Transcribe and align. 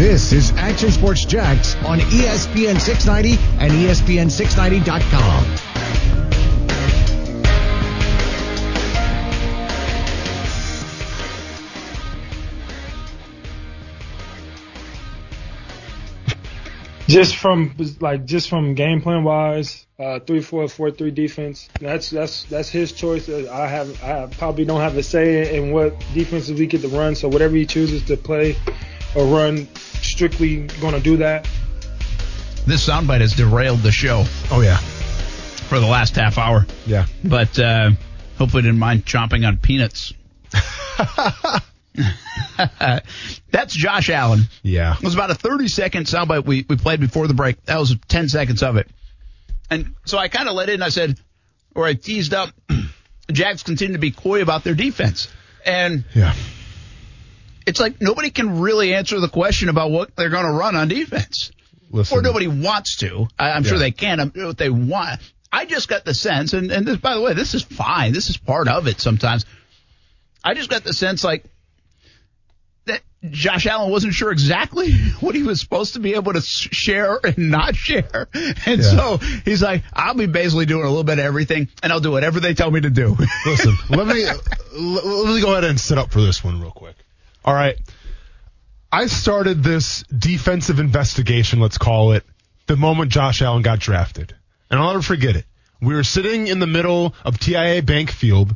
This 0.00 0.32
is 0.32 0.50
Action 0.52 0.90
Sports 0.90 1.26
Jax 1.26 1.76
on 1.84 1.98
ESPN 1.98 2.80
690 2.80 3.36
and 3.62 3.70
E 3.70 3.84
ESPN690.com. 3.86 5.56
just 17.06 17.36
from 17.36 17.76
like 18.00 18.24
just 18.24 18.48
from 18.48 18.74
game 18.74 19.02
plan 19.02 19.22
wise, 19.24 19.86
uh, 19.98 20.20
three 20.20 20.40
four 20.40 20.66
four 20.68 20.90
three 20.90 21.10
defense. 21.10 21.68
That's 21.78 22.08
that's 22.08 22.44
that's 22.44 22.70
his 22.70 22.92
choice. 22.92 23.28
Uh, 23.28 23.50
I 23.52 23.66
have 23.66 24.02
I 24.02 24.28
probably 24.28 24.64
don't 24.64 24.80
have 24.80 24.96
a 24.96 25.02
say 25.02 25.58
in 25.58 25.72
what 25.72 25.98
defenses 26.14 26.58
we 26.58 26.66
get 26.66 26.80
to 26.80 26.88
run. 26.88 27.16
So 27.16 27.28
whatever 27.28 27.54
he 27.56 27.66
chooses 27.66 28.02
to 28.04 28.16
play 28.16 28.56
or 29.14 29.26
run, 29.26 29.68
strictly 29.74 30.66
going 30.80 30.94
to 30.94 31.00
do 31.00 31.16
that. 31.18 31.48
This 32.66 32.86
soundbite 32.88 33.20
has 33.20 33.34
derailed 33.34 33.80
the 33.80 33.90
show 33.92 34.24
Oh 34.50 34.60
yeah, 34.60 34.76
for 34.76 35.80
the 35.80 35.86
last 35.86 36.14
half 36.16 36.36
hour, 36.38 36.66
yeah. 36.86 37.06
but 37.24 37.58
uh, 37.58 37.90
hopefully 38.38 38.62
didn't 38.62 38.78
mind 38.78 39.04
chomping 39.06 39.46
on 39.46 39.56
peanuts. 39.56 40.12
That's 43.50 43.74
Josh 43.74 44.10
Allen. 44.10 44.42
Yeah. 44.62 44.94
It 44.94 45.02
was 45.02 45.14
about 45.14 45.30
a 45.30 45.34
30 45.34 45.68
second 45.68 46.06
soundbite 46.06 46.44
we, 46.44 46.64
we 46.68 46.76
played 46.76 47.00
before 47.00 47.26
the 47.26 47.34
break. 47.34 47.62
That 47.64 47.78
was 47.78 47.96
10 48.08 48.28
seconds 48.28 48.62
of 48.62 48.76
it. 48.76 48.88
And 49.70 49.94
so 50.04 50.18
I 50.18 50.28
kind 50.28 50.48
of 50.48 50.54
let 50.54 50.68
in. 50.68 50.82
I 50.82 50.88
said, 50.88 51.18
or 51.74 51.84
I 51.86 51.94
teased 51.94 52.34
up, 52.34 52.50
Jags 53.32 53.62
continue 53.62 53.94
to 53.94 53.98
be 54.00 54.10
coy 54.10 54.42
about 54.42 54.64
their 54.64 54.74
defense. 54.74 55.28
And 55.64 56.04
Yeah. 56.14 56.34
It's 57.70 57.80
like 57.80 58.00
nobody 58.00 58.30
can 58.30 58.60
really 58.60 58.94
answer 58.94 59.18
the 59.20 59.28
question 59.28 59.68
about 59.68 59.90
what 59.90 60.14
they're 60.16 60.28
going 60.28 60.44
to 60.44 60.52
run 60.52 60.76
on 60.76 60.88
defense. 60.88 61.50
Listen. 61.90 62.18
Or 62.18 62.22
nobody 62.22 62.46
wants 62.46 62.98
to. 62.98 63.26
I, 63.38 63.50
I'm 63.52 63.64
sure 63.64 63.78
they 63.78 63.90
can. 63.90 64.20
I'm, 64.20 64.30
what 64.34 64.58
they 64.58 64.70
want. 64.70 65.20
I 65.52 65.64
just 65.64 65.88
got 65.88 66.04
the 66.04 66.14
sense, 66.14 66.52
and, 66.52 66.70
and 66.70 66.86
this, 66.86 66.98
by 66.98 67.14
the 67.14 67.20
way, 67.20 67.34
this 67.34 67.54
is 67.54 67.62
fine. 67.62 68.12
This 68.12 68.30
is 68.30 68.36
part 68.36 68.68
of 68.68 68.86
it 68.86 69.00
sometimes. 69.00 69.44
I 70.44 70.54
just 70.54 70.70
got 70.70 70.84
the 70.84 70.92
sense 70.92 71.24
like 71.24 71.44
that 72.86 73.00
Josh 73.28 73.66
Allen 73.66 73.90
wasn't 73.90 74.14
sure 74.14 74.30
exactly 74.30 74.92
what 75.20 75.34
he 75.34 75.42
was 75.42 75.60
supposed 75.60 75.94
to 75.94 76.00
be 76.00 76.14
able 76.14 76.32
to 76.32 76.40
share 76.40 77.18
and 77.24 77.50
not 77.50 77.74
share. 77.74 78.28
And 78.32 78.80
Yeah. 78.80 78.82
so 78.82 79.16
he's 79.44 79.60
like, 79.62 79.82
I'll 79.92 80.14
be 80.14 80.26
basically 80.26 80.66
doing 80.66 80.84
a 80.84 80.88
little 80.88 81.04
bit 81.04 81.18
of 81.18 81.24
everything 81.24 81.68
and 81.82 81.92
I'll 81.92 82.00
do 82.00 82.12
whatever 82.12 82.38
they 82.40 82.54
tell 82.54 82.70
me 82.70 82.80
to 82.80 82.90
do. 82.90 83.16
Listen, 83.46 83.74
let 83.90 84.06
me 84.06 84.24
let, 84.24 85.04
let 85.04 85.34
me 85.34 85.40
go 85.42 85.50
ahead 85.52 85.64
and 85.64 85.78
sit 85.80 85.98
up 85.98 86.10
for 86.12 86.20
this 86.20 86.42
one 86.44 86.60
real 86.60 86.70
quick. 86.70 86.94
All 87.44 87.54
right. 87.54 87.76
I 88.92 89.06
started 89.06 89.62
this 89.62 90.02
defensive 90.04 90.80
investigation, 90.80 91.60
let's 91.60 91.78
call 91.78 92.12
it, 92.12 92.24
the 92.66 92.76
moment 92.76 93.12
Josh 93.12 93.40
Allen 93.40 93.62
got 93.62 93.78
drafted. 93.78 94.34
And 94.70 94.80
I'll 94.80 94.88
never 94.88 95.02
forget 95.02 95.36
it. 95.36 95.44
We 95.80 95.94
were 95.94 96.04
sitting 96.04 96.48
in 96.48 96.58
the 96.58 96.66
middle 96.66 97.14
of 97.24 97.38
TIAA 97.38 97.86
Bank 97.86 98.10
Field, 98.10 98.54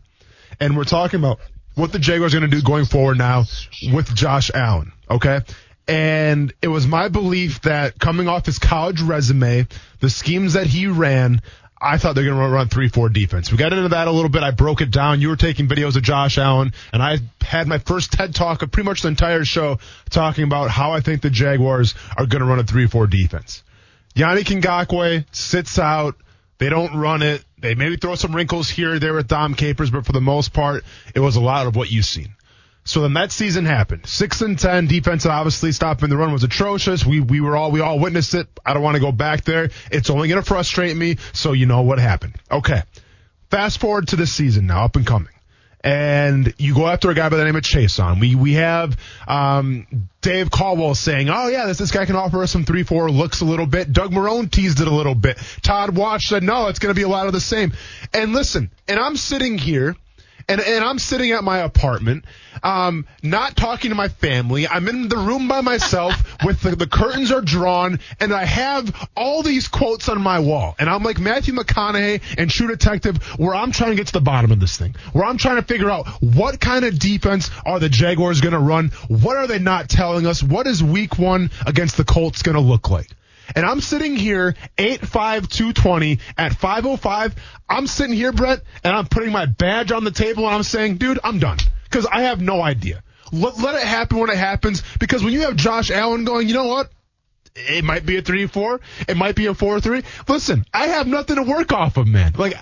and 0.61 0.77
we're 0.77 0.85
talking 0.85 1.21
about 1.21 1.39
what 1.75 1.93
the 1.93 1.99
Jaguars 1.99 2.35
are 2.35 2.41
going 2.41 2.51
to 2.51 2.57
do 2.57 2.63
going 2.63 2.85
forward 2.85 3.19
now 3.19 3.45
with 3.93 4.15
Josh 4.15 4.51
Allen. 4.53 4.93
Okay. 5.11 5.41
And 5.87 6.53
it 6.63 6.69
was 6.69 6.87
my 6.87 7.09
belief 7.09 7.63
that 7.63 7.99
coming 7.99 8.29
off 8.29 8.47
his 8.47 8.59
college 8.59 9.03
resume, 9.03 9.67
the 10.01 10.11
schemes 10.11 10.55
that 10.55 10.67
he 10.67 10.87
ran, 10.87 11.43
I 11.85 11.99
thought 11.99 12.15
they're 12.15 12.25
going 12.25 12.39
to 12.39 12.49
run 12.49 12.69
3-4 12.69 13.13
defense. 13.13 13.53
We 13.53 13.59
got 13.59 13.75
into 13.75 13.91
that 13.91 14.09
a 14.09 14.11
little 14.11 14.31
bit. 14.31 14.43
I 14.43 14.53
broke 14.53 14.81
it 14.81 14.91
down. 14.91 15.21
You 15.21 15.29
were 15.29 15.37
taking 15.37 15.69
videos 15.69 15.97
of 15.97 16.03
Josh 16.03 16.39
Allen, 16.39 16.73
and 16.93 17.03
I 17.03 17.19
had 17.43 17.69
my 17.69 17.77
first 17.77 18.13
TED 18.13 18.35
talk 18.35 18.63
of 18.63 18.71
pretty 18.71 18.89
much 18.89 19.03
the 19.03 19.09
entire 19.09 19.45
show 19.45 19.79
talking 20.09 20.45
about 20.45 20.71
how 20.71 20.93
I 20.93 21.01
think 21.01 21.21
the 21.21 21.29
Jaguars 21.29 21.95
are 22.17 22.25
going 22.25 22.41
to 22.41 22.47
run 22.47 22.59
a 22.59 22.65
3-4 22.65 23.11
defense. 23.11 23.63
Yannick 24.17 24.45
Ngakoue 24.45 25.27
sits 25.31 25.79
out. 25.79 26.17
They 26.57 26.71
don't 26.71 26.97
run 26.97 27.21
it. 27.21 27.45
They 27.59 27.75
maybe 27.75 27.97
throw 27.97 28.15
some 28.15 28.35
wrinkles 28.35 28.71
here 28.71 28.95
or 28.95 28.99
there 28.99 29.13
with 29.13 29.29
Dom 29.29 29.55
Capers, 29.55 29.91
but 29.91 30.07
for 30.07 30.13
the 30.13 30.21
most 30.21 30.53
part, 30.53 30.85
it 31.15 31.21
was 31.21 31.37
a 31.37 31.41
lot 31.41 31.67
of 31.67 31.77
what 31.77 31.91
you've 31.91 32.07
seen. 32.07 32.35
So 32.85 33.01
then 33.01 33.15
that 33.15 33.33
season 33.33 33.65
happened. 33.65 34.07
Six 34.07 34.43
and 34.43 34.59
ten 34.59 34.87
defense, 34.87 35.25
obviously 35.25 35.73
stopping 35.73 36.11
the 36.11 36.17
run 36.19 36.33
was 36.33 36.45
atrocious. 36.45 37.05
We 37.05 37.21
we 37.21 37.41
were 37.41 37.57
all 37.57 37.71
we 37.71 37.81
all 37.81 37.99
witnessed 37.99 38.35
it. 38.35 38.47
I 38.65 38.75
don't 38.75 38.83
want 38.83 38.97
to 38.97 39.01
go 39.01 39.11
back 39.11 39.45
there. 39.45 39.71
It's 39.91 40.11
only 40.11 40.29
going 40.29 40.41
to 40.41 40.47
frustrate 40.47 40.95
me. 40.95 41.17
So 41.33 41.53
you 41.53 41.65
know 41.65 41.83
what 41.83 41.99
happened. 41.99 42.37
Okay. 42.51 42.83
Fast 43.51 43.81
forward 43.81 44.09
to 44.09 44.17
this 44.17 44.33
season 44.33 44.67
now, 44.67 44.85
up 44.85 44.97
and 44.97 45.07
coming. 45.07 45.29
And 45.83 46.55
you 46.57 46.75
go 46.75 46.87
after 46.87 47.11
a 47.11 47.15
guy 47.15 47.29
by 47.29 47.37
the 47.37 47.45
name 47.45 47.57
of 47.57 47.63
Chaisson. 47.63 48.19
We 48.21 48.35
we 48.35 48.55
have 48.55 48.99
um, 49.29 49.87
Dave 50.23 50.51
Caldwell 50.51 50.95
saying, 50.95 51.29
"Oh 51.31 51.49
yeah, 51.49 51.67
this 51.67 51.79
this 51.79 51.91
guy 51.91 52.05
can 52.07 52.17
offer 52.17 52.43
us 52.43 52.51
some 52.51 52.65
three 52.65 52.85
four 52.85 53.11
looks 53.11 53.41
a 53.43 53.45
little 53.45 53.67
bit." 53.67 53.93
Doug 53.93 54.11
Marrone 54.11 54.51
teased 54.51 54.81
it 54.81 54.89
a 54.89 54.95
little 54.95 55.15
bit. 55.15 55.39
Todd 55.63 55.95
Wash 55.95 56.29
said, 56.29 56.43
"No, 56.43 56.69
it's 56.69 56.79
going 56.79 56.95
to 56.95 56.99
be 56.99 57.05
a 57.05 57.09
lot 57.09 57.27
of 57.27 57.35
the 57.35 57.41
same." 57.41 57.75
And 58.15 58.33
listen, 58.33 58.71
and 58.89 58.99
I'm 58.99 59.17
sitting 59.17 59.59
here 59.59 59.95
and 60.49 60.61
and 60.61 60.85
I'm 60.85 60.99
sitting 60.99 61.33
at 61.33 61.45
my 61.45 61.59
apartment, 61.59 62.25
um, 62.63 63.07
not 63.23 63.57
talking 63.57 63.91
to 63.91 63.95
my 63.95 64.09
family. 64.09 64.67
I'm 64.67 64.89
in 64.89 65.09
the 65.09 65.17
room 65.17 65.49
by 65.49 65.61
myself 65.61 66.15
with 66.45 66.61
the, 66.61 66.77
the 66.77 66.87
curtains 66.87 67.33
are 67.33 67.41
drawn, 67.41 68.01
and 68.21 68.33
I 68.33 68.45
have 68.45 69.09
all 69.17 69.43
these 69.43 69.69
quotes 69.69 70.09
on 70.09 70.21
my 70.21 70.41
wall. 70.41 70.75
And 70.79 70.89
I'm 70.89 71.03
like 71.03 71.19
Matthew 71.19 71.55
McConaughey 71.55 72.21
and 72.39 72.51
True 72.51 72.69
Detective, 72.69 73.23
where 73.39 73.55
I'm 73.55 73.73
trying 73.73 73.91
to 73.91 73.97
get 73.97 74.09
to 74.09 74.13
the 74.13 74.21
bottom 74.21 74.53
of 74.53 74.61
this 74.61 74.77
thing, 74.77 74.95
where 75.13 75.25
I'm 75.25 75.39
trying 75.39 75.57
to 75.57 75.63
figure 75.63 75.91
out 75.91 76.07
what 76.21 76.61
kind 76.61 76.85
of 76.85 76.99
defense 76.99 77.51
are 77.65 77.79
the 77.79 77.89
Jaguars 77.89 78.41
going 78.41 78.53
to 78.53 78.59
run? 78.59 78.89
What 79.09 79.37
are 79.37 79.47
they 79.47 79.59
not 79.59 79.89
telling 79.89 80.27
us? 80.27 80.43
What 80.43 80.67
is 80.67 80.83
Week 80.83 81.19
One 81.19 81.51
against 81.67 81.97
the 81.97 82.05
Colts 82.05 82.43
going 82.43 82.57
to 82.57 82.61
look 82.61 82.91
like? 82.91 83.11
And 83.55 83.65
I'm 83.65 83.81
sitting 83.81 84.17
here, 84.17 84.55
85220 84.79 86.21
at 86.37 86.55
505. 86.55 87.35
I'm 87.69 87.87
sitting 87.87 88.15
here, 88.15 88.33
Brett, 88.33 88.63
and 88.83 88.95
I'm 88.95 89.07
putting 89.07 89.33
my 89.33 89.47
badge 89.47 89.93
on 89.93 90.05
the 90.05 90.11
table 90.11 90.47
and 90.47 90.55
I'm 90.55 90.63
saying, 90.63 90.97
dude, 90.97 91.19
I'm 91.23 91.39
done. 91.39 91.59
Because 91.85 92.07
I 92.07 92.23
have 92.23 92.41
no 92.41 92.63
idea. 92.63 93.03
Let, 93.33 93.59
let 93.59 93.75
it 93.75 93.87
happen 93.87 94.19
when 94.19 94.31
it 94.31 94.37
happens. 94.37 94.83
Because 94.99 95.23
when 95.23 95.33
you 95.33 95.43
have 95.43 95.57
Josh 95.57 95.91
Allen 95.91 96.25
going, 96.25 96.49
you 96.49 96.55
know 96.55 96.67
what? 96.67 96.91
It 97.57 97.85
might 97.85 98.05
be 98.05 98.17
a 98.17 98.23
3-4. 98.23 98.81
It 99.09 99.17
might 99.17 99.37
be 99.37 99.47
a 99.47 99.55
4-3. 99.55 100.05
Listen, 100.29 100.65
I 100.75 100.89
have 100.89 101.07
nothing 101.07 101.37
to 101.37 101.43
work 101.43 101.73
off 101.73 101.97
of, 101.97 102.09
man. 102.09 102.33
Like, 102.37 102.55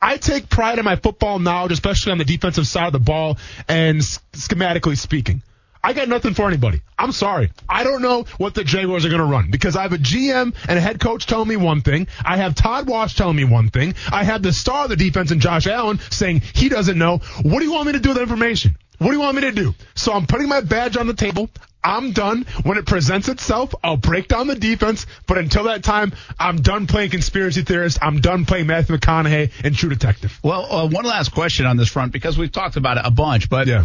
I 0.00 0.18
take 0.18 0.50
pride 0.50 0.78
in 0.78 0.84
my 0.84 0.96
football 0.96 1.38
knowledge, 1.38 1.72
especially 1.72 2.12
on 2.12 2.18
the 2.18 2.24
defensive 2.24 2.66
side 2.66 2.86
of 2.88 2.92
the 2.92 2.98
ball 2.98 3.38
and 3.66 4.00
schematically 4.00 4.98
speaking. 4.98 5.42
I 5.86 5.92
got 5.92 6.08
nothing 6.08 6.34
for 6.34 6.48
anybody. 6.48 6.80
I'm 6.98 7.12
sorry. 7.12 7.52
I 7.68 7.84
don't 7.84 8.02
know 8.02 8.24
what 8.38 8.54
the 8.56 8.64
Jaguars 8.64 9.04
are 9.04 9.08
going 9.08 9.20
to 9.20 9.24
run 9.24 9.52
because 9.52 9.76
I 9.76 9.82
have 9.82 9.92
a 9.92 9.98
GM 9.98 10.52
and 10.68 10.78
a 10.78 10.80
head 10.80 10.98
coach 10.98 11.26
telling 11.26 11.46
me 11.46 11.54
one 11.54 11.80
thing. 11.80 12.08
I 12.24 12.38
have 12.38 12.56
Todd 12.56 12.88
Wash 12.88 13.14
telling 13.14 13.36
me 13.36 13.44
one 13.44 13.68
thing. 13.70 13.94
I 14.10 14.24
have 14.24 14.42
the 14.42 14.52
star 14.52 14.84
of 14.84 14.90
the 14.90 14.96
defense 14.96 15.30
in 15.30 15.38
Josh 15.38 15.68
Allen 15.68 16.00
saying 16.10 16.42
he 16.54 16.68
doesn't 16.68 16.98
know. 16.98 17.18
What 17.42 17.60
do 17.60 17.64
you 17.66 17.72
want 17.72 17.86
me 17.86 17.92
to 17.92 18.00
do 18.00 18.08
with 18.08 18.16
that 18.16 18.22
information? 18.24 18.76
What 18.98 19.10
do 19.10 19.12
you 19.12 19.20
want 19.20 19.36
me 19.36 19.42
to 19.42 19.52
do? 19.52 19.76
So 19.94 20.12
I'm 20.12 20.26
putting 20.26 20.48
my 20.48 20.60
badge 20.60 20.96
on 20.96 21.06
the 21.06 21.14
table. 21.14 21.50
I'm 21.84 22.10
done. 22.10 22.46
When 22.64 22.78
it 22.78 22.86
presents 22.86 23.28
itself, 23.28 23.72
I'll 23.84 23.96
break 23.96 24.26
down 24.26 24.48
the 24.48 24.56
defense. 24.56 25.06
But 25.28 25.38
until 25.38 25.64
that 25.64 25.84
time, 25.84 26.14
I'm 26.36 26.62
done 26.62 26.88
playing 26.88 27.10
conspiracy 27.10 27.62
theorist. 27.62 27.98
I'm 28.02 28.20
done 28.20 28.44
playing 28.44 28.66
Matthew 28.66 28.96
McConaughey 28.96 29.52
and 29.62 29.72
True 29.76 29.90
Detective. 29.90 30.36
well, 30.42 30.66
uh, 30.68 30.88
one 30.88 31.04
last 31.04 31.28
question 31.28 31.64
on 31.64 31.76
this 31.76 31.88
front 31.88 32.10
because 32.10 32.36
we've 32.36 32.50
talked 32.50 32.74
about 32.74 32.96
it 32.96 33.04
a 33.06 33.12
bunch, 33.12 33.48
but 33.48 33.68
Yeah. 33.68 33.84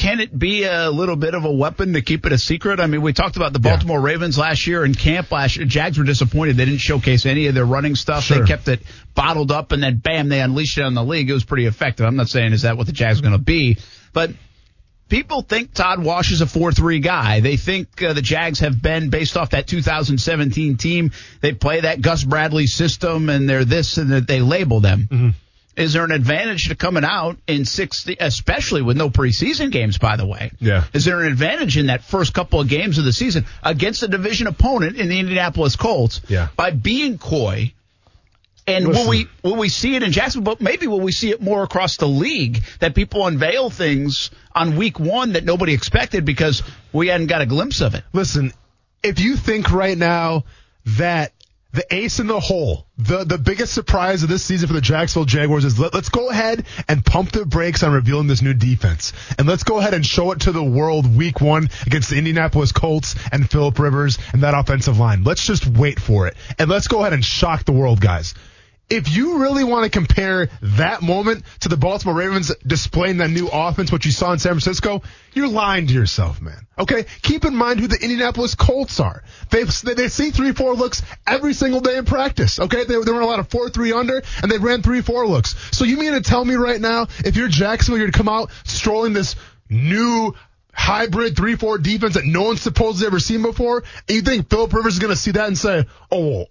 Can 0.00 0.18
it 0.20 0.36
be 0.36 0.64
a 0.64 0.90
little 0.90 1.14
bit 1.14 1.34
of 1.34 1.44
a 1.44 1.52
weapon 1.52 1.92
to 1.92 2.00
keep 2.00 2.24
it 2.24 2.32
a 2.32 2.38
secret? 2.38 2.80
I 2.80 2.86
mean, 2.86 3.02
we 3.02 3.12
talked 3.12 3.36
about 3.36 3.52
the 3.52 3.60
Yeah. 3.62 3.72
Baltimore 3.72 4.00
Ravens 4.00 4.38
last 4.38 4.66
year 4.66 4.82
in 4.82 4.94
camp 4.94 5.30
last 5.30 5.56
year. 5.56 5.66
Jags 5.66 5.98
were 5.98 6.04
disappointed. 6.04 6.56
They 6.56 6.64
didn't 6.64 6.80
showcase 6.80 7.26
any 7.26 7.48
of 7.48 7.54
their 7.54 7.66
running 7.66 7.94
stuff. 7.96 8.24
Sure. 8.24 8.38
They 8.40 8.46
kept 8.46 8.66
it 8.68 8.80
bottled 9.14 9.52
up 9.52 9.72
and 9.72 9.82
then 9.82 9.98
bam, 9.98 10.30
they 10.30 10.40
unleashed 10.40 10.78
it 10.78 10.84
on 10.84 10.94
the 10.94 11.04
league. 11.04 11.28
It 11.28 11.34
was 11.34 11.44
pretty 11.44 11.66
effective. 11.66 12.06
I'm 12.06 12.16
not 12.16 12.30
saying 12.30 12.54
is 12.54 12.62
that 12.62 12.78
what 12.78 12.86
the 12.86 12.92
Jags 12.92 13.18
are 13.18 13.22
going 13.22 13.34
to 13.34 13.38
be, 13.38 13.76
but 14.14 14.30
people 15.10 15.42
think 15.42 15.74
Todd 15.74 16.02
Wash 16.02 16.32
is 16.32 16.40
a 16.40 16.46
4-3 16.46 17.02
guy. 17.02 17.40
They 17.40 17.58
think 17.58 18.02
uh, 18.02 18.14
the 18.14 18.22
Jags 18.22 18.60
have 18.60 18.80
been 18.80 19.10
based 19.10 19.36
off 19.36 19.50
that 19.50 19.66
2017 19.66 20.78
team. 20.78 21.10
They 21.42 21.52
play 21.52 21.82
that 21.82 22.00
Gus 22.00 22.24
Bradley 22.24 22.66
system 22.68 23.28
and 23.28 23.46
they're 23.46 23.66
this 23.66 23.98
and 23.98 24.12
that 24.12 24.26
they 24.26 24.40
label 24.40 24.80
them. 24.80 25.08
Mm-hmm. 25.10 25.28
Is 25.76 25.92
there 25.92 26.04
an 26.04 26.10
advantage 26.10 26.68
to 26.68 26.74
coming 26.74 27.04
out 27.04 27.38
in 27.46 27.64
60, 27.64 28.16
especially 28.20 28.82
with 28.82 28.96
no 28.96 29.08
preseason 29.08 29.70
games, 29.70 29.98
by 29.98 30.16
the 30.16 30.26
way? 30.26 30.50
Yeah. 30.60 30.84
Is 30.92 31.04
there 31.04 31.20
an 31.20 31.30
advantage 31.30 31.76
in 31.78 31.86
that 31.86 32.02
first 32.02 32.34
couple 32.34 32.60
of 32.60 32.68
games 32.68 32.98
of 32.98 33.04
the 33.04 33.12
season 33.12 33.46
against 33.62 34.02
a 34.02 34.08
division 34.08 34.46
opponent 34.46 34.96
in 34.96 35.08
the 35.08 35.18
Indianapolis 35.18 35.76
Colts 35.76 36.20
Yeah. 36.28 36.48
by 36.56 36.70
being 36.70 37.18
coy? 37.18 37.72
And 38.66 38.86
will 38.86 39.08
we 39.08 39.26
will 39.42 39.56
we 39.56 39.68
see 39.68 39.96
it 39.96 40.02
in 40.02 40.12
Jacksonville? 40.12 40.54
But 40.54 40.60
maybe 40.62 40.86
will 40.86 41.00
we 41.00 41.12
see 41.12 41.30
it 41.30 41.40
more 41.40 41.62
across 41.62 41.96
the 41.96 42.06
league 42.06 42.62
that 42.80 42.94
people 42.94 43.26
unveil 43.26 43.68
things 43.70 44.30
on 44.54 44.76
week 44.76 45.00
one 45.00 45.32
that 45.32 45.44
nobody 45.44 45.72
expected 45.72 46.24
because 46.24 46.62
we 46.92 47.08
hadn't 47.08 47.26
got 47.28 47.40
a 47.40 47.46
glimpse 47.46 47.80
of 47.80 47.94
it. 47.94 48.04
Listen, 48.12 48.52
if 49.02 49.18
you 49.18 49.36
think 49.36 49.72
right 49.72 49.96
now 49.98 50.44
that 50.98 51.32
the 51.72 51.94
ace 51.94 52.18
in 52.18 52.26
the 52.26 52.40
hole. 52.40 52.86
The 52.98 53.24
the 53.24 53.38
biggest 53.38 53.72
surprise 53.72 54.22
of 54.22 54.28
this 54.28 54.44
season 54.44 54.68
for 54.68 54.74
the 54.74 54.80
Jacksonville 54.80 55.24
Jaguars 55.24 55.64
is 55.64 55.78
let, 55.78 55.94
us 55.94 56.08
go 56.08 56.28
ahead 56.30 56.66
and 56.88 57.04
pump 57.04 57.32
the 57.32 57.46
brakes 57.46 57.82
on 57.82 57.92
revealing 57.92 58.26
this 58.26 58.42
new 58.42 58.54
defense. 58.54 59.12
And 59.38 59.46
let's 59.46 59.62
go 59.62 59.78
ahead 59.78 59.94
and 59.94 60.04
show 60.04 60.32
it 60.32 60.40
to 60.40 60.52
the 60.52 60.64
world 60.64 61.16
week 61.16 61.40
one 61.40 61.68
against 61.86 62.10
the 62.10 62.16
Indianapolis 62.16 62.72
Colts 62.72 63.14
and 63.32 63.48
Philip 63.48 63.78
Rivers 63.78 64.18
and 64.32 64.42
that 64.42 64.54
offensive 64.54 64.98
line. 64.98 65.24
Let's 65.24 65.44
just 65.44 65.66
wait 65.66 66.00
for 66.00 66.26
it. 66.26 66.36
And 66.58 66.68
let's 66.68 66.88
go 66.88 67.00
ahead 67.00 67.12
and 67.12 67.24
shock 67.24 67.64
the 67.64 67.72
world, 67.72 68.00
guys 68.00 68.34
if 68.90 69.14
you 69.14 69.38
really 69.38 69.62
want 69.62 69.84
to 69.84 69.90
compare 69.90 70.48
that 70.62 71.00
moment 71.00 71.44
to 71.60 71.68
the 71.68 71.76
Baltimore 71.76 72.14
Ravens 72.14 72.52
displaying 72.66 73.18
that 73.18 73.30
new 73.30 73.48
offense, 73.50 73.92
what 73.92 74.04
you 74.04 74.10
saw 74.10 74.32
in 74.32 74.40
San 74.40 74.50
Francisco, 74.52 75.02
you're 75.32 75.48
lying 75.48 75.86
to 75.86 75.94
yourself, 75.94 76.42
man. 76.42 76.66
Okay? 76.76 77.06
Keep 77.22 77.44
in 77.44 77.54
mind 77.54 77.78
who 77.78 77.86
the 77.86 77.98
Indianapolis 78.02 78.56
Colts 78.56 78.98
are. 78.98 79.22
They 79.50 79.62
they 79.62 80.08
see 80.08 80.30
three 80.32 80.52
four 80.52 80.74
looks 80.74 81.02
every 81.26 81.54
single 81.54 81.80
day 81.80 81.96
in 81.96 82.04
practice. 82.04 82.58
Okay? 82.58 82.84
They, 82.84 83.00
they 83.00 83.12
a 83.12 83.24
lot 83.24 83.38
of 83.38 83.48
four 83.48 83.70
three 83.70 83.92
under, 83.92 84.22
and 84.42 84.50
they 84.50 84.58
ran 84.58 84.82
three 84.82 85.02
four 85.02 85.26
looks. 85.26 85.54
So 85.76 85.84
you 85.84 85.96
mean 85.96 86.12
to 86.12 86.20
tell 86.20 86.44
me 86.44 86.56
right 86.56 86.80
now, 86.80 87.06
if 87.24 87.36
you're 87.36 87.48
Jacksonville, 87.48 87.98
you're 87.98 88.10
to 88.10 88.18
come 88.18 88.28
out 88.28 88.50
strolling 88.64 89.12
this 89.12 89.36
new 89.68 90.34
hybrid 90.72 91.34
3-4 91.34 91.82
defense 91.82 92.14
that 92.14 92.24
no 92.24 92.42
one's 92.42 92.62
supposedly 92.62 93.06
ever 93.06 93.20
seen 93.20 93.42
before, 93.42 93.84
and 94.08 94.16
you 94.16 94.22
think 94.22 94.48
Philip 94.48 94.72
Rivers 94.72 94.94
is 94.94 94.98
going 94.98 95.12
to 95.12 95.20
see 95.20 95.32
that 95.32 95.46
and 95.46 95.58
say, 95.58 95.84
oh, 96.10 96.46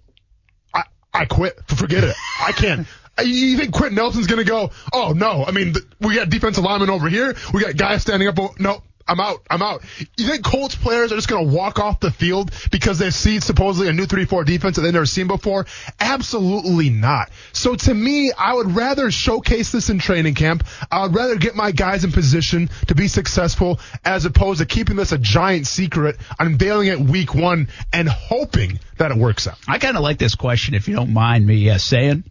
I 1.12 1.24
quit. 1.24 1.58
Forget 1.68 2.04
it. 2.04 2.16
I 2.40 2.52
can't. 2.52 2.86
You 3.22 3.58
think 3.58 3.74
Quenton 3.74 3.96
Nelson's 3.96 4.26
going 4.26 4.38
to 4.38 4.50
go, 4.50 4.70
oh, 4.94 5.12
no. 5.14 5.44
I 5.44 5.50
mean, 5.50 5.74
we 6.00 6.14
got 6.14 6.30
defensive 6.30 6.64
linemen 6.64 6.88
over 6.88 7.06
here. 7.06 7.36
We 7.52 7.60
got 7.60 7.76
guys 7.76 8.00
standing 8.00 8.26
up. 8.28 8.38
No, 8.58 8.82
I'm 9.10 9.18
out. 9.18 9.44
I'm 9.50 9.60
out. 9.60 9.82
You 10.16 10.28
think 10.28 10.44
Colts 10.44 10.76
players 10.76 11.10
are 11.10 11.16
just 11.16 11.26
going 11.26 11.48
to 11.48 11.52
walk 11.52 11.80
off 11.80 11.98
the 11.98 12.12
field 12.12 12.52
because 12.70 13.00
they've 13.00 13.12
seen 13.12 13.40
supposedly 13.40 13.88
a 13.88 13.92
new 13.92 14.06
3-4 14.06 14.46
defense 14.46 14.76
that 14.76 14.82
they've 14.82 14.92
never 14.92 15.04
seen 15.04 15.26
before? 15.26 15.66
Absolutely 15.98 16.90
not. 16.90 17.28
So 17.52 17.74
to 17.74 17.92
me, 17.92 18.30
I 18.30 18.54
would 18.54 18.76
rather 18.76 19.10
showcase 19.10 19.72
this 19.72 19.90
in 19.90 19.98
training 19.98 20.34
camp. 20.34 20.62
I 20.92 21.02
would 21.02 21.14
rather 21.16 21.34
get 21.34 21.56
my 21.56 21.72
guys 21.72 22.04
in 22.04 22.12
position 22.12 22.70
to 22.86 22.94
be 22.94 23.08
successful 23.08 23.80
as 24.04 24.26
opposed 24.26 24.60
to 24.60 24.66
keeping 24.66 24.94
this 24.94 25.10
a 25.10 25.18
giant 25.18 25.66
secret, 25.66 26.16
unveiling 26.38 26.86
it 26.86 27.00
week 27.00 27.34
one 27.34 27.66
and 27.92 28.08
hoping 28.08 28.78
that 28.98 29.10
it 29.10 29.16
works 29.16 29.48
out. 29.48 29.58
I 29.66 29.78
kind 29.78 29.96
of 29.96 30.04
like 30.04 30.18
this 30.18 30.36
question, 30.36 30.74
if 30.74 30.86
you 30.86 30.94
don't 30.94 31.12
mind 31.12 31.44
me 31.44 31.68
uh, 31.68 31.78
saying, 31.78 32.22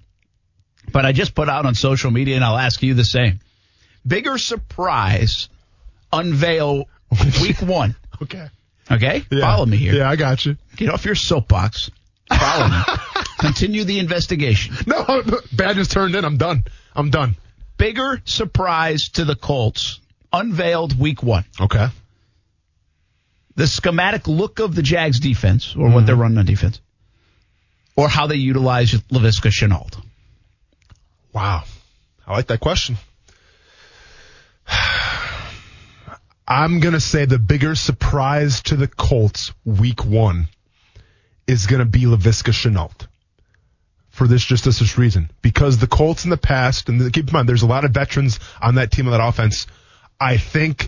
but 0.93 1.05
I 1.05 1.11
just 1.11 1.35
put 1.35 1.49
out 1.49 1.65
on 1.65 1.75
social 1.75 2.09
media 2.09 2.37
and 2.37 2.45
I'll 2.45 2.57
ask 2.57 2.81
you 2.81 2.93
the 2.93 3.03
same. 3.03 3.41
Bigger 4.07 4.37
surprise 4.37 5.49
unveil 6.11 6.87
week 7.41 7.61
one. 7.61 7.95
okay. 8.21 8.47
Okay? 8.91 9.23
Yeah. 9.29 9.41
Follow 9.41 9.65
me 9.65 9.77
here. 9.77 9.93
Yeah, 9.93 10.09
I 10.09 10.15
got 10.15 10.45
you. 10.45 10.57
Get 10.75 10.89
off 10.89 11.05
your 11.05 11.15
soapbox. 11.15 11.91
Follow 12.27 12.67
me. 12.67 12.83
Continue 13.39 13.83
the 13.83 13.99
investigation. 13.99 14.75
No, 14.87 15.23
badges 15.53 15.87
turned 15.87 16.15
in. 16.15 16.25
I'm 16.25 16.37
done. 16.37 16.65
I'm 16.95 17.09
done. 17.09 17.35
Bigger 17.77 18.21
surprise 18.25 19.09
to 19.09 19.25
the 19.25 19.35
Colts 19.35 19.99
unveiled 20.33 20.99
week 20.99 21.23
one. 21.23 21.45
Okay. 21.59 21.87
The 23.55 23.67
schematic 23.67 24.27
look 24.27 24.59
of 24.59 24.75
the 24.75 24.81
Jags 24.81 25.19
defense, 25.19 25.75
or 25.75 25.85
mm-hmm. 25.85 25.93
what 25.93 26.05
they're 26.05 26.15
running 26.15 26.37
on 26.37 26.45
defense, 26.45 26.81
or 27.95 28.07
how 28.07 28.27
they 28.27 28.35
utilize 28.35 28.91
Laviska 28.91 29.49
Shenault. 29.49 30.01
Wow. 31.33 31.63
I 32.25 32.33
like 32.33 32.47
that 32.47 32.59
question. 32.59 32.97
I'm 36.49 36.79
going 36.79 36.95
to 36.95 36.99
say 36.99 37.25
the 37.25 37.37
bigger 37.37 37.75
surprise 37.75 38.63
to 38.63 38.75
the 38.75 38.87
Colts 38.87 39.53
week 39.65 40.03
one 40.03 40.47
is 41.45 41.67
going 41.67 41.79
to 41.79 41.85
be 41.85 42.01
Laviska 42.05 42.51
Shenault 42.51 43.07
for 44.09 44.25
this 44.25 44.43
just 44.43 44.65
this 44.65 44.97
reason. 44.97 45.29
Because 45.43 45.77
the 45.77 45.85
Colts 45.85 46.23
in 46.23 46.31
the 46.31 46.37
past, 46.37 46.89
and 46.89 47.13
keep 47.13 47.27
in 47.27 47.33
mind, 47.33 47.47
there's 47.47 47.61
a 47.61 47.67
lot 47.67 47.85
of 47.85 47.91
veterans 47.91 48.39
on 48.59 48.75
that 48.75 48.91
team 48.91 49.07
on 49.07 49.11
that 49.11 49.23
offense. 49.23 49.67
I 50.19 50.37
think 50.37 50.87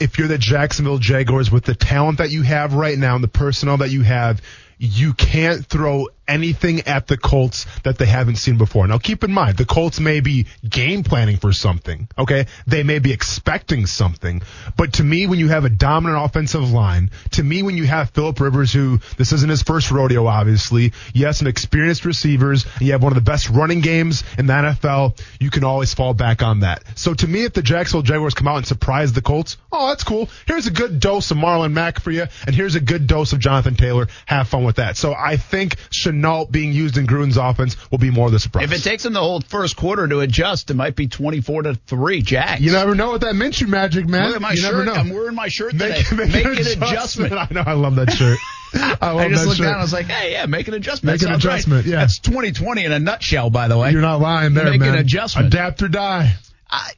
if 0.00 0.18
you're 0.18 0.28
the 0.28 0.38
Jacksonville 0.38 0.98
Jaguars 0.98 1.50
with 1.50 1.64
the 1.64 1.74
talent 1.74 2.18
that 2.18 2.30
you 2.30 2.40
have 2.42 2.72
right 2.72 2.96
now 2.96 3.16
and 3.16 3.22
the 3.22 3.28
personnel 3.28 3.76
that 3.78 3.90
you 3.90 4.00
have, 4.00 4.40
you 4.78 5.12
can't 5.12 5.64
throw 5.64 6.08
anything 6.28 6.80
at 6.82 7.06
the 7.06 7.16
Colts 7.16 7.66
that 7.84 7.98
they 7.98 8.06
haven't 8.06 8.36
seen 8.36 8.58
before. 8.58 8.86
Now 8.86 8.98
keep 8.98 9.24
in 9.24 9.32
mind, 9.32 9.56
the 9.56 9.64
Colts 9.64 10.00
may 10.00 10.20
be 10.20 10.46
game 10.68 11.02
planning 11.02 11.36
for 11.36 11.52
something, 11.52 12.08
okay? 12.18 12.46
They 12.66 12.82
may 12.82 12.98
be 12.98 13.12
expecting 13.12 13.86
something. 13.86 14.42
But 14.76 14.94
to 14.94 15.04
me, 15.04 15.26
when 15.26 15.38
you 15.38 15.48
have 15.48 15.64
a 15.64 15.70
dominant 15.70 16.24
offensive 16.24 16.70
line, 16.70 17.10
to 17.32 17.42
me, 17.42 17.62
when 17.62 17.76
you 17.76 17.84
have 17.84 18.10
Philip 18.10 18.40
Rivers, 18.40 18.72
who 18.72 19.00
this 19.16 19.32
isn't 19.32 19.48
his 19.48 19.62
first 19.62 19.90
rodeo, 19.90 20.26
obviously, 20.26 20.92
you 21.12 21.26
have 21.26 21.36
some 21.36 21.48
experienced 21.48 22.04
receivers, 22.04 22.66
you 22.80 22.92
have 22.92 23.02
one 23.02 23.12
of 23.12 23.16
the 23.16 23.30
best 23.30 23.48
running 23.50 23.80
games 23.80 24.24
in 24.38 24.46
the 24.46 24.52
NFL, 24.52 25.18
you 25.40 25.50
can 25.50 25.64
always 25.64 25.94
fall 25.94 26.14
back 26.14 26.42
on 26.42 26.60
that. 26.60 26.82
So 26.94 27.14
to 27.14 27.26
me, 27.26 27.44
if 27.44 27.52
the 27.52 27.62
Jacksonville 27.62 28.02
Jaguars 28.02 28.34
come 28.34 28.48
out 28.48 28.56
and 28.56 28.66
surprise 28.66 29.12
the 29.12 29.22
Colts, 29.22 29.56
oh, 29.72 29.88
that's 29.88 30.04
cool. 30.04 30.28
Here's 30.46 30.66
a 30.66 30.70
good 30.70 31.00
dose 31.00 31.30
of 31.30 31.36
Marlon 31.36 31.72
Mack 31.72 32.00
for 32.00 32.10
you, 32.10 32.26
and 32.46 32.54
here's 32.54 32.74
a 32.74 32.80
good 32.80 33.06
dose 33.06 33.32
of 33.32 33.38
Jonathan 33.38 33.74
Taylor. 33.74 34.08
Have 34.26 34.48
fun 34.48 34.64
with 34.64 34.76
that. 34.76 34.96
So 34.96 35.14
I 35.14 35.36
think 35.36 35.76
Shenault 36.16 36.50
being 36.50 36.72
used 36.72 36.96
in 36.96 37.06
Gruden's 37.06 37.36
offense 37.36 37.76
will 37.90 37.98
be 37.98 38.10
more 38.10 38.26
of 38.26 38.32
the 38.32 38.38
surprise. 38.38 38.64
If 38.64 38.78
it 38.78 38.82
takes 38.82 39.04
him 39.04 39.12
the 39.12 39.20
whole 39.20 39.40
first 39.40 39.76
quarter 39.76 40.06
to 40.08 40.20
adjust, 40.20 40.70
it 40.70 40.74
might 40.74 40.96
be 40.96 41.06
24 41.08 41.62
to 41.62 41.74
3 41.74 42.22
Jack. 42.22 42.60
You 42.60 42.72
never 42.72 42.94
know 42.94 43.10
what 43.10 43.20
that 43.22 43.34
Minshew 43.34 43.68
magic, 43.68 44.06
man. 44.06 44.26
Look 44.26 44.36
at 44.36 44.42
my 44.42 44.52
you 44.52 44.58
shirt. 44.58 44.88
I'm 44.88 45.10
wearing 45.10 45.34
my 45.34 45.48
shirt 45.48 45.72
today. 45.72 46.02
Make, 46.10 46.18
make, 46.18 46.32
make 46.32 46.44
an, 46.46 46.52
adjustment. 46.52 46.92
adjustment. 46.92 47.32
I 47.32 47.48
know. 47.50 47.62
I 47.66 47.72
love 47.72 47.96
that 47.96 48.12
shirt. 48.12 48.38
I, 48.74 48.96
I 49.00 49.28
just 49.28 49.46
looked 49.46 49.58
shirt. 49.58 49.66
down. 49.66 49.78
I 49.78 49.82
was 49.82 49.92
like, 49.92 50.06
"Hey, 50.06 50.32
yeah, 50.32 50.46
make 50.46 50.68
an 50.68 50.74
adjustment. 50.74 51.20
Make 51.20 51.28
an 51.28 51.34
adjustment. 51.34 51.84
Right. 51.84 51.92
Yeah, 51.92 52.00
that's 52.00 52.18
2020 52.18 52.84
in 52.84 52.92
a 52.92 52.98
nutshell. 52.98 53.50
By 53.50 53.68
the 53.68 53.78
way, 53.78 53.90
you're 53.90 54.00
not 54.00 54.20
lying 54.20 54.54
there, 54.54 54.70
make 54.70 54.80
man. 54.80 54.94
an 54.94 54.98
adjustment. 54.98 55.48
Adapt 55.48 55.82
or 55.82 55.88
die. 55.88 56.34
I, 56.68 56.90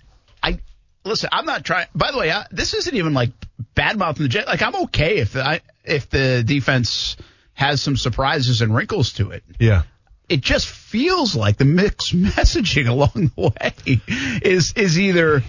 I 0.42 0.58
listen. 1.04 1.28
I'm 1.30 1.44
not 1.44 1.64
trying. 1.64 1.86
By 1.94 2.10
the 2.10 2.18
way, 2.18 2.32
I, 2.32 2.46
this 2.50 2.74
isn't 2.74 2.94
even 2.94 3.14
like 3.14 3.30
bad 3.74 3.98
mouthing 3.98 4.24
the 4.24 4.28
jet. 4.28 4.46
Like 4.46 4.62
I'm 4.62 4.74
okay 4.84 5.18
if 5.18 5.36
I 5.36 5.60
if 5.84 6.10
the 6.10 6.42
defense 6.44 7.16
has 7.58 7.82
some 7.82 7.96
surprises 7.96 8.60
and 8.60 8.72
wrinkles 8.72 9.14
to 9.14 9.32
it. 9.32 9.42
Yeah. 9.58 9.82
It 10.28 10.42
just 10.42 10.68
feels 10.68 11.34
like 11.34 11.56
the 11.56 11.64
mixed 11.64 12.16
messaging 12.16 12.86
along 12.86 13.32
the 13.34 13.50
way 13.50 14.00
is 14.42 14.74
is 14.74 14.96
either 14.96 15.42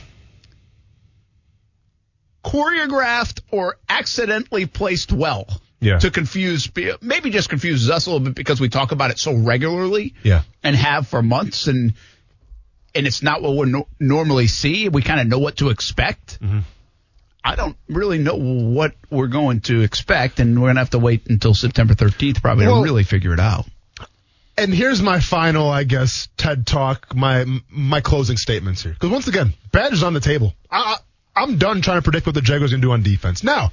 choreographed 2.43 3.41
or 3.51 3.77
accidentally 3.87 4.65
placed 4.65 5.11
well. 5.11 5.45
Yeah. 5.81 5.99
To 5.99 6.09
confuse, 6.09 6.67
maybe 6.99 7.29
just 7.29 7.47
confuses 7.47 7.91
us 7.91 8.07
a 8.07 8.09
little 8.09 8.25
bit 8.25 8.35
because 8.35 8.59
we 8.59 8.69
talk 8.69 8.91
about 8.91 9.11
it 9.11 9.19
so 9.19 9.33
regularly. 9.35 10.15
Yeah. 10.23 10.41
And 10.63 10.75
have 10.75 11.07
for 11.07 11.21
months, 11.21 11.67
and 11.67 11.93
and 12.95 13.05
it's 13.05 13.21
not 13.21 13.43
what 13.43 13.55
we 13.55 13.71
no- 13.71 13.87
normally 13.99 14.47
see. 14.47 14.89
We 14.89 15.03
kind 15.03 15.21
of 15.21 15.27
know 15.27 15.39
what 15.39 15.57
to 15.57 15.69
expect. 15.69 16.41
Mm-hmm. 16.41 16.59
I 17.43 17.55
don't 17.55 17.77
really 17.87 18.17
know 18.17 18.35
what 18.35 18.93
we're 19.09 19.27
going 19.27 19.61
to 19.61 19.81
expect, 19.81 20.39
and 20.39 20.59
we're 20.59 20.67
going 20.67 20.75
to 20.75 20.81
have 20.81 20.89
to 20.91 20.99
wait 20.99 21.27
until 21.27 21.53
September 21.53 21.93
13th 21.93 22.41
probably 22.41 22.67
well, 22.67 22.77
to 22.77 22.83
really 22.83 23.03
figure 23.03 23.33
it 23.33 23.39
out. 23.39 23.65
And 24.57 24.73
here's 24.73 25.01
my 25.01 25.21
final, 25.21 25.69
I 25.69 25.85
guess, 25.85 26.27
TED 26.35 26.67
talk, 26.67 27.15
my 27.15 27.45
my 27.69 28.01
closing 28.01 28.35
statements 28.35 28.83
here. 28.83 28.91
Because 28.91 29.09
once 29.09 29.27
again, 29.29 29.53
badges 29.71 30.03
on 30.03 30.13
the 30.13 30.19
table. 30.19 30.53
I, 30.69 30.97
I, 31.35 31.43
I'm 31.43 31.57
done 31.57 31.81
trying 31.81 31.97
to 31.97 32.01
predict 32.01 32.25
what 32.25 32.35
the 32.35 32.41
Jaguars 32.41 32.71
going 32.71 32.81
to 32.81 32.87
do 32.87 32.91
on 32.91 33.01
defense. 33.01 33.41
Now, 33.41 33.71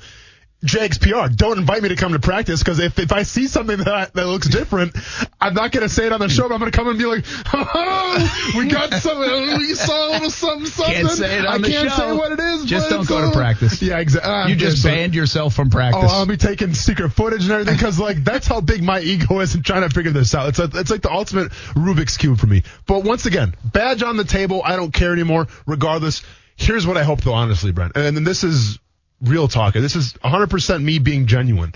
Jags 0.66 0.98
PR. 0.98 1.28
Don't 1.34 1.58
invite 1.58 1.82
me 1.82 1.88
to 1.90 1.96
come 1.96 2.12
to 2.12 2.18
practice 2.18 2.62
because 2.62 2.78
if, 2.78 2.98
if 2.98 3.12
I 3.12 3.22
see 3.22 3.46
something 3.46 3.78
that 3.78 4.12
that 4.14 4.26
looks 4.26 4.48
different, 4.48 4.96
I'm 5.40 5.54
not 5.54 5.72
going 5.72 5.82
to 5.86 5.88
say 5.88 6.06
it 6.06 6.12
on 6.12 6.20
the 6.20 6.28
show. 6.28 6.48
But 6.48 6.54
I'm 6.54 6.60
going 6.60 6.72
to 6.72 6.76
come 6.76 6.88
and 6.88 6.98
be 6.98 7.06
like, 7.06 7.24
oh, 7.52 8.52
we 8.56 8.68
got 8.68 8.92
something. 9.00 9.58
We 9.58 9.74
saw 9.74 10.08
a 10.08 10.10
little 10.12 10.30
something, 10.30 10.66
something. 10.66 10.94
Can't 10.94 11.10
say 11.10 11.38
it 11.38 11.46
on 11.46 11.54
I 11.54 11.58
the 11.58 11.68
can't 11.68 11.90
show. 11.90 11.96
say 11.96 12.12
what 12.12 12.32
it 12.32 12.40
is. 12.40 12.64
Just 12.64 12.90
don't 12.90 13.08
go 13.08 13.28
to 13.28 13.36
practice. 13.36 13.80
Yeah, 13.80 13.98
exactly. 13.98 14.30
Uh, 14.30 14.48
you 14.48 14.56
just 14.56 14.84
banned 14.84 15.12
so, 15.14 15.16
yourself 15.16 15.54
from 15.54 15.70
practice. 15.70 16.10
Oh, 16.12 16.18
I'll 16.18 16.26
be 16.26 16.36
taking 16.36 16.74
secret 16.74 17.10
footage 17.10 17.42
and 17.42 17.52
everything 17.52 17.74
because 17.74 17.98
like 17.98 18.22
that's 18.24 18.46
how 18.46 18.60
big 18.60 18.82
my 18.82 19.00
ego 19.00 19.40
is 19.40 19.54
in 19.54 19.62
trying 19.62 19.88
to 19.88 19.94
figure 19.94 20.12
this 20.12 20.34
out. 20.34 20.48
It's 20.48 20.58
a, 20.58 20.70
it's 20.74 20.90
like 20.90 21.02
the 21.02 21.12
ultimate 21.12 21.52
Rubik's 21.74 22.16
cube 22.16 22.38
for 22.38 22.46
me. 22.46 22.62
But 22.86 23.04
once 23.04 23.26
again, 23.26 23.54
badge 23.64 24.02
on 24.02 24.16
the 24.16 24.24
table. 24.24 24.62
I 24.64 24.76
don't 24.76 24.92
care 24.92 25.12
anymore. 25.12 25.46
Regardless. 25.66 26.22
Here's 26.58 26.86
what 26.86 26.96
I 26.96 27.04
hope 27.04 27.20
though, 27.20 27.34
honestly, 27.34 27.70
Brent. 27.70 27.92
And, 27.96 28.16
and 28.16 28.26
this 28.26 28.42
is 28.42 28.78
real 29.20 29.48
talk. 29.48 29.74
This 29.74 29.96
is 29.96 30.12
100% 30.14 30.82
me 30.82 30.98
being 30.98 31.26
genuine. 31.26 31.72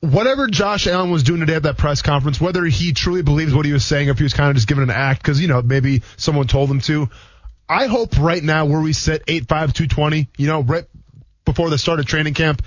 Whatever 0.00 0.48
Josh 0.48 0.86
Allen 0.86 1.10
was 1.10 1.22
doing 1.22 1.40
today 1.40 1.54
at 1.54 1.62
that 1.62 1.78
press 1.78 2.02
conference, 2.02 2.40
whether 2.40 2.64
he 2.64 2.92
truly 2.92 3.22
believes 3.22 3.54
what 3.54 3.64
he 3.64 3.72
was 3.72 3.84
saying, 3.84 4.08
or 4.08 4.12
if 4.12 4.18
he 4.18 4.24
was 4.24 4.34
kind 4.34 4.50
of 4.50 4.56
just 4.56 4.66
giving 4.66 4.82
an 4.82 4.90
act 4.90 5.22
because, 5.22 5.40
you 5.40 5.46
know, 5.46 5.62
maybe 5.62 6.02
someone 6.16 6.48
told 6.48 6.68
him 6.70 6.80
to, 6.80 7.08
I 7.68 7.86
hope 7.86 8.18
right 8.18 8.42
now 8.42 8.66
where 8.66 8.80
we 8.80 8.92
sit, 8.92 9.24
8'5", 9.26 9.46
220, 9.46 10.28
you 10.36 10.46
know, 10.48 10.62
right 10.62 10.84
before 11.44 11.70
the 11.70 11.78
start 11.78 12.00
of 12.00 12.06
training 12.06 12.34
camp, 12.34 12.62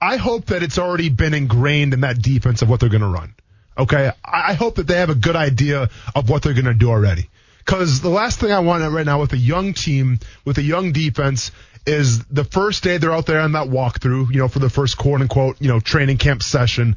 I 0.00 0.16
hope 0.16 0.46
that 0.46 0.62
it's 0.62 0.78
already 0.78 1.08
been 1.08 1.32
ingrained 1.32 1.94
in 1.94 2.00
that 2.00 2.20
defense 2.20 2.60
of 2.60 2.68
what 2.68 2.80
they're 2.80 2.90
going 2.90 3.00
to 3.00 3.08
run. 3.08 3.34
Okay. 3.78 4.10
I 4.22 4.52
hope 4.52 4.76
that 4.76 4.86
they 4.86 4.96
have 4.96 5.10
a 5.10 5.14
good 5.14 5.36
idea 5.36 5.88
of 6.14 6.28
what 6.28 6.42
they're 6.42 6.52
going 6.52 6.66
to 6.66 6.74
do 6.74 6.90
already. 6.90 7.30
Because 7.58 8.02
the 8.02 8.10
last 8.10 8.38
thing 8.38 8.52
I 8.52 8.58
want 8.60 8.88
right 8.92 9.06
now 9.06 9.20
with 9.20 9.32
a 9.32 9.38
young 9.38 9.72
team, 9.72 10.18
with 10.44 10.58
a 10.58 10.62
young 10.62 10.92
defense, 10.92 11.50
is 11.86 12.24
the 12.26 12.44
first 12.44 12.82
day 12.82 12.98
they're 12.98 13.12
out 13.12 13.26
there 13.26 13.40
on 13.40 13.52
that 13.52 13.68
walkthrough, 13.68 14.30
you 14.30 14.38
know, 14.38 14.48
for 14.48 14.58
the 14.58 14.70
first 14.70 14.96
quote 14.96 15.20
unquote, 15.20 15.60
you 15.60 15.68
know, 15.68 15.80
training 15.80 16.18
camp 16.18 16.42
session. 16.42 16.96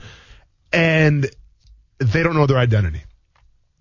And 0.72 1.30
they 2.00 2.24
don't 2.24 2.36
know 2.36 2.46
their 2.46 2.58
identity. 2.58 3.02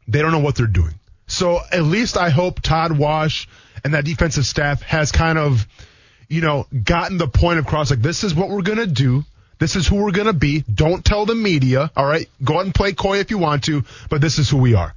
They 0.08 0.20
don't 0.20 0.32
know 0.32 0.40
what 0.40 0.56
they're 0.56 0.66
doing. 0.66 0.94
So 1.26 1.60
at 1.72 1.82
least 1.82 2.16
I 2.16 2.30
hope 2.30 2.60
Todd 2.60 2.96
Wash 2.96 3.48
and 3.84 3.94
that 3.94 4.04
defensive 4.04 4.46
staff 4.46 4.82
has 4.82 5.12
kind 5.12 5.38
of, 5.38 5.66
you 6.28 6.40
know, 6.40 6.66
gotten 6.84 7.18
the 7.18 7.28
point 7.28 7.58
across 7.58 7.90
like 7.90 8.00
this 8.00 8.25
is 8.25 8.34
what 8.34 8.48
we're 8.48 8.62
going 8.62 8.78
to 8.78 8.86
do. 8.86 9.25
This 9.58 9.75
is 9.75 9.86
who 9.86 9.96
we're 9.96 10.12
going 10.12 10.26
to 10.26 10.32
be. 10.32 10.62
Don't 10.72 11.04
tell 11.04 11.25
the 11.25 11.34
media. 11.34 11.90
All 11.96 12.06
right. 12.06 12.28
Go 12.44 12.58
out 12.58 12.64
and 12.64 12.75
play 12.75 12.92
coy 12.92 13.18
if 13.18 13.30
you 13.30 13.38
want 13.38 13.64
to, 13.64 13.84
but 14.10 14.20
this 14.20 14.38
is 14.38 14.50
who 14.50 14.58
we 14.58 14.75
are. 14.75 14.94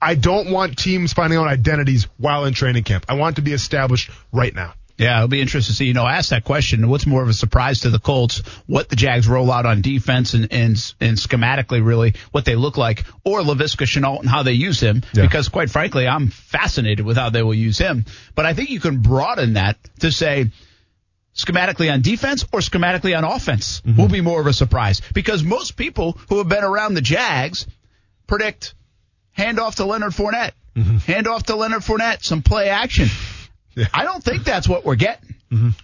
I 0.00 0.16
don't 0.16 0.50
want 0.50 0.76
teams 0.76 1.12
finding 1.12 1.38
out 1.38 1.46
identities 1.46 2.08
while 2.18 2.44
in 2.44 2.54
training 2.54 2.82
camp. 2.82 3.06
I 3.08 3.14
want 3.14 3.34
it 3.34 3.36
to 3.36 3.42
be 3.42 3.52
established 3.52 4.10
right 4.32 4.54
now. 4.54 4.74
Yeah, 5.02 5.16
it'll 5.18 5.28
be 5.28 5.40
interesting 5.40 5.72
to 5.72 5.76
see. 5.76 5.84
You 5.86 5.94
know, 5.94 6.06
ask 6.06 6.30
that 6.30 6.44
question. 6.44 6.88
What's 6.88 7.06
more 7.06 7.22
of 7.22 7.28
a 7.28 7.32
surprise 7.34 7.80
to 7.80 7.90
the 7.90 7.98
Colts? 7.98 8.38
What 8.66 8.88
the 8.88 8.96
Jags 8.96 9.28
roll 9.28 9.50
out 9.50 9.66
on 9.66 9.82
defense 9.82 10.34
and 10.34 10.52
and, 10.52 10.94
and 11.00 11.16
schematically, 11.16 11.84
really, 11.84 12.14
what 12.30 12.44
they 12.44 12.54
look 12.56 12.76
like, 12.76 13.04
or 13.24 13.40
Laviska 13.40 13.86
Shenault 13.86 14.20
and 14.20 14.28
how 14.28 14.42
they 14.42 14.52
use 14.52 14.80
him? 14.80 15.02
Yeah. 15.12 15.22
Because 15.22 15.48
quite 15.48 15.70
frankly, 15.70 16.06
I'm 16.06 16.28
fascinated 16.28 17.04
with 17.04 17.16
how 17.16 17.30
they 17.30 17.42
will 17.42 17.54
use 17.54 17.78
him. 17.78 18.04
But 18.34 18.46
I 18.46 18.54
think 18.54 18.70
you 18.70 18.80
can 18.80 19.02
broaden 19.02 19.54
that 19.54 19.76
to 20.00 20.10
say 20.12 20.50
schematically 21.34 21.92
on 21.92 22.02
defense 22.02 22.44
or 22.52 22.60
schematically 22.60 23.16
on 23.16 23.24
offense 23.24 23.80
Mm-hmm. 23.86 24.00
will 24.00 24.08
be 24.08 24.20
more 24.20 24.40
of 24.40 24.46
a 24.46 24.52
surprise 24.52 25.00
because 25.14 25.42
most 25.42 25.76
people 25.76 26.12
who 26.28 26.38
have 26.38 26.48
been 26.48 26.62
around 26.64 26.94
the 26.94 27.00
Jags 27.00 27.66
predict 28.26 28.74
hand 29.32 29.58
off 29.58 29.76
to 29.76 29.84
Leonard 29.86 30.12
Fournette, 30.12 30.52
hand 31.06 31.26
off 31.26 31.44
to 31.44 31.56
Leonard 31.56 31.82
Fournette, 31.82 32.22
some 32.22 32.42
play 32.42 32.68
action. 32.68 33.08
Mm-hmm. 33.72 33.80
Yeah. 33.80 33.86
I 33.94 34.04
don't 34.04 34.22
think 34.22 34.44
that's 34.44 34.68
what 34.68 34.84
we're 34.84 34.96
getting 34.96 35.34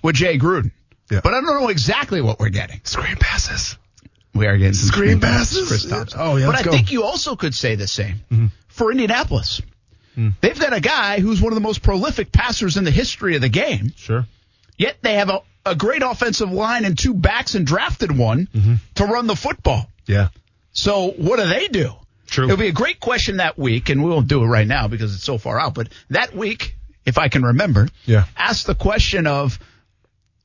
with 0.03 0.15
Jay 0.17 0.39
Gruden. 0.39 0.71
Yeah. 1.11 1.21
But 1.23 1.35
I 1.35 1.41
don't 1.41 1.61
know 1.61 1.69
exactly 1.69 2.21
what 2.21 2.39
we're 2.39 2.49
getting. 2.51 2.81
Screen 2.85 3.17
passes. 3.17 3.77
We 4.35 4.47
are 4.47 4.57
getting 4.59 4.75
Screen 4.75 5.19
screen 5.19 5.21
passes? 5.21 5.69
Chris 5.69 5.85
Thompson. 5.87 6.21
Oh, 6.23 6.37
yeah, 6.37 6.47
But 6.47 6.57
I 6.57 6.63
go. 6.63 6.71
think 6.71 6.93
you 6.93 7.03
also 7.05 7.35
could 7.35 7.55
say 7.55 7.75
the 7.75 7.87
same 7.89 8.17
Mm-hmm. 8.31 8.47
for 8.69 8.91
Indianapolis. 8.91 9.63
Mm. 10.17 10.35
They've 10.41 10.59
got 10.59 10.73
a 10.75 10.81
guy 10.81 11.21
who's 11.21 11.41
one 11.41 11.53
of 11.53 11.55
the 11.55 11.61
most 11.63 11.83
prolific 11.83 12.31
passers 12.33 12.77
in 12.77 12.85
the 12.85 12.91
history 12.91 13.35
of 13.37 13.41
the 13.41 13.49
game. 13.49 13.93
Sure. 13.97 14.27
Yet 14.77 14.99
they 15.03 15.15
have 15.15 15.31
a, 15.31 15.41
a 15.65 15.75
great 15.75 16.03
offensive 16.03 16.53
line 16.53 16.85
and 16.85 16.97
two 16.99 17.15
backs 17.15 17.55
and 17.55 17.67
drafted 17.67 18.17
one 18.17 18.49
Mm-hmm. 18.55 18.75
to 18.97 19.05
run 19.07 19.27
the 19.27 19.37
football. 19.37 19.89
Yeah. 20.07 20.29
So 20.73 21.09
what 21.11 21.39
do 21.41 21.47
they 21.49 21.69
do? 21.69 21.93
True. 22.27 22.45
It'll 22.45 22.57
be 22.59 22.69
a 22.69 22.73
great 22.73 23.01
question 23.01 23.39
that 23.39 23.59
week, 23.59 23.89
and 23.89 24.05
we 24.05 24.11
won't 24.11 24.29
do 24.29 24.43
it 24.43 24.47
right 24.47 24.67
now 24.67 24.87
because 24.89 25.15
it's 25.15 25.25
so 25.25 25.39
far 25.39 25.59
out. 25.59 25.73
But 25.75 25.89
that 26.11 26.35
week, 26.35 26.77
if 27.09 27.19
I 27.19 27.29
can 27.29 27.43
remember, 27.43 27.89
Yeah. 28.07 28.25
ask 28.37 28.67
the 28.67 28.75
question 28.75 29.27
of 29.27 29.59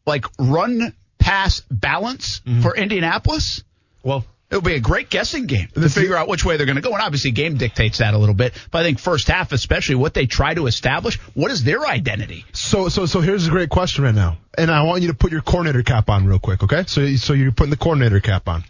like 0.05 0.25
run 0.39 0.93
pass 1.19 1.61
balance 1.71 2.41
Mm-hmm. 2.45 2.61
for 2.61 2.75
Indianapolis. 2.75 3.63
Well, 4.03 4.25
It'll 4.51 4.61
be 4.61 4.75
a 4.75 4.79
great 4.79 5.09
guessing 5.09 5.47
game 5.47 5.69
to 5.73 5.89
figure 5.89 6.15
out 6.15 6.27
which 6.27 6.45
way 6.45 6.57
they're 6.57 6.67
going 6.67 6.75
to 6.75 6.81
go. 6.83 6.91
And 6.93 7.01
obviously, 7.01 7.31
game 7.31 7.57
dictates 7.57 7.97
that 7.97 8.13
a 8.13 8.17
little 8.19 8.35
bit. 8.35 8.53
But 8.69 8.79
I 8.79 8.83
think 8.83 8.99
first 8.99 9.27
half, 9.27 9.51
especially 9.51 9.95
what 9.95 10.13
they 10.13 10.27
try 10.27 10.53
to 10.53 10.67
establish, 10.67 11.17
what 11.33 11.49
is 11.49 11.63
their 11.63 11.87
identity? 11.87 12.45
So, 12.53 12.87
so, 12.89 13.07
so 13.07 13.19
here's 13.21 13.47
a 13.47 13.49
great 13.49 13.71
question 13.71 14.03
right 14.03 14.13
now, 14.13 14.37
and 14.55 14.69
I 14.69 14.83
want 14.83 15.01
you 15.01 15.07
to 15.07 15.15
put 15.15 15.31
your 15.31 15.41
coordinator 15.41 15.81
cap 15.81 16.07
on 16.07 16.27
real 16.27 16.37
quick, 16.37 16.61
okay? 16.65 16.83
So, 16.85 17.15
so 17.15 17.33
you're 17.33 17.51
putting 17.51 17.71
the 17.71 17.77
coordinator 17.77 18.19
cap 18.19 18.47
on. 18.47 18.63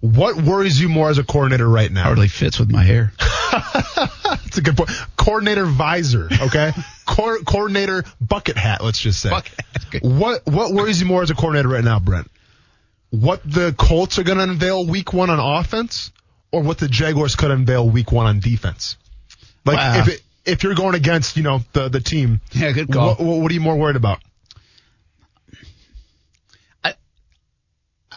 What 0.00 0.36
worries 0.42 0.78
you 0.78 0.90
more 0.90 1.08
as 1.08 1.16
a 1.16 1.24
coordinator 1.24 1.66
right 1.66 1.90
now? 1.90 2.02
Hardly 2.02 2.28
fits 2.28 2.58
with 2.58 2.70
my 2.70 2.82
hair. 2.82 3.10
That's 4.54 4.68
a 4.68 4.70
good 4.70 4.76
point. 4.76 4.90
Coordinator 5.16 5.64
visor, 5.66 6.28
okay? 6.42 6.72
Co- 7.06 7.42
coordinator 7.44 8.04
bucket 8.20 8.56
hat, 8.56 8.82
let's 8.84 9.00
just 9.00 9.20
say. 9.20 9.30
What 10.00 10.46
what 10.46 10.72
worries 10.72 11.00
you 11.00 11.06
more 11.06 11.22
as 11.22 11.30
a 11.30 11.34
coordinator 11.34 11.68
right 11.68 11.82
now, 11.82 11.98
Brent? 11.98 12.30
What 13.10 13.42
the 13.44 13.74
Colts 13.76 14.18
are 14.18 14.22
going 14.22 14.38
to 14.38 14.44
unveil 14.44 14.86
week 14.86 15.12
one 15.12 15.28
on 15.30 15.40
offense, 15.40 16.12
or 16.52 16.62
what 16.62 16.78
the 16.78 16.86
Jaguars 16.88 17.34
could 17.36 17.50
unveil 17.50 17.88
week 17.88 18.12
one 18.12 18.26
on 18.26 18.38
defense? 18.40 18.96
Like 19.64 19.76
Wow. 19.76 20.00
if 20.00 20.08
it, 20.08 20.22
if 20.44 20.62
you're 20.62 20.74
going 20.76 20.94
against 20.94 21.36
you 21.36 21.42
know 21.42 21.60
the 21.72 21.88
the 21.88 22.00
team, 22.00 22.40
Yeah, 22.52 22.70
good 22.70 22.92
call. 22.92 23.16
What, 23.16 23.40
what 23.40 23.50
are 23.50 23.54
you 23.54 23.60
more 23.60 23.76
worried 23.76 23.96
about? 23.96 24.20
I 26.84 26.94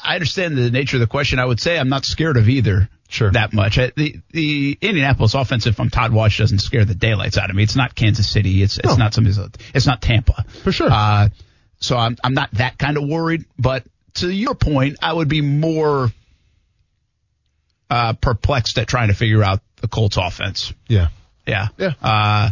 I 0.03 0.13
understand 0.15 0.55
the 0.57 0.69
nature 0.69 0.97
of 0.97 1.01
the 1.01 1.07
question. 1.07 1.39
I 1.39 1.45
would 1.45 1.59
say 1.59 1.79
I'm 1.79 1.89
not 1.89 2.05
scared 2.05 2.37
of 2.37 2.47
either. 2.47 2.89
Sure. 3.09 3.31
That 3.31 3.53
much. 3.53 3.77
Uh, 3.77 3.89
The 3.95 4.19
the 4.31 4.77
Indianapolis 4.81 5.33
offensive 5.33 5.75
from 5.75 5.89
Todd 5.89 6.11
Wash 6.11 6.39
doesn't 6.39 6.59
scare 6.59 6.83
the 6.85 6.93
daylights 6.95 7.37
out 7.37 7.49
of 7.49 7.55
me. 7.55 7.63
It's 7.63 7.75
not 7.75 7.95
Kansas 7.95 8.29
City. 8.29 8.61
It's 8.61 8.77
it's 8.77 8.85
No. 8.87 8.95
not 8.95 9.13
some. 9.13 9.25
It's 9.73 9.85
not 9.87 10.01
Tampa. 10.01 10.43
For 10.63 10.71
sure. 10.73 10.89
Uh, 10.91 11.29
so 11.79 11.95
I'm 11.97 12.17
I'm 12.23 12.33
not 12.33 12.51
that 12.53 12.77
kind 12.77 12.97
of 12.97 13.07
worried. 13.07 13.45
But 13.57 13.85
to 14.15 14.29
your 14.29 14.55
point, 14.55 14.97
I 15.01 15.13
would 15.13 15.29
be 15.29 15.41
more 15.41 16.11
uh, 17.89 18.13
perplexed 18.13 18.77
at 18.77 18.87
trying 18.87 19.07
to 19.07 19.13
figure 19.13 19.43
out 19.43 19.61
the 19.81 19.87
Colts 19.87 20.17
offense. 20.17 20.73
Yeah. 20.87 21.07
Yeah. 21.45 21.67
Yeah. 21.77 21.93
Uh, 22.01 22.49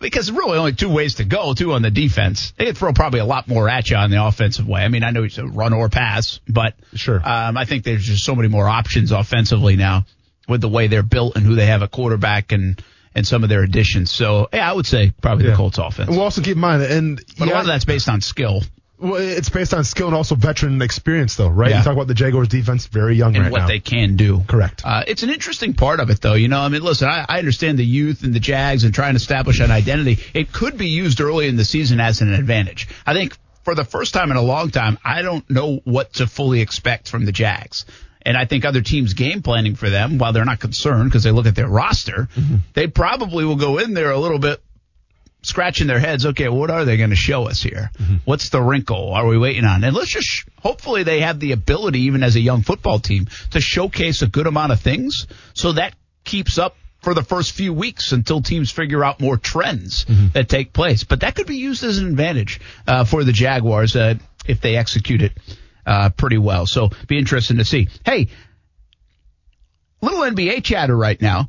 because 0.00 0.30
really 0.30 0.58
only 0.58 0.72
two 0.72 0.88
ways 0.88 1.16
to 1.16 1.24
go, 1.24 1.54
two 1.54 1.72
on 1.72 1.82
the 1.82 1.90
defense. 1.90 2.52
They 2.56 2.66
could 2.66 2.78
throw 2.78 2.92
probably 2.92 3.20
a 3.20 3.24
lot 3.24 3.46
more 3.48 3.68
at 3.68 3.90
you 3.90 3.96
on 3.96 4.10
the 4.10 4.24
offensive 4.24 4.66
way. 4.66 4.82
I 4.82 4.88
mean, 4.88 5.04
I 5.04 5.10
know 5.10 5.22
it's 5.24 5.38
a 5.38 5.46
run 5.46 5.72
or 5.72 5.88
pass, 5.88 6.40
but 6.48 6.74
Sure. 6.94 7.16
um, 7.22 7.56
I 7.56 7.64
think 7.64 7.84
there's 7.84 8.04
just 8.04 8.24
so 8.24 8.34
many 8.34 8.48
more 8.48 8.68
options 8.68 9.12
offensively 9.12 9.76
now 9.76 10.04
with 10.48 10.60
the 10.60 10.68
way 10.68 10.86
they're 10.88 11.02
built 11.02 11.36
and 11.36 11.44
who 11.46 11.54
they 11.54 11.66
have 11.66 11.82
a 11.82 11.88
quarterback 11.88 12.52
and, 12.52 12.82
and 13.14 13.26
some 13.26 13.42
of 13.44 13.48
their 13.48 13.62
additions. 13.62 14.10
So, 14.10 14.48
yeah, 14.52 14.68
I 14.68 14.72
would 14.72 14.86
say 14.86 15.12
probably 15.20 15.44
Yeah. 15.44 15.50
the 15.52 15.56
Colts 15.56 15.78
offense. 15.78 16.08
And 16.08 16.16
we'll 16.16 16.24
also 16.24 16.42
keep 16.42 16.54
in 16.56 16.60
mind, 16.60 16.82
and 16.82 17.22
but 17.38 17.44
a 17.44 17.48
yeah, 17.48 17.54
lot 17.54 17.60
of 17.60 17.66
that's 17.66 17.84
based 17.84 18.08
on 18.08 18.20
skill 18.22 18.62
well, 19.02 19.20
it's 19.20 19.48
based 19.48 19.74
on 19.74 19.82
skill 19.84 20.06
and 20.06 20.16
also 20.16 20.36
veteran 20.36 20.80
experience, 20.80 21.34
though, 21.36 21.48
right? 21.48 21.70
Yeah. 21.70 21.78
You 21.78 21.84
talk 21.84 21.94
about 21.94 22.06
the 22.06 22.14
Jaguars 22.14 22.48
defense, 22.48 22.86
very 22.86 23.16
young 23.16 23.34
and 23.34 23.44
right 23.44 23.52
what 23.52 23.58
now. 23.62 23.66
they 23.66 23.80
can 23.80 24.16
do. 24.16 24.42
Correct. 24.46 24.82
Uh, 24.84 25.02
it's 25.06 25.24
an 25.24 25.30
interesting 25.30 25.74
part 25.74 25.98
of 25.98 26.10
it, 26.10 26.20
though. 26.20 26.34
You 26.34 26.48
know, 26.48 26.60
I 26.60 26.68
mean, 26.68 26.82
listen, 26.82 27.08
I, 27.08 27.26
I 27.28 27.38
understand 27.38 27.78
the 27.78 27.84
youth 27.84 28.22
and 28.22 28.32
the 28.32 28.40
Jags 28.40 28.84
and 28.84 28.94
trying 28.94 29.14
to 29.14 29.16
establish 29.16 29.60
an 29.60 29.70
identity. 29.70 30.18
It 30.34 30.52
could 30.52 30.78
be 30.78 30.88
used 30.88 31.20
early 31.20 31.48
in 31.48 31.56
the 31.56 31.64
season 31.64 31.98
as 31.98 32.20
an 32.20 32.32
advantage. 32.32 32.88
I 33.04 33.12
think 33.12 33.36
for 33.64 33.74
the 33.74 33.84
first 33.84 34.14
time 34.14 34.30
in 34.30 34.36
a 34.36 34.42
long 34.42 34.70
time, 34.70 34.98
I 35.04 35.22
don't 35.22 35.48
know 35.50 35.80
what 35.84 36.14
to 36.14 36.26
fully 36.26 36.60
expect 36.60 37.08
from 37.08 37.24
the 37.24 37.32
Jags. 37.32 37.84
And 38.24 38.36
I 38.36 38.44
think 38.44 38.64
other 38.64 38.82
teams 38.82 39.14
game 39.14 39.42
planning 39.42 39.74
for 39.74 39.90
them, 39.90 40.18
while 40.18 40.32
they're 40.32 40.44
not 40.44 40.60
concerned 40.60 41.10
because 41.10 41.24
they 41.24 41.32
look 41.32 41.46
at 41.46 41.56
their 41.56 41.68
roster, 41.68 42.28
they 42.72 42.86
probably 42.86 43.44
will 43.44 43.56
go 43.56 43.78
in 43.78 43.94
there 43.94 44.12
a 44.12 44.18
little 44.18 44.38
bit 44.38 44.62
scratching 45.42 45.86
their 45.86 45.98
heads. 45.98 46.24
Okay, 46.26 46.48
what 46.48 46.70
are 46.70 46.84
they 46.84 46.96
going 46.96 47.10
to 47.10 47.16
show 47.16 47.48
us 47.48 47.62
here? 47.62 47.90
What's 48.24 48.48
the 48.50 48.60
wrinkle? 48.62 49.12
Are 49.12 49.26
we 49.26 49.36
waiting 49.38 49.64
on? 49.64 49.82
And 49.84 49.94
let's 49.94 50.10
just 50.10 50.26
sh- 50.26 50.44
hopefully 50.60 51.02
they 51.02 51.20
have 51.20 51.40
the 51.40 51.52
ability, 51.52 52.00
even 52.02 52.22
as 52.22 52.36
a 52.36 52.40
young 52.40 52.62
football 52.62 52.98
team, 52.98 53.26
to 53.50 53.60
showcase 53.60 54.22
a 54.22 54.26
good 54.26 54.46
amount 54.46 54.72
of 54.72 54.80
things, 54.80 55.26
so 55.54 55.72
that 55.72 55.94
keeps 56.24 56.58
up 56.58 56.76
for 57.02 57.14
the 57.14 57.22
first 57.24 57.52
few 57.52 57.72
weeks 57.72 58.12
until 58.12 58.40
teams 58.40 58.70
figure 58.70 59.02
out 59.04 59.20
more 59.20 59.36
trends 59.36 60.06
that 60.34 60.48
take 60.48 60.72
place. 60.72 61.02
But 61.02 61.20
that 61.20 61.34
could 61.34 61.48
be 61.48 61.56
used 61.56 61.82
as 61.82 61.98
an 61.98 62.06
advantage 62.06 62.60
uh, 62.86 63.04
for 63.04 63.24
the 63.24 63.32
Jaguars 63.32 63.96
uh, 63.96 64.14
if 64.46 64.60
they 64.60 64.76
execute 64.76 65.22
it 65.22 65.32
uh, 65.84 66.10
pretty 66.10 66.38
well. 66.38 66.64
So 66.66 66.90
be 67.08 67.18
interesting 67.18 67.56
to 67.58 67.64
see. 67.64 67.88
Hey, 68.06 68.28
little 70.00 70.20
NBA 70.20 70.62
chatter 70.62 70.96
right 70.96 71.20
now. 71.20 71.48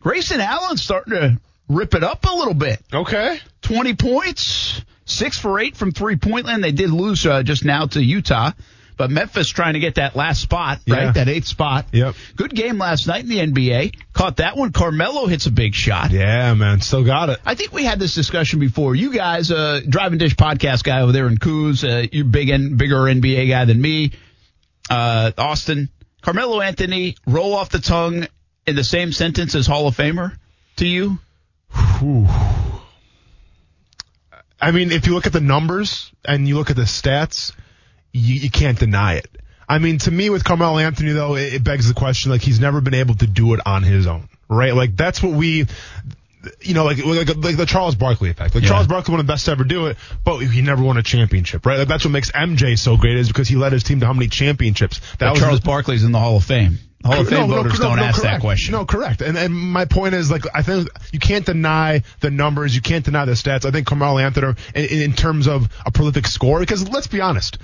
Grayson 0.00 0.40
Allen's 0.40 0.82
starting 0.82 1.12
to 1.14 1.40
rip 1.68 1.94
it 1.94 2.02
up 2.04 2.24
a 2.24 2.34
little 2.34 2.54
bit. 2.54 2.80
okay. 2.92 3.38
20 3.62 3.94
points, 3.94 4.82
six 5.04 5.38
for 5.38 5.58
eight 5.60 5.76
from 5.76 5.92
three 5.92 6.16
point 6.16 6.46
land. 6.46 6.62
They 6.64 6.72
did 6.72 6.90
lose 6.90 7.24
uh, 7.24 7.42
just 7.42 7.64
now 7.64 7.86
to 7.86 8.02
Utah, 8.02 8.50
but 8.96 9.10
Memphis 9.10 9.48
trying 9.48 9.74
to 9.74 9.78
get 9.78 9.94
that 9.94 10.16
last 10.16 10.42
spot, 10.42 10.80
right? 10.88 11.04
Yeah. 11.04 11.12
That 11.12 11.28
eighth 11.28 11.46
spot. 11.46 11.86
Yep. 11.92 12.14
Good 12.36 12.54
game 12.54 12.78
last 12.78 13.06
night 13.06 13.22
in 13.22 13.28
the 13.28 13.38
NBA. 13.38 13.94
Caught 14.12 14.38
that 14.38 14.56
one. 14.56 14.72
Carmelo 14.72 15.26
hits 15.26 15.46
a 15.46 15.52
big 15.52 15.74
shot. 15.74 16.10
Yeah, 16.10 16.52
man. 16.54 16.80
Still 16.80 17.04
got 17.04 17.30
it. 17.30 17.38
I 17.46 17.54
think 17.54 17.72
we 17.72 17.84
had 17.84 18.00
this 18.00 18.14
discussion 18.14 18.58
before. 18.58 18.94
You 18.96 19.12
guys, 19.12 19.50
uh, 19.52 19.80
driving 19.88 20.18
dish 20.18 20.34
podcast 20.34 20.82
guy 20.82 21.00
over 21.02 21.12
there 21.12 21.28
in 21.28 21.38
Coos, 21.38 21.84
uh, 21.84 22.04
you 22.10 22.24
big 22.24 22.48
and 22.50 22.76
bigger 22.76 22.96
NBA 22.96 23.48
guy 23.48 23.64
than 23.64 23.80
me. 23.80 24.10
Uh, 24.90 25.30
Austen, 25.38 25.88
Carmelo 26.20 26.60
Anthony, 26.60 27.16
roll 27.26 27.54
off 27.54 27.70
the 27.70 27.78
tongue 27.78 28.26
in 28.66 28.76
the 28.76 28.84
same 28.84 29.12
sentence 29.12 29.54
as 29.54 29.66
Hall 29.68 29.86
of 29.86 29.96
Famer 29.96 30.36
to 30.76 30.86
you. 30.86 31.18
I 34.60 34.70
mean, 34.70 34.92
if 34.92 35.06
you 35.06 35.14
look 35.14 35.26
at 35.26 35.32
the 35.32 35.40
numbers 35.40 36.12
and 36.24 36.46
you 36.46 36.56
look 36.56 36.70
at 36.70 36.76
the 36.76 36.82
stats, 36.82 37.52
you, 38.12 38.34
you 38.34 38.50
can't 38.50 38.78
deny 38.78 39.14
it. 39.14 39.28
I 39.68 39.78
mean, 39.78 39.98
to 39.98 40.10
me, 40.10 40.30
with 40.30 40.44
Carmelo 40.44 40.78
Anthony, 40.78 41.12
though, 41.12 41.34
it, 41.34 41.54
it 41.54 41.64
begs 41.64 41.88
the 41.88 41.94
question, 41.94 42.30
like, 42.30 42.42
he's 42.42 42.60
never 42.60 42.80
been 42.80 42.94
able 42.94 43.14
to 43.16 43.26
do 43.26 43.54
it 43.54 43.60
on 43.66 43.82
his 43.82 44.06
own, 44.06 44.28
right? 44.48 44.74
Like, 44.74 44.96
that's 44.96 45.22
what 45.22 45.32
we, 45.32 45.66
you 46.60 46.74
know, 46.74 46.84
like, 46.84 47.04
like, 47.04 47.36
like 47.36 47.56
the 47.56 47.66
Charles 47.66 47.94
Barkley 47.94 48.30
effect. 48.30 48.54
Like, 48.54 48.62
Yeah. 48.62 48.70
Charles 48.70 48.86
Barkley, 48.86 49.12
one 49.12 49.20
of 49.20 49.26
the 49.26 49.32
best 49.32 49.46
to 49.46 49.52
ever 49.52 49.64
do 49.64 49.86
it, 49.86 49.96
but 50.24 50.38
he 50.38 50.62
never 50.62 50.82
won 50.82 50.96
a 50.96 51.02
championship, 51.02 51.64
right? 51.64 51.78
Like, 51.78 51.88
that's 51.88 52.04
what 52.04 52.10
makes 52.10 52.30
MJ 52.30 52.78
so 52.78 52.96
great 52.96 53.16
is 53.16 53.28
because 53.28 53.48
he 53.48 53.56
led 53.56 53.72
his 53.72 53.82
team 53.82 54.00
to 54.00 54.06
how 54.06 54.12
many 54.12 54.28
championships? 54.28 55.00
That 55.18 55.32
But 55.32 55.36
Charles 55.36 55.60
Barkley's 55.60 56.04
in 56.04 56.12
the 56.12 56.18
Hall 56.18 56.36
of 56.36 56.44
Fame. 56.44 56.78
Hall 57.04 57.20
of 57.20 57.28
Fame 57.28 57.48
voters 57.48 57.78
don't 57.78 57.98
ask 57.98 58.20
correct. 58.20 58.34
that 58.34 58.40
question. 58.40 58.72
No, 58.72 58.84
correct. 58.84 59.22
And 59.22 59.36
and 59.36 59.52
my 59.52 59.84
point 59.86 60.14
is 60.14 60.30
like 60.30 60.44
I 60.54 60.62
think 60.62 60.88
you 61.12 61.18
can't 61.18 61.44
deny 61.44 62.02
the 62.20 62.30
numbers, 62.30 62.74
you 62.74 62.80
can't 62.80 63.04
deny 63.04 63.24
the 63.24 63.32
stats. 63.32 63.64
I 63.64 63.70
think 63.70 63.86
Carmelo 63.86 64.18
Anthony 64.18 64.54
in, 64.74 64.84
in 64.84 65.12
terms 65.12 65.48
of 65.48 65.68
a 65.84 65.90
prolific 65.90 66.26
scorer, 66.26 66.60
because 66.60 66.88
let's 66.88 67.08
be 67.08 67.20
honest, 67.20 67.58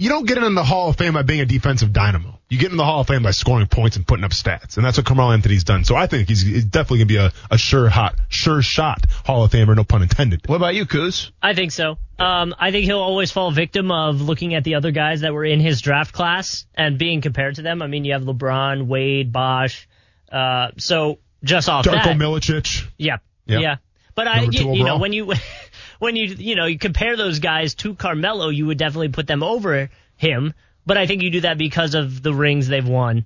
you 0.00 0.08
don't 0.08 0.26
get 0.26 0.38
in 0.38 0.54
the 0.54 0.64
Hall 0.64 0.88
of 0.88 0.96
Fame 0.96 1.12
by 1.12 1.20
being 1.20 1.42
a 1.42 1.44
defensive 1.44 1.92
dynamo. 1.92 2.38
You 2.48 2.58
get 2.58 2.70
in 2.70 2.78
the 2.78 2.84
Hall 2.86 3.02
of 3.02 3.06
Fame 3.06 3.22
by 3.22 3.32
scoring 3.32 3.66
points 3.66 3.96
and 3.98 4.06
putting 4.06 4.24
up 4.24 4.30
stats, 4.30 4.78
and 4.78 4.84
that's 4.86 4.96
what 4.96 5.04
Carmelo 5.04 5.30
Anthony's 5.32 5.62
done. 5.62 5.84
So 5.84 5.94
I 5.94 6.06
think 6.06 6.26
he's, 6.26 6.40
he's 6.40 6.64
definitely 6.64 7.00
gonna 7.00 7.06
be 7.06 7.16
a, 7.16 7.32
a 7.50 7.58
sure 7.58 7.90
hot, 7.90 8.16
sure 8.30 8.62
shot 8.62 9.04
Hall 9.26 9.44
of 9.44 9.50
Famer, 9.50 9.76
no 9.76 9.84
pun 9.84 10.00
intended. 10.00 10.40
What 10.48 10.56
about 10.56 10.74
you, 10.74 10.86
Kuz? 10.86 11.30
I 11.42 11.52
think 11.52 11.70
so. 11.72 11.98
Um, 12.18 12.54
I 12.58 12.70
think 12.70 12.86
he'll 12.86 12.98
always 12.98 13.30
fall 13.30 13.50
victim 13.50 13.92
of 13.92 14.22
looking 14.22 14.54
at 14.54 14.64
the 14.64 14.76
other 14.76 14.90
guys 14.90 15.20
that 15.20 15.34
were 15.34 15.44
in 15.44 15.60
his 15.60 15.82
draft 15.82 16.14
class 16.14 16.64
and 16.74 16.98
being 16.98 17.20
compared 17.20 17.56
to 17.56 17.62
them. 17.62 17.82
I 17.82 17.86
mean, 17.86 18.06
you 18.06 18.14
have 18.14 18.22
LeBron, 18.22 18.86
Wade, 18.86 19.32
Bosh. 19.32 19.86
Uh, 20.32 20.68
so 20.78 21.18
just 21.44 21.68
off 21.68 21.84
Darko 21.84 22.04
that, 22.04 22.16
Milicic. 22.16 22.86
yeah, 22.96 23.18
Yep. 23.44 23.60
yeah. 23.60 23.76
But 24.14 24.28
I, 24.28 24.36
Number 24.40 24.52
two 24.52 24.64
you, 24.64 24.74
you 24.76 24.84
know, 24.84 24.98
when 24.98 25.12
you 25.12 25.32
when 26.00 26.16
you 26.16 26.26
you 26.26 26.56
know 26.56 26.66
you 26.66 26.78
compare 26.78 27.16
those 27.16 27.38
guys 27.38 27.74
to 27.76 27.94
Carmelo, 27.94 28.48
you 28.48 28.66
would 28.66 28.78
definitely 28.78 29.10
put 29.10 29.28
them 29.28 29.44
over 29.44 29.88
him. 30.16 30.52
But 30.84 30.96
I 30.98 31.06
think 31.06 31.22
you 31.22 31.30
do 31.30 31.42
that 31.42 31.56
because 31.58 31.94
of 31.94 32.22
the 32.22 32.34
rings 32.34 32.66
they've 32.66 32.86
won, 32.88 33.24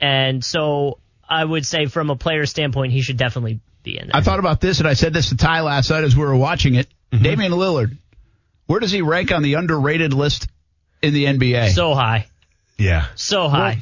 and 0.00 0.44
so 0.44 0.98
I 1.26 1.42
would 1.42 1.64
say 1.64 1.86
from 1.86 2.10
a 2.10 2.16
player 2.16 2.44
standpoint, 2.44 2.92
he 2.92 3.00
should 3.00 3.16
definitely 3.16 3.60
be 3.82 3.96
in 3.96 4.08
there. 4.08 4.16
I 4.16 4.20
thought 4.20 4.40
about 4.40 4.60
this, 4.60 4.80
and 4.80 4.88
I 4.88 4.94
said 4.94 5.12
this 5.14 5.30
to 5.30 5.36
Ty 5.36 5.62
last 5.62 5.88
night 5.88 6.04
as 6.04 6.14
we 6.14 6.22
were 6.24 6.36
watching 6.36 6.74
it. 6.74 6.88
Mm-hmm. 7.12 7.22
Damian 7.24 7.52
Lillard, 7.52 7.96
where 8.66 8.80
does 8.80 8.90
he 8.90 9.02
rank 9.02 9.32
on 9.32 9.42
the 9.42 9.54
underrated 9.54 10.12
list 10.12 10.48
in 11.02 11.14
the 11.14 11.24
NBA? 11.24 11.70
so 11.70 11.94
high, 11.94 12.26
Yeah. 12.76 13.06
so 13.14 13.48
high. 13.48 13.78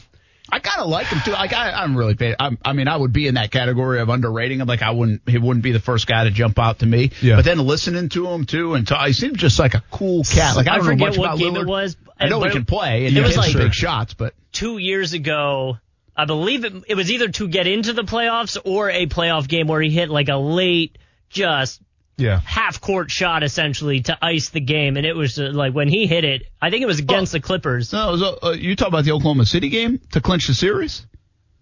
I 0.51 0.61
kind 0.61 0.81
of 0.81 0.89
like 0.89 1.07
him 1.09 1.21
too. 1.25 1.33
Like 1.33 1.53
I, 1.53 1.71
I'm 1.73 1.97
really. 1.97 2.17
I'm, 2.39 2.59
I 2.65 2.73
mean, 2.73 2.89
I 2.89 2.97
would 2.97 3.13
be 3.13 3.27
in 3.27 3.35
that 3.35 3.51
category 3.51 4.01
of 4.01 4.09
underrating 4.09 4.61
him. 4.61 4.67
Like 4.67 4.83
I 4.83 4.91
wouldn't, 4.93 5.23
he 5.29 5.37
wouldn't 5.39 5.63
be 5.63 5.73
the 5.73 5.81
first 5.81 6.07
guy 6.07 6.25
to 6.25 6.31
jump 6.31 6.59
out 6.59 6.79
to 6.81 6.87
me. 6.87 7.11
Yeah. 7.21 7.37
But 7.37 7.45
then 7.45 7.59
listening 7.59 8.09
to 8.11 8.27
him 8.29 8.45
too, 8.47 8.75
and 8.75 8.87
talk, 8.89 9.07
he 9.07 9.13
seemed 9.13 9.37
just 9.39 9.59
like 9.59 9.75
a 9.75 9.83
cool 9.91 10.25
cat. 10.25 10.57
Like 10.57 10.67
I 10.67 10.75
I 10.75 10.77
don't 10.77 10.87
know 10.87 10.91
forget 10.93 11.09
much 11.09 11.19
what 11.19 11.25
about 11.27 11.39
game 11.39 11.55
Lillard. 11.55 11.63
it 11.63 11.69
was. 11.69 11.97
I 12.19 12.29
know 12.29 12.41
but 12.41 12.51
he 12.51 12.55
can 12.57 12.65
play 12.65 13.07
and 13.07 13.17
it 13.17 13.19
he 13.19 13.21
was 13.21 13.35
hits 13.37 13.55
like- 13.55 13.57
big 13.57 13.75
shots, 13.75 14.15
but 14.15 14.35
two 14.53 14.79
years 14.79 15.13
ago. 15.13 15.79
I 16.21 16.25
believe 16.25 16.65
it, 16.65 16.73
it 16.89 16.95
was 16.97 17.13
either 17.13 17.29
to 17.29 17.47
get 17.47 17.69
into 17.69 17.93
the 17.93 18.03
playoffs 18.03 18.59
or 18.65 18.91
a 18.91 19.07
playoff 19.07 19.47
game 19.47 19.69
where 19.69 19.81
he 19.81 19.89
hit 19.89 20.11
like 20.11 20.29
a 20.29 20.35
late, 20.35 20.99
just 21.31 21.81
Yeah. 22.19 22.41
half 22.45 22.81
court 22.81 23.11
shot 23.11 23.43
essentially 23.43 24.01
to 24.03 24.19
ice 24.21 24.51
the 24.51 24.61
game. 24.61 24.97
And 24.97 25.07
it 25.07 25.15
was 25.15 25.39
uh, 25.39 25.51
like 25.53 25.73
when 25.73 25.89
he 25.89 26.07
hit 26.07 26.25
it, 26.25 26.43
I 26.61 26.71
think 26.71 26.83
it 26.83 26.87
was 26.87 26.99
against 26.99 27.33
the 27.33 27.41
Clippers. 27.41 27.93
no, 27.93 28.09
it 28.09 28.13
was, 28.13 28.23
uh, 28.23 28.51
you 28.51 28.75
talk 28.77 28.89
about 28.89 29.05
the 29.05 29.13
Oklahoma 29.13 29.47
City 29.47 29.69
game 29.69 30.01
to 30.13 30.21
clinch 30.21 30.49
the 30.49 30.55
series. 30.55 31.07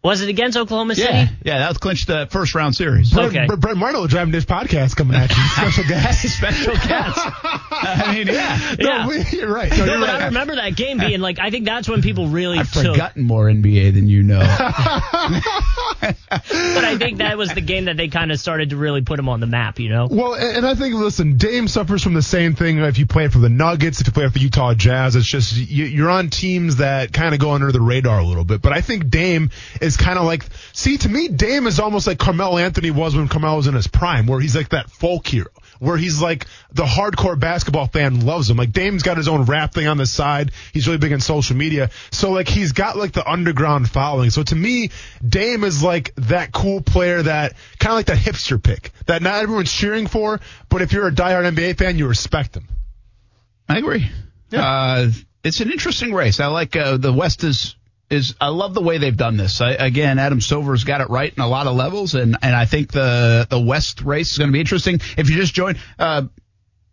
Was 0.07 0.21
it 0.23 0.29
against 0.29 0.57
Oklahoma 0.57 0.95
City? 0.95 1.13
Yeah, 1.13 1.29
yeah, 1.45 1.59
that 1.59 1.69
was 1.69 1.79
clinched 1.79 2.07
the 2.07 2.29
first 2.31 2.55
round 2.55 2.77
series. 2.77 3.13
Brett, 3.13 3.27
Okay. 3.27 3.47
Brett, 3.47 3.59
Brett 3.61 3.77
Marno 3.77 4.09
driving 4.09 4.31
this 4.31 4.45
podcast 4.45 4.95
coming 4.95 5.17
at 5.17 5.31
you. 5.31 5.43
Special 5.57 5.85
guest. 5.85 6.29
Special 6.37 6.75
cats. 6.77 7.19
I 7.23 8.15
mean, 8.15 8.29
yeah. 8.29 8.61
Yeah. 8.79 9.07
No, 9.07 9.11
you're 9.33 9.53
right. 9.53 9.71
No, 9.73 9.79
No, 9.79 9.85
you're 9.85 10.01
but 10.01 10.09
right. 10.09 10.23
I 10.23 10.27
remember 10.27 10.55
that 10.55 10.77
game 10.77 10.99
being 10.99 11.21
like, 11.21 11.39
I 11.41 11.51
think 11.51 11.65
that's 11.65 11.89
when 11.89 12.03
people 12.03 12.29
really 12.29 12.59
I've 12.59 12.73
took. 12.73 12.87
forgotten 12.87 13.25
more 13.25 13.47
NBA 13.47 13.95
than 13.95 14.07
you 14.09 14.23
know. 14.23 14.39
But 15.99 16.85
I 16.85 16.99
think 16.99 17.19
that 17.19 17.37
was 17.39 17.53
the 17.53 17.61
game 17.61 17.87
that 17.87 17.97
they 17.97 18.09
kind 18.09 18.31
of 18.31 18.39
started 18.39 18.71
to 18.71 18.77
really 18.77 19.01
put 19.03 19.19
him 19.19 19.29
on 19.29 19.41
the 19.41 19.47
map, 19.47 19.79
you 19.81 19.89
know? 19.89 20.07
Well, 20.11 20.35
and 20.35 20.57
and 20.59 20.67
I 20.67 20.75
think, 20.75 20.95
listen, 20.95 21.37
Dame 21.37 21.69
suffers 21.69 22.03
from 22.03 22.15
the 22.15 22.23
same 22.23 22.55
thing 22.55 22.79
if 22.79 22.99
you 22.99 23.07
play 23.07 23.29
for 23.29 23.39
the 23.39 23.49
Nuggets, 23.49 24.01
if 24.01 24.07
you 24.07 24.13
play 24.13 24.27
for 24.27 24.33
the 24.33 24.41
Utah 24.41 24.75
Jazz. 24.75 25.17
It's 25.17 25.27
just 25.27 25.57
you're 25.57 26.11
on 26.11 26.31
teams 26.31 26.77
that 26.77 27.13
kind 27.13 27.35
of 27.35 27.41
go 27.41 27.53
under 27.53 27.73
the 27.73 27.81
radar 27.81 28.19
a 28.21 28.25
little 28.25 28.45
bit. 28.45 28.63
But 28.63 28.73
I 28.73 28.81
think 28.83 29.09
Dame 29.11 29.51
is 29.81 29.96
kind 29.97 30.19
of 30.19 30.25
like, 30.25 30.45
see, 30.73 30.97
to 30.99 31.09
me, 31.09 31.29
Dame 31.29 31.67
is 31.67 31.81
almost 31.81 32.07
like 32.07 32.19
Carmelo 32.19 32.59
Anthony 32.59 32.91
was 32.91 33.17
when 33.17 33.29
Carmelo 33.29 33.57
was 33.57 33.67
in 33.67 33.75
his 33.75 33.87
prime, 33.87 34.27
where 34.27 34.41
he's 34.41 34.55
like 34.55 34.71
that 34.71 34.91
folk 34.91 35.27
hero, 35.27 35.51
where 35.79 35.97
he's 35.97 36.21
like 36.21 36.47
the 36.73 36.85
hardcore 36.85 37.39
basketball 37.39 37.87
fan 37.87 38.25
loves 38.25 38.49
him. 38.51 38.57
Like 38.57 38.73
Dame's 38.73 39.03
got 39.03 39.17
his 39.17 39.29
own 39.29 39.45
rap 39.45 39.75
thing 39.75 39.87
on 39.87 39.97
the 39.97 40.07
side. 40.07 40.53
He's 40.73 40.87
really 40.87 40.99
big 40.99 41.13
on 41.13 41.21
social 41.21 41.57
media. 41.57 41.91
So 42.13 42.31
like 42.31 42.49
he's 42.49 42.73
got 42.73 42.97
like 42.97 43.13
the 43.13 43.29
underground 43.29 43.89
following. 43.89 44.31
So 44.31 44.43
to 44.43 44.55
me, 44.55 44.91
Dame 45.27 45.65
is 45.65 45.83
like 45.83 46.15
that 46.17 46.53
cool 46.53 46.81
player 46.81 47.23
that 47.23 47.55
kind 47.79 47.93
of 47.93 47.97
like 47.97 48.07
that 48.07 48.19
hipster 48.19 48.63
pick 48.63 48.93
that 49.07 49.23
not 49.23 49.43
everyone's 49.43 49.73
cheering 49.73 50.07
for, 50.07 50.41
but 50.69 50.83
if 50.83 50.93
you're 50.93 51.09
a 51.09 51.13
diehard 51.13 51.55
NBA 51.55 51.79
fan, 51.79 51.99
you 51.99 52.07
respect 52.07 52.57
him. 52.57 52.69
I 53.69 53.79
agree. 53.79 54.09
Yeah. 54.51 54.65
Uh, 54.65 55.11
it's 55.43 55.61
an 55.61 55.71
interesting 55.71 56.13
race. 56.13 56.41
I 56.41 56.47
like 56.47 56.75
uh, 56.77 56.97
the 56.97 57.13
West 57.13 57.45
is 57.45 57.76
is 58.11 58.35
I 58.41 58.49
love 58.49 58.75
the 58.75 58.83
way 58.83 58.99
they've 58.99 59.17
done 59.17 59.37
this. 59.37 59.61
I, 59.61 59.73
again, 59.73 60.19
Adam 60.19 60.41
Silver's 60.41 60.85
got 60.85 61.01
it 61.01 61.11
right 61.11 61.33
in 61.33 61.43
a 61.43 61.49
lot 61.49 61.67
of 61.67 61.75
levels, 61.75 62.15
and 62.15 62.37
and 62.43 62.55
I 62.55 62.65
think 62.65 62.93
the 62.93 63.47
the 63.49 63.61
West 63.61 64.03
race 64.03 64.33
is 64.33 64.39
going 64.39 64.49
to 64.49 64.53
be 64.53 64.61
interesting. 64.61 65.01
If 65.17 65.31
you 65.31 65.37
just 65.37 65.55
join. 65.55 65.77
Uh, 65.99 66.23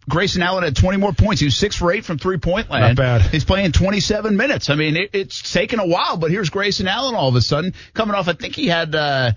Grayson 0.10 0.42
Allen 0.42 0.66
had 0.66 0.76
20 0.76 0.98
more 0.98 1.14
points. 1.14 1.40
He 1.40 1.46
was 1.46 1.56
six 1.56 1.78
for 1.78 1.90
eight 1.90 2.04
from 2.04 2.18
three 2.18 2.38
point 2.38 2.70
land. 2.70 2.98
Not 2.98 3.22
bad. 3.22 3.22
He's 3.22 3.46
playing 3.46 3.72
27 3.72 4.36
minutes. 4.36 4.70
I 4.70 4.76
mean, 4.76 4.98
it, 4.98 5.12
it's 5.14 5.54
taken 5.54 5.80
a 5.80 5.88
while, 5.88 6.18
but 6.18 6.30
here's 6.30 6.50
Grayson 6.50 6.90
Allen 6.90 7.16
all 7.16 7.30
of 7.30 7.36
a 7.36 7.42
sudden 7.42 7.74
coming 7.94 8.14
off. 8.14 8.28
I 8.28 8.34
think 8.34 8.54
he 8.54 8.68
had 8.68 8.94
uh, 8.96 9.32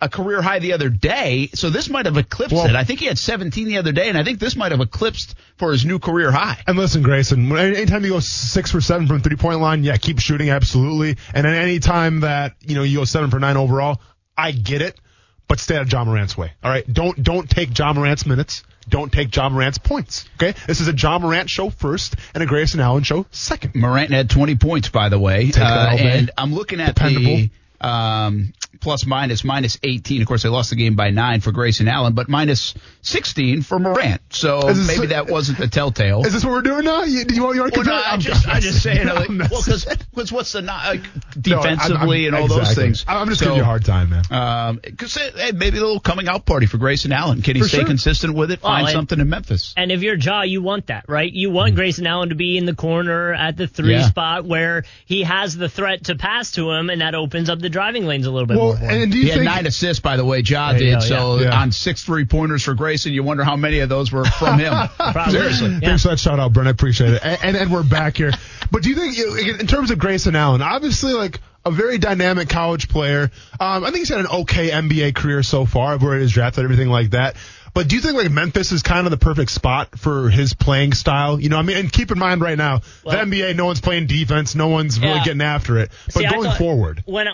a 0.00 0.08
career 0.10 0.42
high 0.42 0.58
the 0.58 0.74
other 0.74 0.90
day, 0.90 1.48
so 1.54 1.70
this 1.70 1.88
might 1.88 2.04
have 2.04 2.16
eclipsed 2.18 2.54
Well- 2.54 2.66
it. 2.66 2.74
I 2.76 2.84
think 2.84 3.00
he 3.00 3.06
had 3.06 3.18
17 3.18 3.66
the 3.66 3.78
other 3.78 3.92
day, 3.92 4.08
and 4.10 4.18
I 4.18 4.24
think 4.24 4.38
this 4.38 4.54
might 4.54 4.72
have 4.72 4.80
eclipsed 4.82 5.34
for 5.56 5.72
his 5.72 5.86
new 5.86 5.98
career 5.98 6.30
high. 6.30 6.58
And 6.66 6.76
listen, 6.76 7.02
Grayson, 7.02 7.50
anytime 7.56 8.04
you 8.04 8.10
go 8.10 8.20
six 8.20 8.70
for 8.70 8.80
seven 8.82 9.06
from 9.06 9.22
three 9.22 9.36
point 9.36 9.60
line, 9.60 9.84
yeah, 9.84 9.96
keep 9.96 10.18
shooting, 10.18 10.50
absolutely. 10.50 11.16
And 11.32 11.46
then 11.46 11.54
any 11.54 11.78
time 11.78 12.20
that, 12.20 12.56
you 12.60 12.74
know, 12.74 12.82
you 12.82 12.98
go 12.98 13.04
seven 13.06 13.30
for 13.30 13.40
nine 13.40 13.56
overall, 13.56 14.00
I 14.36 14.52
get 14.52 14.82
it, 14.82 15.00
but 15.48 15.60
stay 15.60 15.76
out 15.76 15.82
of 15.82 15.92
Ja 15.92 16.04
Morant's 16.04 16.36
way. 16.36 16.52
All 16.62 16.70
right. 16.70 16.84
Don't, 16.92 17.22
don't 17.22 17.48
take 17.48 17.76
Ja 17.78 17.92
Morant's 17.94 18.26
minutes. 18.26 18.64
Don't 18.88 19.10
take 19.10 19.34
Ja 19.34 19.48
Morant's 19.48 19.78
points. 19.78 20.28
Okay. 20.36 20.54
This 20.66 20.80
is 20.82 20.88
a 20.88 20.94
Ja 20.94 21.18
Morant 21.18 21.48
show 21.48 21.70
first 21.70 22.14
and 22.34 22.42
a 22.42 22.46
Grayson 22.46 22.80
Allen 22.80 23.02
show 23.02 23.24
second. 23.30 23.74
Morant 23.74 24.10
had 24.10 24.28
20 24.28 24.56
points, 24.56 24.90
by 24.90 25.08
the 25.08 25.18
way. 25.18 25.50
Uh, 25.58 25.96
and 25.98 26.30
I'm 26.36 26.54
looking 26.54 26.80
at 26.80 26.94
Dependable. 26.94 27.24
the 27.24 27.50
um, 27.80 28.52
plus 28.80 29.06
minus 29.06 29.44
minus 29.44 29.78
18. 29.82 30.22
Of 30.22 30.28
course, 30.28 30.42
they 30.42 30.48
lost 30.48 30.70
the 30.70 30.76
game 30.76 30.96
by 30.96 31.10
nine 31.10 31.40
for 31.40 31.52
Grayson 31.52 31.88
Allen, 31.88 32.12
but 32.14 32.28
minus 32.28 32.74
16 33.02 33.62
for 33.62 33.78
Morant. 33.78 34.20
So 34.30 34.60
this- 34.72 34.86
maybe 34.86 35.08
that 35.08 35.28
wasn't 35.28 35.58
the 35.58 35.68
telltale. 35.68 36.24
Is 36.26 36.32
this 36.32 36.44
what 36.44 36.52
we're 36.52 36.62
doing 36.62 36.84
now? 36.84 37.02
You, 37.04 37.24
you 37.28 37.42
want, 37.42 37.54
you 37.56 37.62
want 37.62 37.74
to 37.74 37.80
Well, 37.80 37.88
no, 37.88 37.94
I 37.94 38.10
I'm- 38.10 38.20
just, 38.20 38.48
I 38.48 38.60
just 38.60 38.82
saying, 38.82 39.06
like, 39.06 39.28
I'm 39.28 39.38
well, 39.38 39.62
because 39.64 40.32
what's 40.32 40.52
the 40.52 40.62
not, 40.62 40.86
like, 40.86 41.02
No, 41.46 41.58
I'm- 41.60 41.76
defensively 41.76 42.24
I'm- 42.26 42.34
and 42.34 42.42
all 42.42 42.48
those 42.48 42.74
things. 42.74 43.04
I'm 43.08 43.28
just 43.28 43.40
So, 43.40 43.46
giving 43.46 43.56
you 43.58 43.62
a 43.62 43.66
hard 43.66 43.84
time, 43.84 44.10
man. 44.10 44.24
Um, 44.30 44.80
because 44.82 45.14
hey, 45.14 45.52
maybe 45.52 45.78
a 45.78 45.80
little 45.80 46.00
coming 46.00 46.28
out 46.28 46.44
party 46.46 46.66
for 46.66 46.78
Grayson 46.78 47.12
Allen. 47.12 47.42
Can 47.42 47.56
he 47.56 47.62
For 47.62 47.68
stay 47.68 47.78
sure. 47.78 47.86
consistent 47.86 48.34
with 48.34 48.50
it? 48.50 48.62
Well, 48.62 48.72
Find 48.72 48.86
and- 48.88 48.92
something 48.94 49.20
in 49.20 49.28
Memphis. 49.28 49.74
And 49.76 49.90
if 49.92 50.02
you're 50.02 50.16
Ja, 50.16 50.42
you 50.42 50.62
want 50.62 50.86
that, 50.88 51.04
right? 51.08 51.30
You 51.32 51.50
want 51.50 51.74
Grayson 51.74 52.06
Allen 52.06 52.30
to 52.30 52.34
be 52.34 52.56
in 52.58 52.64
the 52.66 52.74
corner 52.74 53.32
at 53.32 53.56
the 53.56 53.66
three 53.66 53.92
Yeah. 53.94 54.08
spot 54.08 54.44
where 54.44 54.84
he 55.06 55.22
has 55.22 55.56
the 55.56 55.68
threat 55.68 56.04
to 56.04 56.16
pass 56.16 56.52
to 56.52 56.70
him, 56.70 56.90
and 56.90 57.00
that 57.00 57.14
opens 57.14 57.48
up 57.50 57.58
the 57.60 57.65
driving 57.68 58.06
lanes 58.06 58.26
a 58.26 58.30
little 58.30 58.46
bit 58.46 58.56
Well, 58.56 58.76
more 58.76 58.90
and 58.90 59.10
do 59.12 59.18
you 59.18 59.24
He 59.24 59.30
had 59.30 59.42
nine 59.42 59.66
assists, 59.66 60.00
by 60.00 60.16
the 60.16 60.24
way. 60.24 60.40
Ja 60.40 60.72
There 60.72 60.80
you 60.82 60.86
did. 60.90 60.94
go, 60.94 61.00
so 61.00 61.36
yeah. 61.36 61.42
Yeah. 61.50 61.60
on 61.60 61.72
six 61.72 62.02
three 62.04 62.24
pointers 62.24 62.62
for 62.62 62.74
Grayson, 62.74 63.12
you 63.12 63.22
wonder 63.22 63.44
how 63.44 63.56
many 63.56 63.80
of 63.80 63.88
those 63.88 64.10
were 64.12 64.24
from 64.24 64.58
him. 64.58 64.72
Seriously. 65.30 65.70
Yeah. 65.70 65.80
Thanks 65.80 66.02
for 66.02 66.08
that 66.08 66.18
shout 66.18 66.38
out, 66.40 66.52
Brent. 66.52 66.68
I 66.68 66.70
appreciate 66.70 67.14
it. 67.14 67.20
And, 67.24 67.38
and 67.42 67.56
and 67.56 67.72
we're 67.72 67.82
back 67.82 68.16
here. 68.16 68.32
But 68.70 68.82
do 68.82 68.90
you 68.90 68.96
think, 68.96 69.60
in 69.60 69.66
terms 69.66 69.90
of 69.90 69.98
Grayson 69.98 70.34
Allen, 70.36 70.62
obviously 70.62 71.12
like 71.12 71.40
a 71.64 71.70
very 71.72 71.98
dynamic 71.98 72.48
college 72.48 72.88
player. 72.88 73.28
Um, 73.58 73.82
I 73.82 73.86
think 73.86 73.96
he's 73.96 74.08
had 74.08 74.20
an 74.20 74.28
okay 74.28 74.70
NBA 74.70 75.16
career 75.16 75.42
so 75.42 75.66
far, 75.66 75.98
where 75.98 76.16
he's 76.18 76.30
drafted, 76.30 76.62
everything 76.62 76.88
like 76.88 77.10
that. 77.10 77.34
But 77.74 77.88
do 77.88 77.96
you 77.96 78.00
think 78.02 78.14
like 78.16 78.30
Memphis 78.30 78.70
is 78.72 78.82
kind 78.82 79.06
of 79.06 79.10
the 79.10 79.16
perfect 79.16 79.50
spot 79.50 79.98
for 79.98 80.30
his 80.30 80.54
playing 80.54 80.92
style? 80.94 81.40
You 81.40 81.48
know, 81.48 81.58
I 81.58 81.62
mean, 81.62 81.76
and 81.76 81.92
keep 81.92 82.10
in 82.12 82.18
mind 82.20 82.40
right 82.40 82.56
now, 82.56 82.82
Well- 83.04 83.16
the 83.26 83.36
NBA, 83.36 83.56
no 83.56 83.66
one's 83.66 83.80
playing 83.80 84.06
defense, 84.06 84.54
no 84.54 84.68
one's 84.68 84.98
really 85.00 85.20
getting 85.24 85.42
after 85.42 85.78
it. 85.78 85.90
But 86.06 86.14
See, 86.14 86.26
going 86.26 86.44
thought 86.44 86.56
forward, 86.58 87.02
when 87.04 87.26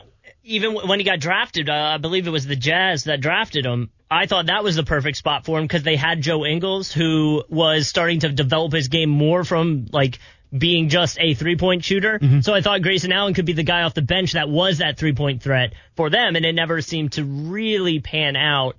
even 0.44 0.74
when 0.74 0.98
he 0.98 1.04
got 1.04 1.20
drafted, 1.20 1.68
uh, 1.68 1.72
I 1.94 1.98
believe 1.98 2.26
it 2.26 2.30
was 2.30 2.46
the 2.46 2.56
Jazz 2.56 3.04
that 3.04 3.20
drafted 3.20 3.64
him. 3.64 3.90
I 4.10 4.26
thought 4.26 4.46
that 4.46 4.62
was 4.62 4.76
the 4.76 4.82
perfect 4.82 5.16
spot 5.16 5.44
for 5.44 5.58
him 5.58 5.64
because 5.64 5.82
they 5.82 5.96
had 5.96 6.20
Joe 6.20 6.44
Ingles, 6.44 6.92
who 6.92 7.44
was 7.48 7.88
starting 7.88 8.20
to 8.20 8.28
develop 8.28 8.72
his 8.72 8.88
game 8.88 9.08
more 9.08 9.44
from 9.44 9.86
like 9.90 10.18
being 10.56 10.88
just 10.90 11.18
a 11.18 11.34
three 11.34 11.56
point 11.56 11.84
shooter. 11.84 12.18
Mm-hmm. 12.18 12.40
So 12.40 12.52
I 12.52 12.60
thought 12.60 12.82
Grayson 12.82 13.12
Allen 13.12 13.34
could 13.34 13.46
be 13.46 13.54
the 13.54 13.62
guy 13.62 13.82
off 13.82 13.94
the 13.94 14.02
bench 14.02 14.32
that 14.32 14.48
was 14.48 14.78
that 14.78 14.98
three 14.98 15.14
point 15.14 15.42
threat 15.42 15.72
for 15.96 16.10
them, 16.10 16.36
and 16.36 16.44
it 16.44 16.54
never 16.54 16.82
seemed 16.82 17.12
to 17.12 17.24
really 17.24 18.00
pan 18.00 18.36
out. 18.36 18.76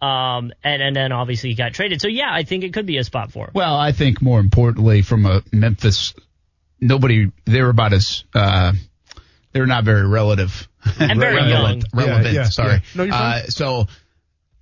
Um, 0.00 0.52
and, 0.62 0.82
and 0.82 0.94
then 0.94 1.10
obviously 1.10 1.48
he 1.50 1.56
got 1.56 1.72
traded. 1.72 2.02
So 2.02 2.08
yeah, 2.08 2.28
I 2.30 2.42
think 2.42 2.64
it 2.64 2.74
could 2.74 2.86
be 2.86 2.98
a 2.98 3.04
spot 3.04 3.32
for 3.32 3.46
him. 3.46 3.52
Well, 3.54 3.76
I 3.76 3.92
think 3.92 4.20
more 4.20 4.38
importantly, 4.38 5.00
from 5.00 5.24
a 5.24 5.42
Memphis, 5.52 6.14
nobody 6.80 7.32
they're 7.46 7.70
about 7.70 7.94
as 7.94 8.24
uh, 8.34 8.74
they're 9.56 9.66
not 9.66 9.84
very 9.84 10.06
relative 10.06 10.68
And 11.00 11.18
very 11.18 11.34
relevant. 11.36 11.84
young. 11.92 12.04
Relevant, 12.06 12.26
Yeah, 12.34 12.40
yeah, 12.42 12.48
sorry. 12.48 12.82
yeah. 12.94 13.04
No, 13.04 13.14
uh, 13.14 13.42
so. 13.46 13.86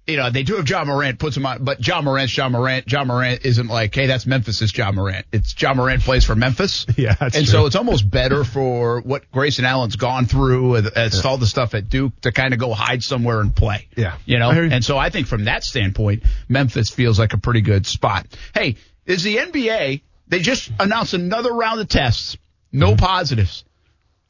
You 0.07 0.19
know, 0.19 0.29
they 0.29 0.43
do 0.43 0.57
have 0.57 0.69
Ja 0.69 0.85
Morant, 0.85 1.19
puts 1.19 1.35
him 1.35 1.47
on, 1.47 1.65
but 1.65 1.87
Ja 1.87 2.03
Morant's 2.03 2.37
Ja 2.37 2.51
Morant. 2.51 2.93
Ja 2.93 3.05
Morant 3.05 3.43
isn't 3.47 3.69
like, 3.69 3.95
hey, 3.95 4.07
that's 4.07 4.27
Memphis's 4.27 4.71
Ja 4.77 4.93
Morant. 4.93 5.25
It's 5.33 5.55
Ja 5.59 5.73
Morant 5.73 6.03
plays 6.03 6.27
for 6.27 6.35
Memphis. 6.35 6.85
Yeah, 6.99 7.15
that's 7.15 7.35
And 7.35 7.47
true. 7.47 7.53
so 7.53 7.65
it's 7.67 7.75
almost 7.75 8.11
better 8.11 8.45
for 8.45 9.01
what 9.01 9.31
Grayson 9.33 9.65
Allen's 9.65 9.97
gone 9.97 10.27
through, 10.27 10.75
it's 10.75 11.25
all 11.25 11.39
the 11.39 11.47
stuff 11.47 11.73
at 11.75 11.89
Duke 11.89 12.21
to 12.21 12.33
kind 12.33 12.53
of 12.53 12.61
go 12.61 12.75
hide 12.75 13.03
somewhere 13.03 13.41
and 13.41 13.57
play. 13.57 13.89
Yeah. 13.97 14.19
You 14.27 14.39
know, 14.39 14.51
you. 14.53 14.65
and 14.71 14.85
so 14.85 14.99
I 14.99 15.09
think 15.09 15.27
from 15.27 15.47
that 15.47 15.65
standpoint, 15.65 16.23
Memphis 16.51 16.91
feels 16.91 17.19
like 17.19 17.33
a 17.33 17.39
pretty 17.39 17.63
good 17.63 17.87
spot. 17.87 18.27
Hey, 18.53 18.77
is 19.07 19.23
the 19.23 19.37
NBA, 19.37 20.03
they 20.29 20.41
just 20.41 20.71
announced 20.79 21.15
another 21.15 21.55
round 21.55 21.81
of 21.81 21.89
tests 21.89 22.37
No 22.73 22.95
positives. 22.95 23.65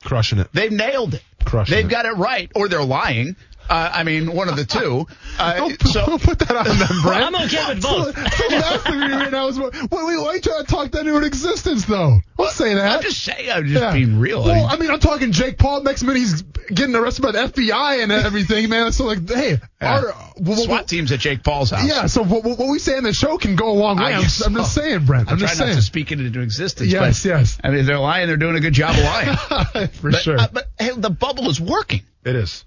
Crushing 0.04 0.38
it. 0.38 0.48
They've 0.52 0.70
nailed 0.72 1.14
it. 1.14 1.22
Crushing 1.44 1.74
They've 1.74 1.86
it. 1.86 1.90
got 1.90 2.06
it 2.06 2.12
right, 2.16 2.50
or 2.54 2.68
they're 2.68 2.84
lying. 2.84 3.36
Uh, 3.68 3.90
I 3.94 4.02
mean, 4.04 4.32
one 4.34 4.48
of 4.48 4.56
the 4.56 4.64
two. 4.64 5.06
Uh, 5.36 5.56
Don't, 5.56 5.82
so 5.88 6.06
don't 6.06 6.22
put 6.22 6.38
that 6.38 6.54
on 6.54 6.64
them, 6.78 6.88
Brent. 7.02 7.24
I'm 7.24 7.34
okay 7.46 7.74
with 7.74 7.82
both. 7.82 8.14
So 8.16 8.48
laughing 8.56 9.02
at 9.02 9.08
me 9.10 9.14
right 9.16 9.32
now 9.32 9.48
is 9.48 9.58
what, 9.58 9.72
wait, 9.74 9.90
wait, 9.90 10.16
why 10.20 10.38
trying 10.38 10.64
to 10.64 10.70
talk 10.70 10.92
that 10.92 11.00
into 11.00 11.16
an 11.16 11.24
existence, 11.24 11.84
though? 11.86 12.20
Don't 12.38 12.50
say 12.52 12.72
that. 12.74 12.98
I'm 12.98 13.02
just 13.02 13.20
saying, 13.20 13.50
I'm 13.50 13.66
just 13.66 13.82
Yeah. 13.82 13.92
being 13.92 14.20
real. 14.20 14.44
Well, 14.44 14.64
I 14.64 14.76
mean, 14.76 14.92
I'm 14.92 15.00
talking 15.00 15.32
Jake 15.32 15.58
Paul. 15.58 15.82
Next 15.82 16.04
minute, 16.04 16.18
he's 16.20 16.42
getting 16.72 16.94
arrested 16.94 17.22
by 17.22 17.32
the 17.32 17.38
FBI 17.48 18.04
and 18.04 18.12
everything, 18.12 18.68
man. 18.68 18.92
So, 18.92 19.06
like, 19.06 19.28
hey, 19.28 19.58
yeah. 19.82 19.92
our, 19.92 20.14
well, 20.38 20.54
SWAT 20.56 20.68
well, 20.68 20.84
teams 20.84 21.10
at 21.10 21.18
Jake 21.18 21.42
Paul's 21.42 21.70
house. 21.70 21.84
yeah. 21.88 22.06
So 22.06 22.22
what, 22.22 22.44
what 22.44 22.68
we 22.68 22.78
say 22.78 22.96
in 22.96 23.02
the 23.02 23.12
show 23.12 23.36
can 23.36 23.56
go 23.56 23.70
a 23.70 23.74
long 23.74 23.96
way. 23.98 24.04
I 24.04 24.12
I'm, 24.12 24.22
guess 24.22 24.36
just, 24.36 24.46
I'm 24.46 24.54
just 24.54 24.72
saying, 24.72 25.04
Brent. 25.04 25.26
I'm, 25.26 25.32
I'm 25.32 25.38
just 25.40 25.56
trying 25.56 25.70
not 25.70 25.74
to 25.74 25.82
speak 25.82 26.12
it 26.12 26.20
into 26.20 26.42
existence. 26.42 26.92
Yes, 26.92 27.24
but, 27.24 27.28
yes. 27.28 27.58
I 27.64 27.70
mean, 27.70 27.86
they're 27.86 27.98
lying, 27.98 28.28
they're 28.28 28.36
doing 28.36 28.54
a 28.54 28.60
good 28.60 28.74
job 28.74 28.90
of 28.96 29.02
lying. 29.02 29.88
For 29.88 30.12
but, 30.12 30.20
sure. 30.22 30.38
uh, 30.38 30.46
but 30.52 30.66
hey, 30.78 30.90
the 30.96 31.10
bubble 31.10 31.50
is 31.50 31.60
working. 31.60 32.02
it 32.24 32.36
is. 32.36 32.64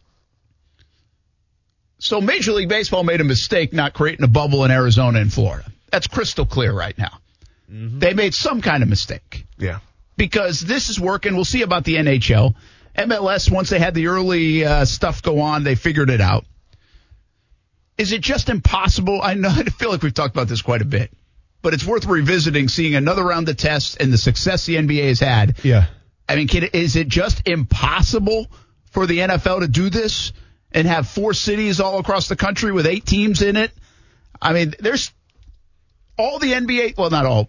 So 2.00 2.22
Major 2.22 2.52
League 2.52 2.70
Baseball 2.70 3.04
made 3.04 3.22
a 3.22 3.24
mistake 3.24 3.74
not 3.74 3.94
creating 3.94 4.24
a 4.24 4.28
bubble 4.28 4.64
in 4.66 4.72
Arizona 4.72 5.20
and 5.20 5.34
Florida. 5.34 5.66
That's 5.92 6.08
crystal 6.08 6.46
clear 6.46 6.72
right 6.72 6.98
now. 6.98 7.20
They 7.70 8.14
made 8.14 8.34
some 8.34 8.62
kind 8.62 8.82
of 8.82 8.88
mistake 8.88 9.46
Yeah. 9.58 9.80
because 10.16 10.62
this 10.62 10.90
is 10.90 11.00
working. 11.00 11.36
We'll 11.36 11.44
see 11.44 11.64
about 11.64 11.84
the 11.84 11.96
NHL. 11.96 12.56
MLS, 12.98 13.52
once 13.52 13.70
they 13.70 13.78
had 13.80 13.94
the 13.94 14.08
early 14.08 14.64
uh, 14.64 14.86
stuff 14.86 15.22
go 15.22 15.42
on, 15.42 15.64
they 15.64 15.76
figured 15.76 16.10
it 16.10 16.22
out. 16.22 16.46
Is 17.98 18.12
it 18.12 18.22
just 18.22 18.50
impossible? 18.50 19.22
I 19.22 19.34
know 19.34 19.50
I 19.52 19.64
feel 19.64 19.90
like 19.92 20.02
we've 20.04 20.14
talked 20.14 20.34
about 20.36 20.48
this 20.48 20.62
quite 20.62 20.82
a 20.82 20.86
bit, 20.86 21.12
but 21.62 21.74
it's 21.74 21.86
worth 21.86 22.06
revisiting, 22.06 22.68
seeing 22.70 22.96
another 22.96 23.24
round 23.24 23.50
of 23.50 23.58
tests 23.58 23.98
and 23.98 24.14
the 24.14 24.18
success 24.18 24.66
the 24.66 24.76
NBA 24.76 25.08
has 25.08 25.20
had. 25.20 25.58
Yeah. 25.64 25.88
I 26.30 26.36
mean, 26.36 26.48
kid, 26.48 26.70
is 26.74 26.96
it 26.96 27.08
just 27.08 27.48
impossible 27.48 28.48
for 28.92 29.08
the 29.08 29.20
NFL 29.20 29.62
to 29.62 29.68
do 29.68 29.90
this 29.90 30.32
and 30.72 30.88
have 30.88 31.08
four 31.08 31.34
cities 31.34 31.80
all 31.80 32.00
across 32.00 32.28
the 32.28 32.36
country 32.36 32.72
with 32.72 32.86
eight 32.86 33.06
teams 33.06 33.42
in 33.42 33.56
it? 33.56 33.72
I 34.42 34.54
mean, 34.54 34.74
there's 34.80 35.12
all 36.18 36.40
the 36.40 36.54
NBA, 36.54 36.98
well, 36.98 37.10
not 37.10 37.26
all, 37.26 37.48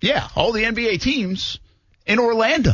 yeah, 0.00 0.28
all 0.34 0.52
the 0.52 0.64
NBA 0.64 1.00
teams 1.00 1.58
in 2.06 2.18
Orlando. 2.18 2.72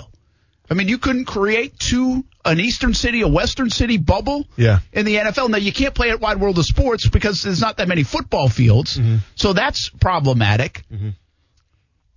I 0.71 0.75
mean, 0.75 0.89
you 0.89 0.99
couldn't 0.99 1.27
create 1.27 1.79
two, 1.79 2.25
an 2.45 2.59
Eastern 2.59 2.95
city, 2.95 3.21
a 3.21 3.29
Western 3.29 3.69
city 3.69 3.99
bubble 3.99 4.47
Yeah. 4.57 4.79
in 4.93 5.05
the 5.05 5.17
NFL. 5.17 5.51
Now, 5.51 5.59
you 5.59 5.73
can't 5.73 5.95
play 5.95 6.11
at 6.11 6.21
Wide 6.21 6.41
World 6.41 6.59
of 6.59 6.65
Sports 6.65 7.09
because 7.09 7.43
there's 7.43 7.61
not 7.61 7.77
that 7.77 7.89
many 7.89 8.05
football 8.05 8.49
fields. 8.49 8.97
Mm-hmm. 8.99 9.17
So 9.35 9.53
that's 9.53 9.91
problematic. 9.91 10.85
Mm-hmm. 10.93 11.11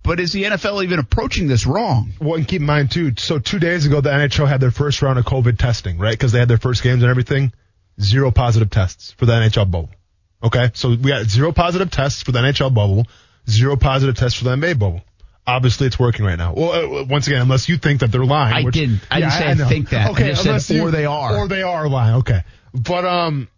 But 0.02 0.20
is 0.20 0.32
the 0.32 0.44
NFL 0.44 0.84
even 0.84 1.00
approaching 1.00 1.48
this 1.48 1.66
wrong? 1.66 2.12
Well, 2.20 2.36
and 2.36 2.46
keep 2.46 2.60
in 2.60 2.66
mind 2.66 2.92
too. 2.92 3.12
So 3.18 3.38
two 3.40 3.58
days 3.58 3.86
ago, 3.86 4.00
the 4.00 4.10
NHL 4.10 4.46
had 4.48 4.60
their 4.60 4.70
first 4.70 5.02
round 5.02 5.18
of 5.18 5.24
COVID 5.24 5.58
testing, 5.58 5.98
right? 5.98 6.12
Because 6.12 6.30
they 6.32 6.38
had 6.38 6.48
their 6.48 6.58
first 6.58 6.82
games 6.82 7.02
and 7.02 7.10
everything. 7.10 7.52
Zero 8.00 8.30
positive 8.30 8.70
tests 8.70 9.12
for 9.12 9.26
the 9.26 9.32
NHL 9.32 9.70
bubble. 9.70 9.90
Okay, 10.42 10.70
so 10.74 10.90
we 10.90 10.96
got 10.96 11.24
zero 11.26 11.50
positive 11.52 11.90
tests 11.90 12.22
for 12.22 12.30
the 12.32 12.40
NHL 12.40 12.72
bubble, 12.74 13.06
zero 13.48 13.76
positive 13.76 14.14
tests 14.16 14.38
for 14.38 14.44
the 14.44 14.50
NBA 14.50 14.78
bubble. 14.78 15.00
Obviously, 15.46 15.86
it's 15.86 15.98
working 15.98 16.24
right 16.26 16.36
now. 16.36 16.52
Well, 16.54 16.98
uh, 17.00 17.04
once 17.04 17.26
again, 17.26 17.40
unless 17.40 17.68
you 17.68 17.78
think 17.78 18.00
that 18.00 18.12
they're 18.12 18.24
lying. 18.24 18.54
I 18.54 18.62
which- 18.64 18.74
didn't. 18.74 19.00
I 19.10 19.20
didn't 19.20 19.32
say 19.32 19.46
I 19.48 19.54
know. 19.54 19.68
think 19.68 19.90
that. 19.90 20.08
I 20.08 20.10
Okay, 20.10 20.28
just 20.30 20.42
said, 20.42 20.48
unless 20.50 20.70
you- 20.70 20.82
or 20.82 20.90
they 20.90 21.06
are. 21.06 21.36
or 21.38 21.48
they 21.48 21.62
are 21.62 21.88
lying. 21.88 22.16
Okay, 22.16 22.42
but 22.74 23.04
um, 23.06 23.48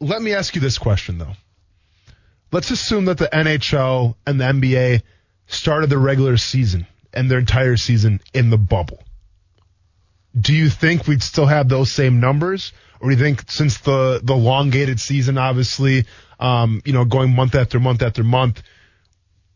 let 0.00 0.20
me 0.20 0.34
ask 0.34 0.54
you 0.54 0.60
this 0.60 0.78
question 0.78 1.18
though. 1.18 1.32
Let's 2.52 2.70
assume 2.70 3.04
that 3.06 3.18
the 3.18 3.28
NHL 3.32 4.16
and 4.26 4.40
the 4.40 4.44
NBA 4.46 5.02
started 5.46 5.90
their 5.90 5.98
regular 5.98 6.36
season 6.36 6.86
and 7.12 7.30
their 7.30 7.38
entire 7.38 7.76
season 7.76 8.20
in 8.32 8.50
the 8.50 8.58
bubble. 8.58 9.02
Do 10.38 10.52
you 10.54 10.68
think 10.68 11.06
we'd 11.06 11.22
still 11.22 11.46
have 11.46 11.68
those 11.68 11.92
same 11.92 12.20
numbers, 12.20 12.72
or 13.00 13.10
do 13.10 13.16
you 13.16 13.22
think 13.22 13.50
since 13.50 13.78
the 13.78 14.20
the 14.22 14.34
elongated 14.34 15.00
season, 15.00 15.38
obviously, 15.38 16.06
um, 16.40 16.82
you 16.84 16.92
know, 16.92 17.04
going 17.04 17.34
month 17.34 17.54
after 17.54 17.78
month 17.78 18.02
after 18.02 18.24
month, 18.24 18.62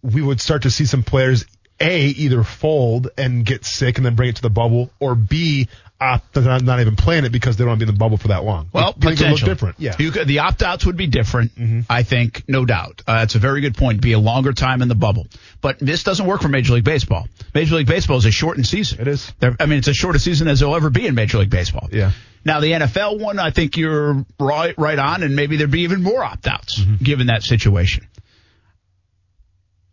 we 0.03 0.23
would 0.23 0.41
start 0.41 0.63
to 0.63 0.71
see 0.71 0.85
some 0.85 1.03
players 1.03 1.45
a 1.81 2.07
either 2.09 2.43
fold 2.43 3.09
and 3.17 3.45
get 3.45 3.65
sick 3.65 3.97
and 3.97 4.07
then 4.07 4.15
bring 4.15 4.29
it 4.31 4.37
to 4.37 4.43
the 4.43 4.51
bubble, 4.51 4.91
or 5.01 5.15
b 5.15 5.69
opt 6.01 6.35
to 6.35 6.41
not, 6.41 6.63
not 6.63 6.81
even 6.81 6.95
playing 6.95 7.25
it 7.25 7.33
because 7.33 7.57
they 7.57 7.63
don't 7.65 7.71
want 7.71 7.81
to 7.81 7.87
be 7.87 7.91
in 7.91 7.95
the 7.95 7.99
bubble 7.99 8.17
for 8.19 8.29
that 8.29 8.45
long. 8.45 8.69
Well, 8.73 8.95
it 9.01 9.21
look 9.21 9.41
different. 9.41 9.81
Yeah. 9.81 9.97
You 9.99 10.13
could, 10.13 10.29
the 10.29 10.41
opt 10.41 10.63
outs 10.63 10.87
would 10.87 10.97
be 10.97 11.07
different, 11.09 11.55
Mm-hmm. 11.57 11.81
I 11.91 12.03
think, 12.05 12.45
no 12.47 12.65
doubt. 12.65 13.03
Uh, 13.07 13.21
it's 13.25 13.35
a 13.35 13.39
very 13.41 13.61
good 13.61 13.77
point. 13.77 14.01
Be 14.01 14.13
a 14.13 14.19
longer 14.19 14.53
time 14.53 14.81
in 14.83 14.89
the 14.89 14.95
bubble. 14.95 15.27
But 15.61 15.79
this 15.81 16.05
doesn't 16.05 16.25
work 16.27 16.41
for 16.43 16.49
Major 16.49 16.75
League 16.75 16.85
Baseball. 16.85 17.27
Major 17.55 17.75
League 17.77 17.89
Baseball 17.89 18.17
is 18.19 18.27
a 18.27 18.31
shortened 18.31 18.67
season. 18.67 19.01
It 19.01 19.09
is. 19.09 19.33
They're, 19.41 19.57
I 19.59 19.67
mean, 19.67 19.81
it's 19.81 19.89
as 19.89 19.97
short 19.97 20.15
a 20.15 20.21
season 20.21 20.47
as 20.47 20.61
there'll 20.61 20.77
ever 20.77 20.91
be 20.91 21.07
in 21.07 21.15
Major 21.17 21.39
League 21.39 21.51
Baseball. 21.51 21.89
Yeah. 21.91 22.13
Now, 22.45 22.61
the 22.61 22.71
NFL 22.71 23.19
one, 23.19 23.41
I 23.41 23.51
think 23.51 23.77
you're 23.77 24.25
right, 24.39 24.75
right 24.79 24.99
on, 24.99 25.25
and 25.25 25.35
maybe 25.35 25.57
there'd 25.57 25.71
be 25.71 25.81
even 25.83 26.03
more 26.03 26.23
opt 26.23 26.47
outs 26.47 26.79
Mm-hmm. 26.79 27.03
given 27.05 27.27
that 27.27 27.43
situation. 27.43 28.07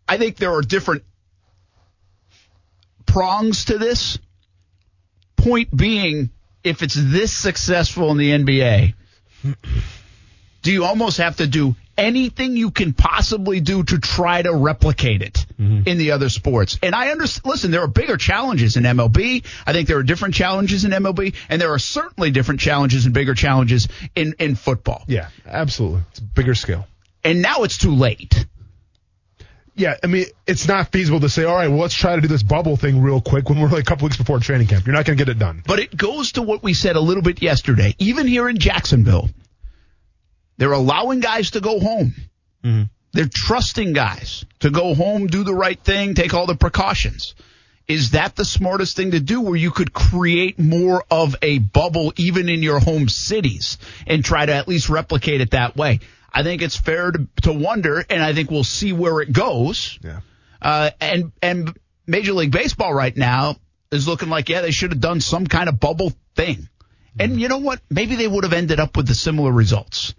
I 0.08 0.18
think 0.18 0.36
there 0.36 0.52
are 0.52 0.62
different 0.62 1.02
prongs 3.06 3.66
to 3.66 3.78
this. 3.78 4.18
Point 5.36 5.74
being, 5.74 6.30
if 6.64 6.82
it's 6.82 6.94
this 6.94 7.32
successful 7.32 8.10
in 8.10 8.18
the 8.18 8.30
NBA, 8.30 8.94
do 10.62 10.72
you 10.72 10.84
almost 10.84 11.18
have 11.18 11.36
to 11.36 11.46
do 11.46 11.76
anything 11.96 12.56
you 12.56 12.70
can 12.70 12.92
possibly 12.92 13.60
do 13.60 13.82
to 13.82 13.98
try 13.98 14.42
to 14.42 14.52
replicate 14.52 15.22
it 15.22 15.46
mm-hmm. 15.58 15.82
in 15.86 15.98
the 15.98 16.10
other 16.12 16.28
sports? 16.28 16.78
And 16.82 16.94
I 16.94 17.10
understand, 17.10 17.46
listen, 17.46 17.70
there 17.70 17.82
are 17.82 17.88
bigger 17.88 18.16
challenges 18.16 18.76
in 18.76 18.84
MLB. 18.84 19.44
I 19.66 19.72
think 19.72 19.88
there 19.88 19.98
are 19.98 20.02
different 20.02 20.34
challenges 20.34 20.84
in 20.84 20.90
MLB, 20.90 21.34
and 21.48 21.60
there 21.60 21.72
are 21.72 21.78
certainly 21.78 22.30
different 22.30 22.60
challenges 22.60 23.04
and 23.04 23.14
bigger 23.14 23.34
challenges 23.34 23.88
in, 24.14 24.34
in 24.38 24.56
football. 24.56 25.04
Yeah, 25.06 25.28
absolutely. 25.46 26.02
It's 26.10 26.18
a 26.18 26.24
bigger 26.24 26.54
scale. 26.54 26.86
And 27.22 27.42
now 27.42 27.62
it's 27.62 27.78
too 27.78 27.94
late. 27.94 28.46
Yeah, 29.76 29.94
I 30.02 30.06
mean, 30.06 30.24
it's 30.46 30.66
not 30.66 30.90
feasible 30.90 31.20
to 31.20 31.28
say, 31.28 31.44
all 31.44 31.54
right, 31.54 31.68
well, 31.68 31.80
let's 31.80 31.94
try 31.94 32.16
to 32.16 32.22
do 32.22 32.28
this 32.28 32.42
bubble 32.42 32.78
thing 32.78 33.02
real 33.02 33.20
quick 33.20 33.50
when 33.50 33.60
we're 33.60 33.68
like 33.68 33.82
a 33.82 33.84
couple 33.84 34.06
weeks 34.06 34.16
before 34.16 34.40
training 34.40 34.68
camp. 34.68 34.86
You're 34.86 34.94
not 34.94 35.04
going 35.04 35.18
to 35.18 35.22
get 35.22 35.30
it 35.30 35.38
done. 35.38 35.62
But 35.66 35.80
it 35.80 35.94
goes 35.94 36.32
to 36.32 36.42
what 36.42 36.62
we 36.62 36.72
said 36.72 36.96
a 36.96 37.00
little 37.00 37.22
bit 37.22 37.42
yesterday. 37.42 37.94
Even 37.98 38.26
here 38.26 38.48
in 38.48 38.56
Jacksonville, 38.56 39.28
they're 40.56 40.72
allowing 40.72 41.20
guys 41.20 41.50
to 41.50 41.60
go 41.60 41.78
home. 41.78 42.14
Mm-hmm. 42.64 42.84
They're 43.12 43.28
trusting 43.30 43.92
guys 43.92 44.46
to 44.60 44.70
go 44.70 44.94
home, 44.94 45.26
do 45.26 45.44
the 45.44 45.54
right 45.54 45.78
thing, 45.78 46.14
take 46.14 46.32
all 46.32 46.46
the 46.46 46.56
precautions. 46.56 47.34
Is 47.86 48.12
that 48.12 48.34
the 48.34 48.46
smartest 48.46 48.96
thing 48.96 49.10
to 49.10 49.20
do 49.20 49.42
where 49.42 49.56
you 49.56 49.70
could 49.70 49.92
create 49.92 50.58
more 50.58 51.04
of 51.10 51.36
a 51.42 51.58
bubble 51.58 52.14
even 52.16 52.48
in 52.48 52.62
your 52.62 52.80
home 52.80 53.08
cities 53.08 53.76
and 54.06 54.24
try 54.24 54.44
to 54.44 54.54
at 54.54 54.68
least 54.68 54.88
replicate 54.88 55.42
it 55.42 55.50
that 55.50 55.76
way? 55.76 56.00
I 56.36 56.42
think 56.42 56.60
it's 56.62 56.76
fair 56.76 57.10
to, 57.10 57.26
to 57.42 57.52
wonder, 57.52 58.04
and 58.10 58.22
I 58.22 58.34
think 58.34 58.50
we'll 58.50 58.64
see 58.64 58.92
where 58.92 59.20
it 59.20 59.32
goes. 59.32 59.98
Yeah. 60.02 60.20
Uh, 60.60 60.90
and 61.00 61.32
and 61.42 61.76
Major 62.06 62.32
League 62.34 62.50
Baseball 62.52 62.92
right 62.92 63.16
now 63.16 63.56
is 63.90 64.06
looking 64.06 64.28
like 64.28 64.48
yeah 64.48 64.60
they 64.60 64.70
should 64.70 64.90
have 64.92 65.00
done 65.00 65.20
some 65.20 65.46
kind 65.46 65.68
of 65.68 65.80
bubble 65.80 66.12
thing. 66.34 66.68
And 67.18 67.40
you 67.40 67.48
know 67.48 67.58
what? 67.58 67.80
Maybe 67.88 68.16
they 68.16 68.28
would 68.28 68.44
have 68.44 68.52
ended 68.52 68.78
up 68.80 68.96
with 68.96 69.06
the 69.08 69.14
similar 69.14 69.50
results. 69.50 70.14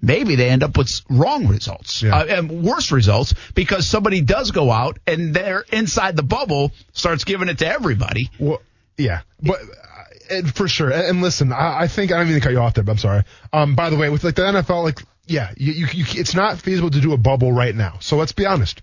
Maybe 0.00 0.36
they 0.36 0.48
end 0.48 0.62
up 0.62 0.78
with 0.78 0.88
wrong 1.10 1.48
results 1.48 2.02
Yeah. 2.02 2.16
uh, 2.16 2.24
and 2.24 2.62
worse 2.62 2.92
results 2.92 3.34
because 3.54 3.86
somebody 3.86 4.20
does 4.20 4.52
go 4.52 4.70
out 4.70 4.98
and 5.06 5.34
they're 5.34 5.64
inside 5.72 6.16
the 6.16 6.22
bubble 6.22 6.72
starts 6.92 7.24
giving 7.24 7.48
it 7.48 7.58
to 7.58 7.66
everybody. 7.66 8.30
Well, 8.38 8.62
yeah, 8.96 9.20
but 9.42 9.60
uh, 9.60 10.34
and 10.36 10.54
for 10.54 10.68
sure. 10.68 10.90
And, 10.90 11.02
and 11.06 11.20
listen, 11.22 11.52
I, 11.52 11.80
I 11.82 11.86
think 11.88 12.12
I 12.12 12.16
don't 12.18 12.26
mean 12.26 12.36
to 12.36 12.40
cut 12.40 12.52
you 12.52 12.60
off 12.60 12.74
there, 12.74 12.84
but 12.84 12.92
I'm 12.92 12.98
sorry. 12.98 13.24
Um, 13.52 13.74
by 13.74 13.90
the 13.90 13.96
way, 13.96 14.08
with 14.08 14.22
like 14.24 14.36
the 14.36 14.42
NFL, 14.42 14.84
like 14.84 15.00
yeah, 15.28 15.52
you, 15.56 15.72
you, 15.72 15.86
you 15.92 16.04
it's 16.20 16.34
not 16.34 16.58
feasible 16.58 16.90
to 16.90 17.00
do 17.00 17.12
a 17.12 17.16
bubble 17.16 17.52
right 17.52 17.74
now. 17.74 17.98
So 18.00 18.16
let's 18.16 18.32
be 18.32 18.46
honest. 18.46 18.82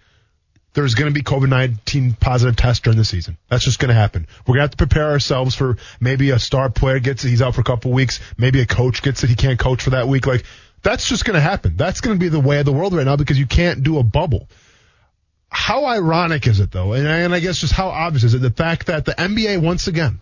There's 0.74 0.94
going 0.94 1.10
to 1.10 1.14
be 1.14 1.24
COVID 1.24 1.48
19 1.48 2.18
positive 2.20 2.58
tests 2.58 2.82
during 2.82 2.98
the 2.98 3.06
season. 3.06 3.38
That's 3.50 3.64
just 3.64 3.80
going 3.80 3.90
to 3.90 3.96
happen. 3.96 4.28
We're 4.46 4.56
going 4.56 4.58
to 4.58 4.64
have 4.64 4.72
to 4.72 4.78
prepare 4.78 5.10
ourselves 5.10 5.56
for 5.56 5.78
maybe 6.02 6.32
a 6.32 6.40
star 6.40 6.70
player 6.70 7.00
gets 7.00 7.24
it, 7.24 7.30
he's 7.30 7.42
out 7.42 7.56
for 7.56 7.62
a 7.62 7.64
couple 7.64 7.94
weeks. 7.94 8.20
Maybe 8.38 8.60
a 8.60 8.66
coach 8.66 9.02
gets 9.02 9.24
it, 9.24 9.30
he 9.30 9.36
can't 9.36 9.58
coach 9.58 9.84
for 9.84 9.92
that 9.92 10.10
week. 10.10 10.28
Like, 10.28 10.44
that's 10.84 11.08
just 11.08 11.24
going 11.24 11.36
to 11.36 11.42
happen. 11.42 11.78
That's 11.78 12.02
going 12.02 12.18
to 12.18 12.20
be 12.20 12.28
the 12.28 12.42
way 12.42 12.60
of 12.60 12.66
the 12.66 12.74
world 12.74 12.94
right 12.94 13.06
now 13.06 13.16
because 13.16 13.40
you 13.40 13.48
can't 13.48 13.84
do 13.84 14.00
a 14.00 14.04
bubble 14.04 14.50
how 15.56 15.86
ironic 15.86 16.48
is 16.48 16.60
it 16.60 16.72
though? 16.72 16.94
And 16.94 17.08
and 17.08 17.34
I 17.34 17.40
guess 17.40 17.58
just 17.60 17.72
how 17.72 17.88
obvious 17.88 18.26
is 18.26 18.34
it 18.34 18.40
the 18.40 18.52
fact 18.52 18.88
that 18.88 19.06
the 19.06 19.14
NBA 19.14 19.62
once 19.62 19.88
again 19.88 20.20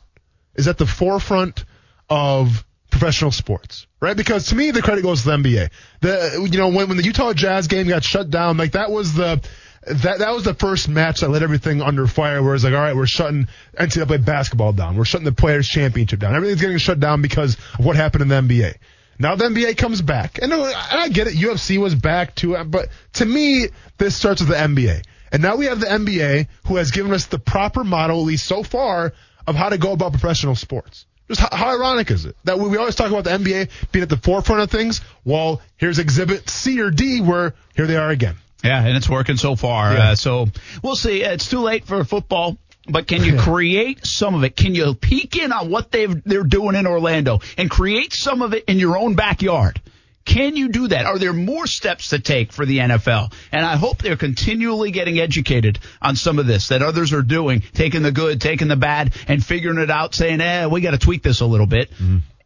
is 0.56 0.68
at 0.68 0.78
the 0.78 0.86
forefront 0.86 1.66
of 2.08 2.64
professional 2.94 3.32
sports, 3.32 3.88
right? 4.00 4.16
Because 4.16 4.48
to 4.48 4.56
me, 4.56 4.72
the 4.72 4.82
credit 4.82 5.02
goes 5.02 5.24
to 5.24 5.30
the 5.30 5.38
NBA. 5.38 5.70
The 6.02 6.48
you 6.50 6.58
know 6.58 6.70
when 6.70 6.88
when 6.88 6.98
the 6.98 7.04
Utah 7.04 7.34
Jazz 7.34 7.68
game 7.68 7.88
got 7.88 8.04
shut 8.04 8.30
down, 8.30 8.56
like 8.56 8.74
that 8.74 8.92
was 8.92 9.14
the 9.14 9.42
that 9.86 10.20
that 10.20 10.34
was 10.34 10.44
the 10.44 10.54
first 10.54 10.88
match 10.88 11.20
that 11.20 11.30
lit 11.30 11.44
everything 11.44 11.82
under 11.82 12.08
fire. 12.08 12.42
Where 12.42 12.56
it's 12.56 12.64
like, 12.64 12.74
all 12.74 12.80
right, 12.80 12.96
we're 12.96 13.08
shutting 13.08 13.48
NCAA 13.78 14.24
basketball 14.24 14.72
down, 14.72 14.96
we're 14.96 15.06
shutting 15.06 15.26
the 15.26 15.34
Players 15.34 15.68
Championship 15.68 16.20
down. 16.20 16.36
Everything's 16.36 16.62
getting 16.62 16.78
shut 16.78 17.00
down 17.00 17.22
because 17.22 17.58
of 17.78 17.86
what 17.86 17.96
happened 17.96 18.22
in 18.22 18.28
the 18.30 18.36
NBA. 18.36 18.76
Now 19.20 19.36
the 19.36 19.46
NBA 19.46 19.78
comes 19.78 20.02
back, 20.02 20.40
and 20.42 20.54
and 20.54 20.74
I 20.74 21.10
get 21.10 21.28
it. 21.28 21.34
UFC 21.34 21.78
was 21.78 21.96
back 21.96 22.36
too, 22.36 22.56
but 22.66 22.90
to 23.14 23.26
me, 23.26 23.68
this 23.98 24.16
starts 24.16 24.42
with 24.42 24.50
the 24.50 24.56
NBA. 24.56 25.04
And 25.32 25.42
now 25.42 25.56
we 25.56 25.66
have 25.66 25.80
the 25.80 25.88
NBA 25.88 26.48
who 26.68 26.76
has 26.76 26.92
given 26.92 27.12
us 27.12 27.26
the 27.26 27.40
proper 27.40 27.84
model, 27.84 28.20
at 28.20 28.26
least 28.26 28.46
so 28.46 28.62
far, 28.62 29.14
of 29.48 29.56
how 29.56 29.70
to 29.70 29.80
go 29.80 29.92
about 29.92 30.12
professional 30.12 30.56
sports. 30.56 31.08
Just 31.28 31.40
how, 31.40 31.50
how 31.52 31.70
ironic 31.70 32.12
is 32.12 32.26
it 32.26 32.36
that 32.44 32.60
we, 32.60 32.70
we 32.70 32.78
always 32.78 32.96
talk 32.96 33.10
about 33.10 33.24
the 33.24 33.32
NBA 33.32 33.70
being 33.92 34.04
at 34.04 34.10
the 34.10 34.18
forefront 34.18 34.62
of 34.62 34.72
things? 34.72 35.02
Well, 35.24 35.62
here's 35.78 36.00
exhibit 36.00 36.50
C 36.50 36.82
or 36.82 36.92
D 36.92 37.22
where 37.22 37.54
here 37.76 37.88
they 37.88 37.96
are 37.96 38.10
again. 38.10 38.36
Yeah, 38.64 38.82
and 38.84 38.96
it's 38.96 39.10
working 39.10 39.38
so 39.38 39.56
far. 39.56 39.94
Yeah. 39.94 40.12
Uh, 40.12 40.16
so 40.16 40.48
we'll 40.82 40.96
see. 40.96 41.22
It's 41.22 41.50
too 41.50 41.60
late 41.60 41.86
for 41.86 42.04
football. 42.04 42.58
But 42.88 43.08
can 43.08 43.24
you 43.24 43.38
create 43.40 44.06
some 44.06 44.36
of 44.36 44.44
it? 44.44 44.56
Can 44.56 44.76
you 44.76 44.94
peek 44.94 45.38
in 45.38 45.52
on 45.52 45.70
what 45.70 45.92
they've 45.92 46.24
they're 46.24 46.44
doing 46.44 46.76
in 46.76 46.88
Orlando 46.88 47.40
and 47.58 47.70
create 47.70 48.14
some 48.14 48.42
of 48.42 48.54
it 48.54 48.66
in 48.66 48.80
your 48.80 48.98
own 48.98 49.16
backyard? 49.16 49.82
Can 50.26 50.56
you 50.56 50.70
do 50.70 50.88
that? 50.88 51.06
Are 51.06 51.20
there 51.20 51.34
more 51.34 51.68
steps 51.68 52.10
to 52.10 52.20
take 52.20 52.54
for 52.54 52.66
the 52.66 52.78
NFL? 52.78 53.34
And 53.52 53.66
I 53.66 53.76
hope 53.76 53.98
they're 54.02 54.16
continually 54.16 54.92
getting 54.92 55.20
educated 55.20 55.80
on 56.02 56.16
some 56.16 56.40
of 56.40 56.48
this 56.48 56.70
that 56.70 56.82
others 56.82 57.12
are 57.12 57.22
doing, 57.22 57.62
taking 57.74 58.04
the 58.04 58.12
good, 58.12 58.40
taking 58.40 58.70
the 58.70 58.78
bad, 58.78 59.14
and 59.28 59.44
figuring 59.46 59.80
it 59.80 59.90
out, 59.92 60.16
saying, 60.16 60.40
eh, 60.40 60.66
we 60.68 60.80
got 60.82 60.92
to 60.92 60.98
tweak 60.98 61.24
this 61.24 61.42
a 61.42 61.46
little 61.46 61.68
bit. 61.68 61.92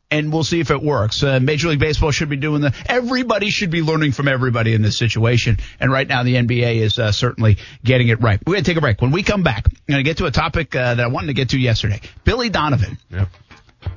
And 0.10 0.32
we'll 0.32 0.46
see 0.46 0.62
if 0.62 0.72
it 0.72 0.82
works. 0.82 1.22
Uh, 1.22 1.40
Major 1.42 1.68
League 1.68 1.80
Baseball 1.82 2.12
should 2.12 2.30
be 2.30 2.38
doing 2.38 2.62
the. 2.62 2.74
Everybody 2.88 3.50
should 3.50 3.72
be 3.72 3.82
learning 3.82 4.13
from 4.13 4.30
everybody 4.30 4.74
in 4.74 4.82
this 4.82 4.96
situation. 4.98 5.58
And 5.82 5.92
right 5.92 6.08
now, 6.08 6.24
the 6.24 6.36
NBA 6.36 6.78
is 6.78 6.98
uh, 6.98 7.12
certainly 7.12 7.58
getting 7.84 8.08
it 8.08 8.22
right. 8.22 8.40
We're 8.48 8.54
going 8.54 8.63
to 8.63 8.72
take 8.72 8.78
a 8.78 8.82
break. 8.82 9.02
When 9.02 9.12
we 9.12 9.22
come 9.22 9.44
back, 9.44 9.66
I'm 9.68 9.74
going 9.86 10.00
to 10.00 10.04
get 10.10 10.18
to 10.20 10.26
a 10.26 10.32
topic 10.32 10.74
uh, 10.78 10.96
that 10.96 11.04
I 11.04 11.08
wanted 11.08 11.28
to 11.28 11.34
get 11.34 11.50
to 11.50 11.60
yesterday. 11.60 12.00
Billy 12.24 12.48
Donovan, 12.50 12.98
Yep. 13.12 13.28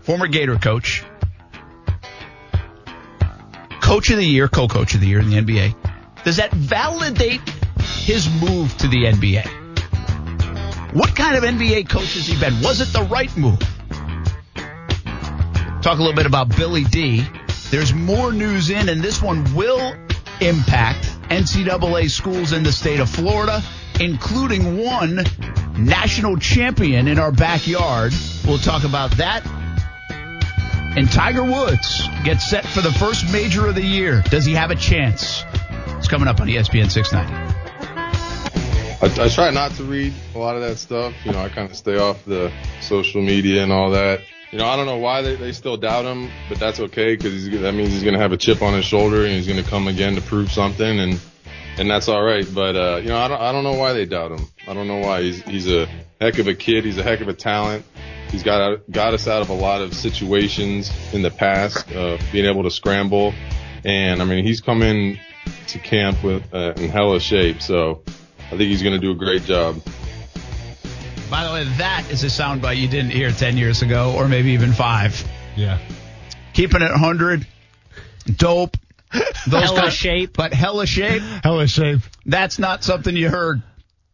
former 0.00 0.26
Gator 0.26 0.56
coach, 0.56 1.04
coach 3.90 4.08
of 4.10 4.18
the 4.18 4.24
year, 4.24 4.46
co-coach 4.46 4.94
of 4.94 5.00
the 5.00 5.08
year 5.08 5.18
in 5.18 5.28
the 5.28 5.36
NBA. 5.36 5.74
Does 6.22 6.36
that 6.36 6.52
validate 6.52 7.40
his 8.04 8.30
move 8.40 8.72
to 8.78 8.86
the 8.86 8.98
NBA? 8.98 9.44
What 10.94 11.16
kind 11.16 11.34
of 11.34 11.42
NBA 11.42 11.88
coach 11.88 12.14
has 12.14 12.24
he 12.24 12.38
been? 12.38 12.62
Was 12.62 12.80
it 12.80 12.92
the 12.92 13.02
right 13.10 13.36
move? 13.36 13.58
Talk 15.82 15.98
a 15.98 16.02
little 16.02 16.14
bit 16.14 16.26
about 16.26 16.56
Billy 16.56 16.84
D. 16.84 17.26
There's 17.72 17.92
more 17.92 18.32
news 18.32 18.70
in, 18.70 18.88
and 18.88 19.02
this 19.02 19.20
one 19.20 19.56
will 19.56 19.96
impact 20.40 21.06
NCAA 21.28 22.08
schools 22.10 22.52
in 22.52 22.62
the 22.62 22.70
state 22.70 23.00
of 23.00 23.10
Florida, 23.10 23.60
including 23.98 24.78
one 24.78 25.24
national 25.76 26.36
champion 26.36 27.08
in 27.08 27.18
our 27.18 27.32
backyard. 27.32 28.12
We'll 28.46 28.58
talk 28.58 28.84
about 28.84 29.10
that. 29.16 29.44
And 30.96 31.10
Tiger 31.10 31.44
Woods 31.44 32.08
gets 32.24 32.50
set 32.50 32.66
for 32.66 32.80
the 32.80 32.90
first 32.92 33.32
major 33.32 33.68
of 33.68 33.76
the 33.76 33.84
year. 33.84 34.22
Does 34.28 34.44
he 34.44 34.54
have 34.54 34.72
a 34.72 34.74
chance? 34.74 35.44
It's 35.98 36.08
coming 36.08 36.26
up 36.26 36.40
on 36.40 36.48
ESPN 36.48 36.90
690. 36.90 37.60
I, 39.00 39.24
I 39.24 39.28
try 39.28 39.50
not 39.50 39.70
to 39.72 39.84
read 39.84 40.12
a 40.34 40.38
lot 40.38 40.56
of 40.56 40.62
that 40.62 40.78
stuff. 40.78 41.14
You 41.24 41.30
know, 41.30 41.38
I 41.38 41.48
kind 41.48 41.70
of 41.70 41.76
stay 41.76 41.96
off 41.96 42.24
the 42.24 42.52
social 42.80 43.22
media 43.22 43.62
and 43.62 43.72
all 43.72 43.90
that. 43.92 44.20
You 44.50 44.58
know, 44.58 44.66
I 44.66 44.74
don't 44.74 44.86
know 44.86 44.98
why 44.98 45.22
they, 45.22 45.36
they 45.36 45.52
still 45.52 45.76
doubt 45.76 46.04
him, 46.06 46.28
but 46.48 46.58
that's 46.58 46.80
okay 46.80 47.14
because 47.14 47.48
that 47.48 47.72
means 47.72 47.90
he's 47.90 48.02
going 48.02 48.14
to 48.14 48.20
have 48.20 48.32
a 48.32 48.36
chip 48.36 48.60
on 48.60 48.74
his 48.74 48.84
shoulder 48.84 49.24
and 49.24 49.32
he's 49.32 49.46
going 49.46 49.62
to 49.62 49.70
come 49.70 49.86
again 49.86 50.16
to 50.16 50.20
prove 50.20 50.50
something, 50.50 50.98
and 50.98 51.20
and 51.78 51.88
that's 51.88 52.08
all 52.08 52.22
right. 52.22 52.46
But 52.52 52.74
uh, 52.74 53.00
you 53.00 53.10
know, 53.10 53.18
I 53.18 53.28
don't 53.28 53.40
I 53.40 53.52
don't 53.52 53.62
know 53.62 53.74
why 53.74 53.92
they 53.92 54.06
doubt 54.06 54.32
him. 54.32 54.44
I 54.66 54.74
don't 54.74 54.88
know 54.88 54.98
why 54.98 55.22
he's 55.22 55.40
he's 55.42 55.70
a 55.70 55.86
heck 56.20 56.38
of 56.38 56.48
a 56.48 56.54
kid. 56.54 56.84
He's 56.84 56.98
a 56.98 57.04
heck 57.04 57.20
of 57.20 57.28
a 57.28 57.32
talent. 57.32 57.84
He's 58.30 58.42
got 58.42 58.60
out- 58.60 58.90
got 58.90 59.14
us 59.14 59.26
out 59.28 59.42
of 59.42 59.48
a 59.50 59.54
lot 59.54 59.80
of 59.82 59.92
situations 59.94 60.90
in 61.12 61.22
the 61.22 61.30
past, 61.30 61.90
uh, 61.92 62.16
being 62.32 62.46
able 62.46 62.62
to 62.64 62.70
scramble, 62.70 63.34
and 63.84 64.22
I 64.22 64.24
mean 64.24 64.44
he's 64.44 64.60
come 64.60 64.82
in 64.82 65.18
to 65.68 65.78
camp 65.78 66.22
with 66.22 66.42
uh, 66.54 66.74
in 66.76 66.90
hella 66.90 67.18
shape. 67.20 67.60
So 67.62 68.02
I 68.46 68.50
think 68.50 68.62
he's 68.62 68.82
going 68.82 68.94
to 68.94 69.00
do 69.00 69.10
a 69.10 69.16
great 69.16 69.44
job. 69.44 69.80
By 71.30 71.44
the 71.46 71.52
way, 71.52 71.64
that 71.78 72.06
is 72.10 72.24
a 72.24 72.26
soundbite 72.26 72.76
you 72.78 72.88
didn't 72.88 73.10
hear 73.10 73.30
10 73.30 73.56
years 73.56 73.82
ago, 73.82 74.14
or 74.16 74.26
maybe 74.26 74.50
even 74.50 74.72
five. 74.72 75.24
Yeah. 75.56 75.78
Keeping 76.54 76.82
it 76.82 76.90
100, 76.90 77.46
dope. 78.36 78.76
Those 79.46 79.62
Hella 79.64 79.80
kind- 79.82 79.92
shape. 79.92 80.36
But 80.36 80.52
hella 80.52 80.86
shape, 80.86 81.22
Hella 81.44 81.66
shape. 81.68 82.00
that's 82.26 82.58
not 82.58 82.82
something 82.84 83.14
you 83.16 83.28
heard 83.30 83.62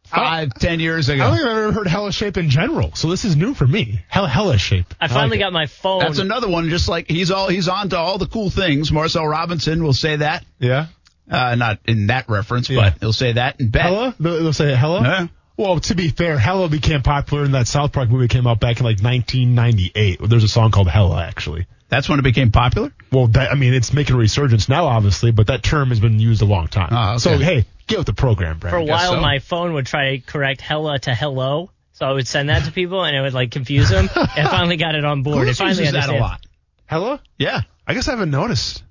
five, 0.06 0.54
ten 0.54 0.80
years 0.80 1.08
ago. 1.08 1.22
I 1.24 1.26
don't 1.28 1.36
think 1.36 1.48
I've 1.48 1.56
ever 1.56 1.72
heard 1.72 1.86
hella 1.86 2.12
shape 2.12 2.36
in 2.36 2.50
general, 2.50 2.94
so 2.94 3.08
this 3.10 3.24
is 3.24 3.36
new 3.36 3.54
for 3.54 3.66
me. 3.66 4.00
Hella, 4.08 4.28
hella 4.28 4.58
shape. 4.58 4.94
I 5.00 5.08
finally 5.08 5.30
like 5.30 5.36
it. 5.36 5.40
got 5.40 5.52
my 5.52 5.66
phone. 5.66 6.00
That's 6.00 6.18
another 6.18 6.48
one. 6.48 6.68
Just 6.70 6.88
like 6.88 7.08
he's 7.08 7.30
all 7.30 7.48
he's 7.48 7.68
on 7.68 7.88
to 7.90 7.98
all 7.98 8.18
the 8.18 8.26
cool 8.26 8.50
things. 8.50 8.90
Marcel 8.92 9.26
Robinson 9.26 9.82
will 9.82 9.92
say 9.92 10.16
that. 10.16 10.44
Yeah. 10.58 10.86
Uh, 11.30 11.56
not 11.56 11.80
in 11.86 12.06
that 12.06 12.28
reference, 12.28 12.70
Yeah. 12.70 12.90
but 12.90 13.00
he'll 13.00 13.12
say 13.12 13.32
that 13.32 13.60
in 13.60 13.68
bet. 13.70 13.82
Hella? 13.82 14.14
They'll 14.20 14.42
they'll 14.44 14.52
say 14.52 14.74
hella? 14.74 15.02
Yeah. 15.02 15.26
Well, 15.58 15.80
to 15.80 15.94
be 15.94 16.10
fair, 16.10 16.38
Hella 16.38 16.68
became 16.68 17.00
popular 17.02 17.44
in 17.46 17.52
that 17.52 17.66
South 17.66 17.90
Park 17.92 18.10
movie 18.10 18.28
came 18.28 18.46
out 18.46 18.60
back 18.60 18.78
in 18.78 18.84
like 18.84 19.00
1998. 19.00 20.20
There's 20.28 20.44
a 20.44 20.48
song 20.48 20.70
called 20.70 20.88
Hella, 20.88 21.24
actually. 21.24 21.66
That's 21.88 22.08
when 22.08 22.18
it 22.18 22.22
became 22.22 22.50
popular. 22.50 22.92
Well, 23.12 23.28
that, 23.28 23.52
I 23.52 23.54
mean, 23.54 23.72
it's 23.72 23.92
making 23.92 24.16
a 24.16 24.18
resurgence 24.18 24.68
now, 24.68 24.86
obviously, 24.86 25.30
but 25.30 25.46
that 25.46 25.62
term 25.62 25.90
has 25.90 26.00
been 26.00 26.18
used 26.18 26.42
a 26.42 26.44
long 26.44 26.66
time. 26.66 26.88
Ah, 26.90 27.10
okay. 27.12 27.18
So, 27.18 27.38
hey, 27.38 27.64
get 27.86 27.98
with 27.98 28.06
the 28.06 28.12
program, 28.12 28.58
Brad. 28.58 28.72
For 28.72 28.78
a 28.78 28.84
while, 28.84 29.12
so. 29.14 29.20
my 29.20 29.38
phone 29.38 29.74
would 29.74 29.86
try 29.86 30.16
to 30.16 30.22
correct 30.22 30.60
hella 30.60 30.98
to 31.00 31.14
hello. 31.14 31.70
So 31.92 32.04
I 32.04 32.12
would 32.12 32.26
send 32.26 32.50
that 32.50 32.64
to 32.64 32.72
people 32.72 33.04
and 33.04 33.16
it 33.16 33.20
would 33.22 33.32
like 33.32 33.52
confuse 33.52 33.88
them. 33.88 34.10
and 34.16 34.48
I 34.48 34.50
finally 34.50 34.76
got 34.76 34.94
it 34.94 35.04
on 35.04 35.22
board. 35.22 35.44
Who 35.44 35.50
it 35.50 35.56
finally 35.56 35.78
uses 35.78 35.94
that 35.94 36.10
a 36.10 36.18
lot? 36.18 36.44
Hella? 36.84 37.22
Yeah. 37.38 37.62
I 37.86 37.94
guess 37.94 38.08
I 38.08 38.10
haven't 38.10 38.30
noticed. 38.30 38.82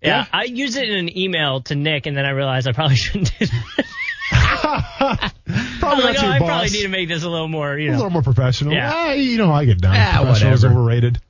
Yeah, 0.00 0.20
Yeah. 0.20 0.26
I 0.32 0.44
use 0.44 0.76
it 0.76 0.88
in 0.88 0.98
an 0.98 1.18
email 1.18 1.60
to 1.62 1.74
Nick 1.74 2.06
and 2.06 2.16
then 2.16 2.24
I 2.24 2.30
realized 2.30 2.66
I 2.66 2.72
probably 2.72 2.96
shouldn't 2.96 3.38
do 3.38 3.46
that. 3.46 3.86
Probably 5.80 6.04
like, 6.04 6.14
not 6.14 6.24
oh, 6.24 6.26
your 6.26 6.32
I 6.34 6.38
boss. 6.38 6.48
probably 6.48 6.70
need 6.70 6.82
to 6.82 6.88
make 6.88 7.08
this 7.08 7.24
a 7.24 7.28
little 7.28 7.48
more, 7.48 7.76
you 7.76 7.90
a 7.90 7.92
little 7.92 8.10
more 8.10 8.22
professional. 8.22 8.72
Yeah. 8.72 8.92
Ah, 8.94 9.12
you 9.12 9.36
know, 9.38 9.50
I 9.52 9.64
get 9.64 9.80
down. 9.80 9.96
Ah, 9.96 10.22
Professional 10.22 10.54
is 10.54 10.64
overrated. 10.64 11.20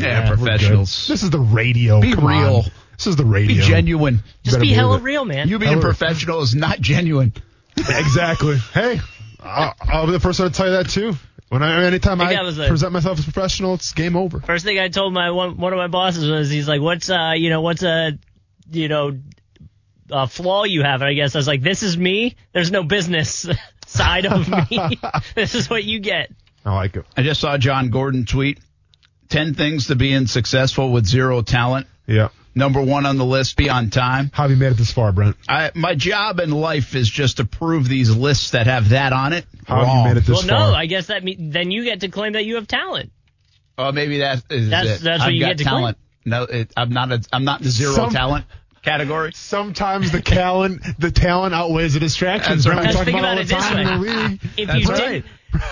Yeah, 0.00 0.30
we're 0.30 0.36
professionals. 0.36 1.06
This 1.08 1.22
is 1.22 1.30
the 1.30 1.40
radio. 1.40 2.00
Be 2.00 2.14
Come 2.14 2.26
on. 2.26 2.42
real. 2.42 2.64
This 2.96 3.06
is 3.06 3.16
the 3.16 3.24
radio. 3.24 3.48
Be 3.48 3.54
radio. 3.60 3.66
genuine. 3.66 4.14
Just 4.42 4.56
better 4.56 4.60
be 4.60 4.66
believe 4.66 4.76
hella 4.76 4.96
it. 4.98 5.02
real, 5.02 5.24
man. 5.24 5.48
You 5.48 5.58
being 5.58 5.70
Hella- 5.72 5.82
professional 5.82 6.42
is 6.42 6.54
not 6.54 6.80
genuine. 6.80 7.32
exactly. 7.76 8.58
Hey, 8.74 9.00
I'll, 9.42 9.74
I'll 9.80 10.06
be 10.06 10.12
the 10.12 10.20
first 10.20 10.38
one 10.40 10.50
to 10.50 10.54
tell 10.56 10.66
you 10.66 10.72
that 10.72 10.88
too. 10.90 11.14
When 11.48 11.62
I, 11.62 11.84
anytime 11.84 12.20
I 12.20 12.24
I, 12.24 12.28
think 12.28 12.38
that 12.40 12.44
was 12.44 12.58
a- 12.58 12.68
present 12.68 12.92
myself 12.92 13.18
as 13.18 13.24
professional, 13.24 13.74
it's 13.74 13.92
game 13.92 14.16
over. 14.16 14.40
First 14.40 14.64
thing 14.64 14.78
I 14.78 14.88
told 14.88 15.12
my 15.12 15.30
one 15.30 15.56
one 15.56 15.72
of 15.72 15.78
my 15.78 15.88
bosses 15.88 16.28
was 16.30 16.48
he's 16.50 16.68
like, 16.68 16.80
"What's 16.80 17.08
uh, 17.10 17.32
you 17.36 17.50
know, 17.50 17.60
what's 17.62 17.82
a, 17.82 18.18
you 18.70 18.88
know, 18.88 19.18
a 20.10 20.28
flaw 20.28 20.64
you 20.64 20.82
have?" 20.82 21.00
And 21.02 21.08
I 21.08 21.14
guess 21.14 21.34
I 21.34 21.38
was 21.38 21.48
like, 21.48 21.62
"This 21.62 21.82
is 21.82 21.96
me. 21.96 22.36
There's 22.52 22.70
no 22.70 22.82
business 22.84 23.48
side 23.86 24.26
of 24.26 24.48
me. 24.48 25.00
this 25.34 25.54
is 25.54 25.68
what 25.70 25.82
you 25.84 26.00
get." 26.00 26.30
I 26.64 26.74
like 26.74 26.94
it. 26.96 27.04
I 27.16 27.22
just 27.22 27.40
saw 27.40 27.56
Jon 27.56 27.88
Gordon 27.88 28.26
tweet 28.26 28.60
10 29.30 29.54
things 29.54 29.86
to 29.86 29.96
being 29.96 30.26
successful 30.26 30.92
with 30.92 31.06
zero 31.06 31.42
talent. 31.42 31.86
Yeah. 32.06 32.28
Number 32.54 32.82
one 32.82 33.06
on 33.06 33.16
the 33.16 33.24
list, 33.24 33.56
be 33.56 33.70
on 33.70 33.90
time. 33.90 34.30
How 34.34 34.42
have 34.42 34.50
you 34.50 34.56
made 34.56 34.72
it 34.72 34.76
this 34.76 34.92
far, 34.92 35.12
Brent? 35.12 35.36
I, 35.48 35.70
my 35.74 35.94
job 35.94 36.40
in 36.40 36.50
life 36.50 36.96
is 36.96 37.08
just 37.08 37.36
to 37.36 37.44
prove 37.44 37.88
these 37.88 38.14
lists 38.14 38.50
that 38.50 38.66
have 38.66 38.88
that 38.88 39.12
on 39.12 39.32
it. 39.32 39.46
How 39.66 39.76
have 39.76 39.86
wrong. 39.86 39.98
you 39.98 40.14
made 40.14 40.16
it 40.18 40.26
this 40.26 40.46
well, 40.46 40.58
far? 40.58 40.70
no, 40.70 40.76
I 40.76 40.86
guess 40.86 41.06
that 41.06 41.22
mean, 41.22 41.50
then 41.50 41.70
you 41.70 41.84
get 41.84 42.00
to 42.00 42.08
claim 42.08 42.32
that 42.32 42.44
you 42.44 42.56
have 42.56 42.66
talent. 42.66 43.12
Oh, 43.78 43.92
maybe 43.92 44.18
that 44.18 44.42
is 44.50 44.68
That's- 44.68 45.00
it. 45.00 45.04
that's 45.04 45.20
what 45.20 45.28
I've 45.28 45.32
you 45.32 45.40
got 45.40 45.48
get 45.50 45.58
to 45.58 45.64
talent. 45.64 45.98
No, 46.24 46.42
it, 46.42 46.72
I'm 46.76 46.90
not. 46.90 47.12
A, 47.12 47.22
I'm 47.32 47.44
not 47.44 47.62
in 47.62 47.70
zero 47.70 47.94
Some- 47.94 48.10
talent 48.10 48.44
category. 48.82 49.32
Sometimes 49.34 50.10
the 50.10 50.20
talent, 50.20 50.82
the 50.98 51.10
talent 51.10 51.54
outweighs 51.54 51.94
the 51.94 52.00
distractions. 52.00 52.64
That's 52.64 52.76
right. 52.76 52.86
we 52.86 52.92
talk 52.92 53.04
Think 53.04 53.18
about 53.18 53.38
all 53.38 53.38
about 53.38 53.46
the 53.46 53.54
it 53.54 53.58
this 53.58 53.68
time 53.68 53.78
in 53.78 54.00
the 54.00 54.06
way. 54.06 54.28
league. 54.28 54.40
If 54.56 54.66
That's 54.68 54.80
you 54.80 54.88
right. 54.88 55.24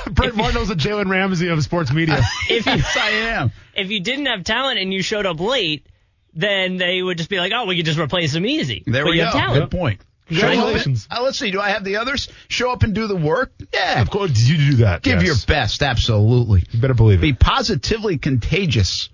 did, 0.07 0.15
Brent 0.15 0.37
Martin 0.37 0.55
knows 0.57 0.69
the 0.69 0.75
Jalen 0.75 1.11
Ramsey 1.11 1.49
of 1.49 1.63
sports 1.63 1.93
media. 1.93 2.21
if 2.51 2.67
you 2.67 2.73
yes, 2.73 2.97
I 2.97 3.11
am. 3.11 3.53
if 3.75 3.91
you 3.91 4.01
didn't 4.01 4.27
have 4.27 4.45
talent 4.45 4.79
and 4.79 4.93
you 4.93 5.03
showed 5.03 5.27
up 5.27 5.41
late, 5.41 5.87
then 6.35 6.77
they 6.77 7.03
would 7.03 7.17
just 7.17 7.31
be 7.31 7.39
like, 7.39 7.53
"Oh, 7.55 7.67
we 7.67 7.77
could 7.77 7.87
just 7.87 7.99
replace 7.99 8.35
him 8.35 8.47
easy." 8.47 8.83
There 8.87 9.05
but 9.05 9.11
we 9.11 9.19
you 9.19 9.25
go. 9.25 9.39
have. 9.39 9.55
Good 9.55 9.71
point. 9.71 10.01
Congratulations. 10.29 11.09
Show 11.11 11.21
uh, 11.21 11.23
let's 11.23 11.39
see. 11.39 11.51
Do 11.51 11.61
I 11.61 11.71
have 11.71 11.85
the 11.85 11.97
others? 11.97 12.29
Show 12.49 12.71
up 12.71 12.83
and 12.83 12.95
do 12.95 13.07
the 13.07 13.17
work. 13.17 13.53
Yeah. 13.73 14.03
Of 14.03 14.11
course, 14.11 14.39
you 14.39 14.57
do 14.59 14.77
that. 14.79 15.03
Give 15.03 15.23
yes. 15.23 15.27
your 15.27 15.37
best. 15.47 15.83
Absolutely. 15.83 16.65
You 16.71 16.81
better 16.81 16.95
believe 16.95 17.21
it. 17.21 17.23
Be 17.23 17.33
positively 17.33 18.19
contagious. 18.19 19.09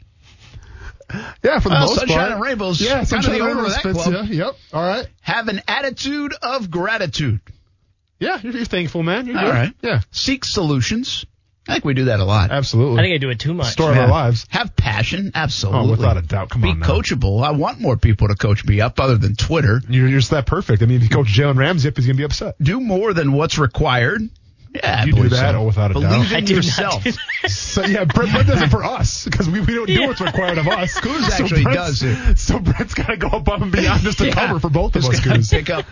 Yeah, 1.42 1.58
for 1.60 1.68
the 1.68 1.74
Well, 1.74 1.86
most 1.86 1.98
sunshine 1.98 2.16
part. 2.18 2.32
and 2.32 2.40
rainbows. 2.42 2.80
Yeah, 2.80 3.04
kinda 3.04 3.28
the 3.28 3.32
and 3.34 3.42
owner 3.42 3.64
of 3.66 3.70
that 3.72 3.82
fits 3.82 4.02
club. 4.04 4.26
you. 4.28 4.36
Yep. 4.44 4.56
All 4.72 4.82
right. 4.86 5.06
Have 5.22 5.48
an 5.48 5.60
attitude 5.68 6.34
of 6.42 6.70
gratitude. 6.70 7.40
Yeah, 8.20 8.38
you're, 8.42 8.52
you're 8.54 8.64
thankful, 8.64 9.02
man. 9.02 9.26
You're 9.26 9.38
All 9.38 9.44
good. 9.44 9.50
right. 9.54 9.72
Yeah, 9.82 10.00
Seek 10.12 10.44
solutions. 10.44 11.26
I 11.66 11.72
think 11.74 11.86
we 11.86 11.94
do 11.94 12.04
that 12.06 12.20
a 12.20 12.24
lot. 12.24 12.50
absolutely. 12.50 12.98
I 12.98 13.02
think 13.04 13.14
I 13.14 13.18
do 13.18 13.30
it 13.30 13.38
too 13.38 13.54
much. 13.54 13.68
Story 13.72 13.92
of 13.92 13.96
Yeah. 13.96 14.02
our 14.02 14.08
lives. 14.10 14.44
Have 14.50 14.76
passion. 14.76 15.30
Absolutely. 15.34 15.80
Oh, 15.80 15.90
without 15.92 16.18
a 16.18 16.22
doubt. 16.22 16.50
Come 16.50 16.60
Be 16.60 16.68
on 16.68 16.80
now. 16.80 16.86
coachable. 16.86 17.42
I 17.42 17.52
want 17.52 17.80
more 17.80 17.96
people 17.96 18.28
to 18.28 18.34
coach 18.34 18.66
me 18.66 18.82
up 18.82 19.00
other 19.00 19.16
than 19.16 19.34
Twitter. 19.34 19.80
You're, 19.88 20.08
you're 20.08 20.18
just 20.20 20.30
that 20.32 20.44
perfect. 20.44 20.82
I 20.82 20.86
mean, 20.86 20.98
if 20.98 21.04
you 21.04 21.08
coach 21.08 21.28
Jalen 21.28 21.56
Ramsey 21.56 21.88
up, 21.88 21.96
he's 21.96 22.04
going 22.04 22.16
to 22.16 22.20
be 22.20 22.24
upset. 22.24 22.56
Do 22.60 22.80
more 22.80 23.14
than 23.14 23.32
what's 23.32 23.56
required. 23.58 24.28
Yeah, 24.74 25.00
I 25.00 25.04
You 25.04 25.12
do 25.12 25.16
believe 25.16 25.30
that? 25.30 25.54
Uh, 25.54 25.58
so. 25.58 25.58
Oh, 25.60 25.66
without 25.66 25.90
a 25.90 25.94
Believe 25.94 26.10
doubt. 26.10 26.32
I 26.32 26.38
in 26.38 26.44
do 26.46 26.54
not 26.56 26.64
yourself. 26.64 27.04
So, 27.46 27.84
yeah, 27.84 28.04
Brent, 28.04 28.32
Brent 28.32 28.48
does 28.48 28.62
it 28.62 28.70
for 28.70 28.82
us 28.82 29.24
because 29.24 29.48
we, 29.48 29.60
we 29.60 29.74
don't 29.74 29.86
do 29.86 29.92
Yeah. 29.92 30.06
what's 30.08 30.20
required 30.20 30.58
of 30.58 30.66
us. 30.66 30.98
Coos 30.98 31.28
actually 31.30 31.62
Brent's- 31.62 32.00
does 32.00 32.02
it. 32.02 32.38
So 32.38 32.58
Brent's 32.58 32.94
got 32.94 33.06
to 33.06 33.16
go 33.16 33.28
above 33.28 33.62
and 33.62 33.70
beyond 33.70 34.00
just 34.02 34.18
to 34.18 34.26
Yeah. 34.28 34.34
cover 34.34 34.58
for 34.58 34.70
both 34.70 34.96
of 34.96 35.04
us, 35.04 35.20
gotta 35.20 35.36
Coos. 35.38 35.50
pick 35.50 35.70
up 35.70 35.84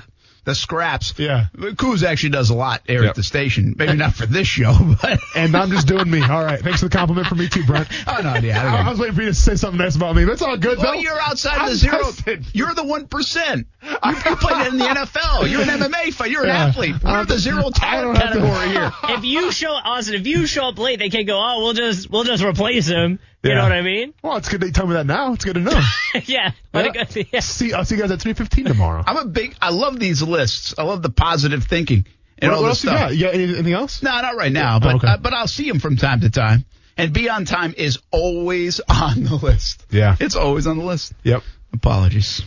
the 0.44 0.55
scraps. 0.55 1.14
Yeah. 1.18 1.46
Kuz 1.57 2.02
actually 2.02 2.31
does 2.31 2.50
a 2.50 2.55
lot 2.55 2.83
here 2.87 3.02
Yep. 3.02 3.11
at 3.11 3.16
the 3.16 3.22
station. 3.22 3.74
Maybe 3.78 3.94
not 3.94 4.14
for 4.14 4.26
this 4.26 4.46
show, 4.48 4.74
but 5.02 5.20
And 5.37 5.57
I'm 5.57 5.70
just 5.70 5.87
doing 5.87 6.11
me. 6.11 6.20
All 6.22 6.44
right. 6.44 6.61
Thanks 6.61 6.81
for 6.81 6.88
the 6.88 6.96
compliment 6.96 7.28
for 7.28 7.35
me 7.37 7.48
too, 7.48 7.64
Brent. 7.64 7.88
oh 8.07 8.20
no, 8.22 8.35
yeah. 8.37 8.74
I, 8.74 8.87
I 8.87 8.90
was 8.90 8.98
waiting 8.98 9.14
for 9.14 9.22
you 9.22 9.28
to 9.28 9.35
say 9.35 9.55
something 9.55 9.78
nice 9.78 9.94
about 9.96 10.16
me, 10.16 10.24
That's 10.24 10.42
all 10.42 10.57
good 10.57 10.78
Well, 10.78 10.94
though. 10.94 10.98
you're 11.00 11.20
outside 11.20 11.59
I'm 11.59 11.68
the 11.70 11.76
zero. 11.76 11.98
tested. 11.98 12.44
You're 12.52 12.74
the 12.74 12.85
one 12.85 13.07
percent. 13.07 13.66
You, 14.05 14.11
you 14.14 14.37
played 14.37 14.66
in 14.68 14.78
the 14.78 14.85
NFL. 14.85 15.50
You're 15.50 15.62
an 15.62 15.68
MMA 15.68 16.12
fighter. 16.14 16.31
You're 16.31 16.42
an 16.42 16.48
Yeah. 16.48 16.66
athlete. 16.66 16.94
We're 17.02 17.24
the 17.24 17.38
zero 17.38 17.70
talent 17.70 18.16
don't 18.16 18.16
have 18.16 18.33
to- 18.35 18.40
category 18.40 18.68
here. 18.70 18.92
if 19.16 19.24
you 19.24 19.50
show 19.52 19.70
Austen, 19.72 20.14
if 20.14 20.26
you 20.26 20.46
show 20.46 20.68
up 20.68 20.78
late, 20.78 20.98
they 21.00 21.09
can't 21.11 21.26
go. 21.26 21.37
Oh, 21.38 21.62
we'll 21.62 21.72
just 21.72 22.09
we'll 22.11 22.22
just 22.24 22.44
replace 22.44 22.87
him. 22.87 23.18
You 23.42 23.50
Yeah. 23.50 23.57
know 23.57 23.62
what 23.64 23.72
I 23.72 23.83
mean? 23.83 24.14
Well, 24.22 24.37
it's 24.37 24.48
good 24.48 24.61
they 24.61 24.70
tell 24.70 24.87
me 24.87 24.94
that 24.94 25.07
now. 25.07 25.33
It's 25.33 25.44
good 25.44 25.55
to 25.55 25.61
know. 25.61 25.81
yeah. 26.26 26.52
Let 26.72 26.87
it 26.87 26.94
go- 26.94 27.22
yeah. 27.33 27.40
See, 27.40 27.72
I'll 27.72 27.85
see 27.85 27.96
you 27.96 28.00
guys 28.02 28.11
at 28.12 28.20
3:15 28.20 28.66
tomorrow. 28.68 29.02
I'm 29.05 29.16
a 29.16 29.24
big. 29.24 29.57
I 29.61 29.70
love 29.70 29.98
these 29.98 30.22
lists. 30.32 30.74
I 30.76 30.82
love 30.82 31.02
the 31.02 31.10
positive 31.10 31.64
thinking 31.64 32.04
and 32.38 32.50
what 32.50 32.56
all 32.56 32.62
what 32.64 32.68
this 32.70 32.84
else 32.84 32.84
you 32.84 32.90
stuff. 32.90 33.00
got? 33.10 33.14
You 33.16 33.24
got 33.26 33.34
anything 33.34 33.72
else? 33.72 34.02
No, 34.02 34.10
not 34.10 34.36
right 34.36 34.50
now, 34.52 34.78
but 34.80 34.92
Oh, 34.94 34.96
okay. 34.96 35.06
uh, 35.08 35.16
but 35.18 35.32
I'll 35.32 35.46
see 35.46 35.68
him 35.68 35.78
from 35.78 35.96
time 35.96 36.20
to 36.20 36.30
time. 36.30 36.64
And 36.96 37.12
be 37.12 37.30
on 37.30 37.44
time 37.44 37.74
is 37.76 37.98
always 38.10 38.80
on 38.88 39.24
the 39.24 39.36
list. 39.36 39.84
Yeah. 39.90 40.16
It's 40.20 40.34
always 40.36 40.66
on 40.66 40.78
the 40.78 40.84
list. 40.84 41.12
Yep. 41.22 41.42
Apologies. 41.72 42.42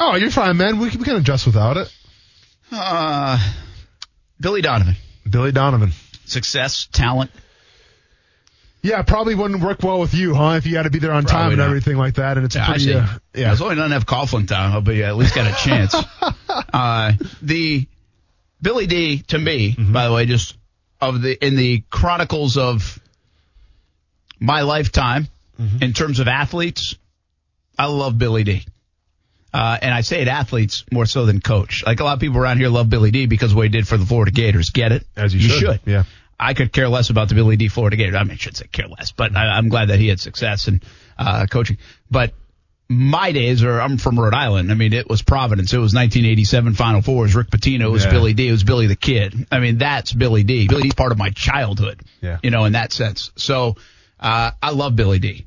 Oh, 0.00 0.14
you're 0.16 0.30
fine, 0.30 0.56
man. 0.56 0.78
We 0.78 0.90
can, 0.90 0.98
we 0.98 1.04
can 1.04 1.16
adjust 1.16 1.46
without 1.46 1.76
it. 1.76 1.92
Uh, 2.70 3.38
Billy 4.40 4.60
Donovan. 4.60 4.94
Billy 5.28 5.52
Donovan. 5.52 5.92
Success, 6.26 6.86
talent. 6.92 7.30
Yeah, 8.82 9.02
probably 9.02 9.34
wouldn't 9.34 9.62
work 9.62 9.82
well 9.82 9.98
with 9.98 10.14
you, 10.14 10.34
huh? 10.34 10.52
If 10.52 10.64
you 10.66 10.72
got 10.72 10.84
to 10.84 10.90
be 10.90 10.98
there 11.00 11.12
on 11.12 11.24
time 11.24 11.48
and 11.50 11.58
not. 11.58 11.66
everything 11.66 11.96
like 11.96 12.14
that, 12.14 12.36
and 12.36 12.46
it's 12.46 12.54
Yeah, 12.54 12.66
pretty, 12.70 12.94
uh, 12.94 13.06
yeah. 13.34 13.50
As 13.50 13.60
long 13.60 13.72
as 13.72 13.78
I 13.78 13.82
don't 13.82 13.90
have 13.90 14.06
Coughlin 14.06 14.46
time, 14.46 14.72
I'll 14.72 14.80
be 14.80 15.02
at 15.02 15.16
least 15.16 15.34
got 15.34 15.50
a 15.50 15.54
chance. 15.64 15.94
uh, 16.72 17.12
the 17.42 17.86
Billy 18.62 18.86
D 18.86 19.18
to 19.28 19.38
me, 19.38 19.72
Mm-hmm. 19.74 19.92
by 19.92 20.06
the 20.06 20.14
way, 20.14 20.26
just 20.26 20.56
of 21.00 21.20
the 21.22 21.44
in 21.44 21.56
the 21.56 21.82
chronicles 21.90 22.56
of 22.56 22.98
my 24.40 24.62
lifetime 24.62 25.28
Mm-hmm. 25.60 25.82
in 25.82 25.92
terms 25.92 26.20
of 26.20 26.28
athletes, 26.28 26.94
I 27.76 27.86
love 27.86 28.16
Billy 28.16 28.44
D. 28.44 28.64
Uh, 29.52 29.76
and 29.82 29.92
I 29.92 30.02
say 30.02 30.22
it 30.22 30.28
athletes 30.28 30.84
more 30.92 31.04
so 31.04 31.26
than 31.26 31.40
coach. 31.40 31.82
Like 31.84 31.98
a 31.98 32.04
lot 32.04 32.12
of 32.12 32.20
people 32.20 32.38
around 32.38 32.58
here 32.58 32.68
love 32.68 32.88
Billy 32.88 33.10
D 33.10 33.26
because 33.26 33.50
of 33.50 33.56
what 33.56 33.64
he 33.64 33.68
did 33.68 33.88
for 33.88 33.96
the 33.96 34.06
Florida 34.06 34.30
Gators. 34.30 34.70
Get 34.70 34.92
it? 34.92 35.04
As 35.16 35.34
you 35.34 35.40
should. 35.40 35.80
Yeah. 35.84 36.04
I 36.40 36.54
could 36.54 36.72
care 36.72 36.88
less 36.88 37.10
about 37.10 37.28
the 37.28 37.34
Billy 37.34 37.56
D. 37.56 37.68
Florida 37.68 37.96
Gators. 37.96 38.14
I 38.14 38.22
mean, 38.22 38.32
I 38.32 38.36
should 38.36 38.56
say 38.56 38.66
care 38.70 38.86
less, 38.88 39.12
but 39.12 39.36
I, 39.36 39.56
I'm 39.56 39.68
glad 39.68 39.88
that 39.88 39.98
he 39.98 40.08
had 40.08 40.20
success 40.20 40.68
in 40.68 40.82
uh, 41.18 41.46
coaching. 41.50 41.78
But 42.10 42.32
my 42.88 43.32
days 43.32 43.62
are 43.64 43.80
I'm 43.80 43.98
from 43.98 44.18
Rhode 44.18 44.34
Island. 44.34 44.70
I 44.70 44.74
mean, 44.74 44.92
it 44.92 45.08
was 45.08 45.20
Providence. 45.22 45.72
It 45.72 45.78
was 45.78 45.94
1987 45.94 46.74
Final 46.74 47.02
Four. 47.02 47.24
It 47.24 47.26
was 47.28 47.34
Rick 47.34 47.50
Pitino. 47.50 47.82
It 47.86 47.90
was 47.90 48.04
Yeah. 48.04 48.10
Billy 48.12 48.34
D. 48.34 48.48
It 48.48 48.52
was 48.52 48.64
Billy 48.64 48.86
the 48.86 48.96
Kid. 48.96 49.46
I 49.50 49.58
mean, 49.58 49.78
that's 49.78 50.12
Billy 50.12 50.42
D. 50.44 50.68
Billy 50.68 50.82
D's 50.82 50.94
part 50.94 51.12
of 51.12 51.18
my 51.18 51.30
childhood. 51.30 52.00
Yeah. 52.20 52.38
You 52.42 52.50
know, 52.50 52.64
in 52.64 52.72
that 52.72 52.92
sense. 52.92 53.30
So 53.36 53.76
uh, 54.20 54.52
I 54.62 54.70
love 54.70 54.96
Billy 54.96 55.18
D. 55.18 55.46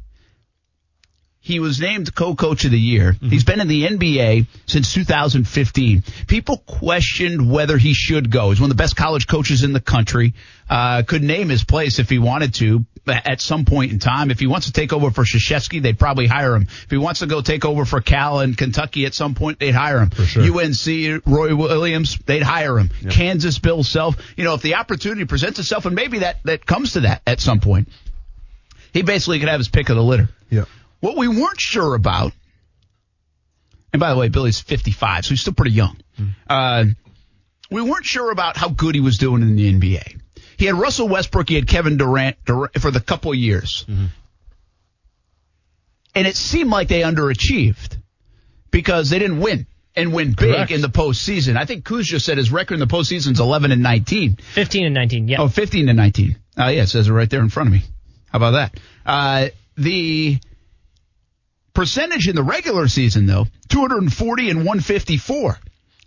He 1.43 1.59
was 1.59 1.81
named 1.81 2.13
co-coach 2.13 2.65
of 2.65 2.71
the 2.71 2.79
year. 2.79 3.15
He's 3.19 3.43
been 3.43 3.59
in 3.59 3.67
the 3.67 3.87
NBA 3.87 4.45
since 4.67 4.93
2015. 4.93 6.03
People 6.27 6.57
questioned 6.59 7.51
whether 7.51 7.79
he 7.79 7.93
should 7.95 8.29
go. 8.29 8.51
He's 8.51 8.61
one 8.61 8.69
of 8.69 8.77
the 8.77 8.81
best 8.81 8.95
college 8.95 9.25
coaches 9.25 9.63
in 9.63 9.73
the 9.73 9.79
country. 9.79 10.35
Uh, 10.69 11.01
could 11.01 11.23
name 11.23 11.49
his 11.49 11.63
place 11.63 11.97
if 11.97 12.09
he 12.09 12.19
wanted 12.19 12.53
to 12.55 12.85
at 13.07 13.41
some 13.41 13.65
point 13.65 13.91
in 13.91 13.97
time. 13.97 14.29
If 14.29 14.39
he 14.39 14.45
wants 14.45 14.67
to 14.67 14.71
take 14.71 14.93
over 14.93 15.09
for 15.09 15.23
Krzyzewski, 15.23 15.81
they'd 15.81 15.97
probably 15.97 16.27
hire 16.27 16.55
him. 16.55 16.67
If 16.69 16.91
he 16.91 16.97
wants 16.97 17.21
to 17.21 17.25
go 17.25 17.41
take 17.41 17.65
over 17.65 17.85
for 17.85 18.01
Cal 18.01 18.41
in 18.41 18.53
Kentucky 18.53 19.07
at 19.07 19.15
some 19.15 19.33
point, 19.33 19.57
they'd 19.59 19.73
hire 19.73 19.99
him. 19.99 20.11
sure. 20.11 20.43
UNC, 20.43 21.23
Roy 21.25 21.55
Williams, 21.55 22.19
they'd 22.19 22.43
hire 22.43 22.77
him. 22.77 22.91
Kansas, 23.09 23.57
Bill 23.57 23.83
Self. 23.83 24.15
You 24.37 24.43
know, 24.43 24.53
if 24.53 24.61
the 24.61 24.75
opportunity 24.75 25.25
presents 25.25 25.57
itself, 25.57 25.87
and 25.87 25.95
maybe 25.95 26.19
that, 26.19 26.37
that 26.43 26.67
comes 26.67 26.93
to 26.93 27.01
that 27.01 27.23
at 27.25 27.39
some 27.39 27.59
point, 27.59 27.89
he 28.93 29.01
basically 29.01 29.39
could 29.39 29.49
have 29.49 29.59
his 29.59 29.69
pick 29.69 29.89
of 29.89 29.95
the 29.95 30.03
litter. 30.03 30.29
Yeah. 30.49 30.65
What 31.01 31.17
we 31.17 31.27
weren't 31.27 31.59
sure 31.59 31.93
about, 31.95 32.31
and 33.91 33.99
by 33.99 34.11
the 34.11 34.17
way, 34.17 34.29
Billy's 34.29 34.59
55, 34.61 35.25
so 35.25 35.29
he's 35.29 35.41
still 35.41 35.53
pretty 35.53 35.71
young. 35.73 35.97
Uh, 36.49 36.85
we 37.69 37.81
weren't 37.81 38.05
sure 38.05 38.31
about 38.31 38.55
how 38.55 38.69
good 38.69 38.95
he 38.95 39.01
was 39.01 39.17
doing 39.17 39.41
in 39.41 39.55
the 39.55 39.73
NBA. 39.73 40.19
He 40.57 40.65
had 40.65 40.75
Russell 40.75 41.07
Westbrook, 41.07 41.49
he 41.49 41.55
had 41.55 41.67
Kevin 41.67 41.97
Durant, 41.97 42.37
Durant 42.45 42.79
for 42.79 42.91
the 42.91 42.99
couple 43.01 43.31
of 43.31 43.37
years. 43.37 43.85
And 46.13 46.27
it 46.27 46.35
seemed 46.35 46.69
like 46.69 46.87
they 46.87 47.01
underachieved 47.01 47.97
because 48.69 49.09
they 49.09 49.19
didn't 49.19 49.39
win 49.39 49.65
and 49.95 50.13
win 50.13 50.29
big 50.29 50.55
Correct. 50.55 50.71
in 50.71 50.81
the 50.81 50.87
postseason. 50.89 51.57
I 51.57 51.65
think 51.65 51.83
Kuz 51.83 52.03
just 52.03 52.25
said 52.25 52.37
his 52.37 52.51
record 52.51 52.75
in 52.75 52.79
the 52.79 52.87
postseason 52.87 53.31
is 53.31 53.39
11 53.39 53.71
and 53.71 53.81
19. 53.81 54.35
15 54.35 54.85
and 54.85 54.93
19. 54.93 55.27
Yeah. 55.27 55.41
Oh, 55.41 55.47
15 55.47 55.87
to 55.87 55.93
19. 55.93 56.35
Oh, 56.57 56.67
yeah, 56.67 56.83
it 56.83 56.87
says 56.87 57.07
it 57.07 57.11
right 57.13 57.29
there 57.29 57.41
in 57.41 57.49
front 57.49 57.67
of 57.67 57.73
me. 57.73 57.81
How 58.29 58.37
about 58.37 58.51
that? 58.51 58.79
Uh, 59.05 59.47
the 59.77 60.39
percentage 61.73 62.27
in 62.27 62.35
the 62.35 62.43
regular 62.43 62.87
season, 62.87 63.25
though, 63.25 63.47
240 63.69 64.49
and 64.49 64.59
154. 64.59 65.59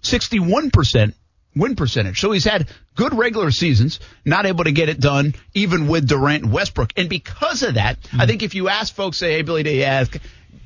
61% 0.02 1.14
win 1.56 1.76
percentage. 1.76 2.20
So 2.20 2.32
he's 2.32 2.44
had 2.44 2.68
good 2.94 3.14
regular 3.14 3.50
seasons, 3.50 4.00
not 4.24 4.46
able 4.46 4.64
to 4.64 4.72
get 4.72 4.88
it 4.88 5.00
done, 5.00 5.34
even 5.54 5.88
with 5.88 6.06
Durant 6.06 6.44
and 6.44 6.52
Westbrook. 6.52 6.92
And 6.96 7.08
because 7.08 7.62
of 7.62 7.74
that, 7.74 7.98
I 8.12 8.16
hmm. 8.16 8.26
think 8.26 8.42
if 8.42 8.54
you 8.54 8.68
ask 8.68 8.94
folks, 8.94 9.18
say, 9.18 9.32
hey, 9.32 9.42
Billy 9.42 9.62
D, 9.62 9.80
yeah, 9.80 10.04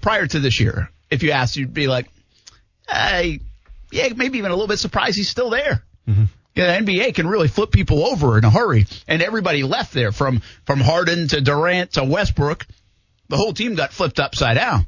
prior 0.01 0.27
to 0.27 0.41
this 0.41 0.61
year, 0.61 0.91
if 1.11 1.23
you 1.23 1.33
asked, 1.33 1.57
you'd 1.57 1.75
be 1.75 1.87
like, 1.87 2.09
hey, 2.89 3.41
yeah, 3.91 4.09
maybe 4.15 4.39
even 4.39 4.51
a 4.51 4.55
little 4.55 4.69
bit 4.69 4.79
surprised 4.79 5.17
he's 5.17 5.29
still 5.29 5.51
there. 5.51 5.83
Mm-hmm. 6.09 6.25
Yeah, 6.55 6.81
the 6.81 6.93
NBA 6.93 7.15
can 7.15 7.29
really 7.29 7.47
flip 7.47 7.71
people 7.71 8.05
over 8.05 8.37
in 8.37 8.45
a 8.45 8.51
hurry, 8.51 8.87
and 9.07 9.23
everybody 9.23 9.63
left 9.63 9.95
there 9.95 10.11
from 10.11 10.43
from 10.65 10.81
Harden 10.81 11.29
to 11.29 11.41
Durant 11.41 11.93
to 11.93 12.03
Westbrook. 12.03 12.67
The 13.29 13.37
whole 13.37 13.53
team 13.53 13.75
got 13.75 13.93
flipped 13.93 14.21
upside 14.21 14.57
down. 14.57 14.87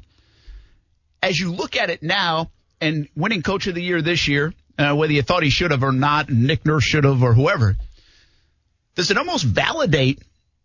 As 1.21 1.39
you 1.39 1.51
look 1.51 1.75
at 1.75 1.89
it 1.89 2.01
now, 2.01 2.49
and 2.79 3.07
winning 3.15 3.43
Coach 3.43 3.67
of 3.67 3.75
the 3.75 3.83
Year 3.83 4.01
this 4.01 4.27
year, 4.27 4.53
uh, 4.77 4.95
whether 4.95 5.13
you 5.13 5.21
thought 5.21 5.43
he 5.43 5.51
should 5.51 5.71
have 5.71 5.83
or 5.83 5.91
not, 5.91 6.29
Nick 6.29 6.65
Nurse 6.65 6.83
should 6.83 7.03
have 7.03 7.21
or 7.21 7.33
whoever, 7.33 7.77
does 8.95 9.11
it 9.11 9.17
almost 9.17 9.45
validate 9.45 10.19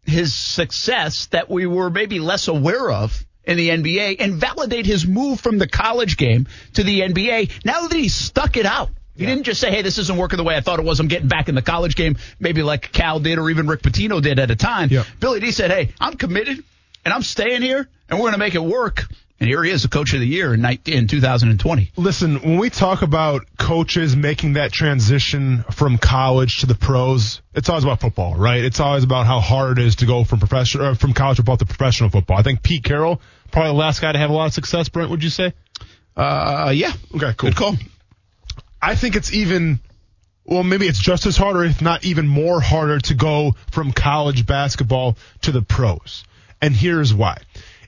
his 0.05 0.35
success 0.35 1.27
that 1.27 1.51
we 1.51 1.67
were 1.67 1.91
maybe 1.91 2.19
less 2.19 2.49
aware 2.49 2.91
of 2.91 3.25
in 3.45 3.57
the 3.57 3.69
NBA 3.69 4.17
and 4.19 4.35
validate 4.35 4.87
his 4.87 5.07
move 5.07 5.41
from 5.41 5.59
the 5.59 5.69
college 5.69 6.17
game 6.17 6.49
to 6.75 6.83
the 6.83 7.01
NBA 7.01 7.65
now 7.65 7.87
that 7.87 7.97
he's 7.97 8.15
stuck 8.15 8.57
it 8.57 8.67
out? 8.67 8.91
He 9.15 9.25
didn't 9.25 9.45
just 9.45 9.61
say, 9.61 9.71
hey, 9.71 9.83
this 9.83 9.97
isn't 9.97 10.19
working 10.19 10.37
the 10.37 10.45
way 10.45 10.57
I 10.57 10.61
thought 10.61 10.79
it 10.79 10.85
was. 10.85 11.01
I'm 11.01 11.09
getting 11.09 11.29
back 11.29 11.49
in 11.49 11.55
the 11.55 11.63
college 11.63 11.97
game, 11.97 12.19
maybe 12.39 12.63
like 12.63 12.93
Cal 12.93 13.19
did 13.19 13.39
or 13.39 13.49
even 13.49 13.67
Rick 13.67 13.81
Pitino 13.81 14.21
did 14.21 14.39
at 14.39 14.51
a 14.51 14.57
time. 14.57 14.91
Yeah. 14.91 15.05
Billy 15.21 15.41
D 15.41 15.53
said, 15.53 15.71
hey, 15.71 15.95
I'm 15.99 16.15
committed 16.15 16.63
and 17.07 17.15
I'm 17.15 17.23
staying 17.23 17.63
here 17.63 17.89
and 18.09 18.19
we're 18.19 18.25
going 18.25 18.33
to 18.33 18.39
make 18.39 18.57
it 18.57 18.63
work. 18.63 19.05
And 19.39 19.49
here 19.49 19.63
he 19.63 19.71
is, 19.71 19.83
the 19.83 19.89
coach 19.89 20.13
of 20.13 20.19
the 20.19 20.27
year 20.27 20.55
in, 20.55 20.61
19, 20.61 20.95
in 20.95 21.07
2020. 21.07 21.93
Listen, 21.97 22.41
when 22.41 22.59
we 22.59 22.69
talk 22.69 23.03
about 23.03 23.47
coaches 23.57 24.17
making 24.17 24.55
that 24.55 24.73
transition 24.73 25.65
from 25.71 25.99
college 25.99 26.61
to 26.61 26.67
the 26.67 26.75
pros, 26.75 27.43
it's 27.55 27.69
always 27.69 27.85
about 27.85 28.01
football, 28.01 28.35
right? 28.35 28.65
It's 28.65 28.81
always 28.81 29.05
about 29.05 29.27
how 29.27 29.39
hard 29.39 29.79
it 29.79 29.85
is 29.85 29.97
to 29.97 30.07
go 30.07 30.25
from 30.25 30.41
professional, 30.41 30.87
uh, 30.87 30.95
from 30.95 31.13
college 31.13 31.37
football 31.37 31.57
to 31.59 31.67
professional 31.67 32.11
football. 32.11 32.39
I 32.39 32.43
think 32.43 32.65
Pete 32.65 32.83
Carroll, 32.83 33.21
probably 33.53 33.71
the 33.71 33.79
last 33.79 34.01
guy 34.01 34.11
to 34.11 34.19
have 34.19 34.31
a 34.31 34.33
lot 34.33 34.47
of 34.47 34.55
success. 34.55 34.89
Brent, 34.89 35.11
would 35.11 35.23
you 35.23 35.31
say? 35.31 35.53
Uh, 36.17 36.73
yeah. 36.75 36.93
Okay, 37.15 37.35
cool. 37.37 37.51
Good 37.51 37.57
call. 37.57 37.77
I 38.83 38.97
think 38.97 39.15
it's 39.15 39.33
even, 39.33 39.79
well, 40.45 40.65
maybe 40.65 40.89
it's 40.89 40.99
just 40.99 41.27
as 41.27 41.37
hard, 41.37 41.57
or 41.57 41.65
if 41.65 41.81
not 41.81 42.05
even 42.05 42.27
more 42.27 42.61
harder, 42.61 42.99
to 42.99 43.15
go 43.15 43.55
from 43.71 43.93
college 43.93 44.45
basketball 44.45 45.17
to 45.43 45.53
the 45.53 45.63
pros. 45.63 46.25
And 46.61 46.75
here's 46.75 47.13
why. 47.15 47.39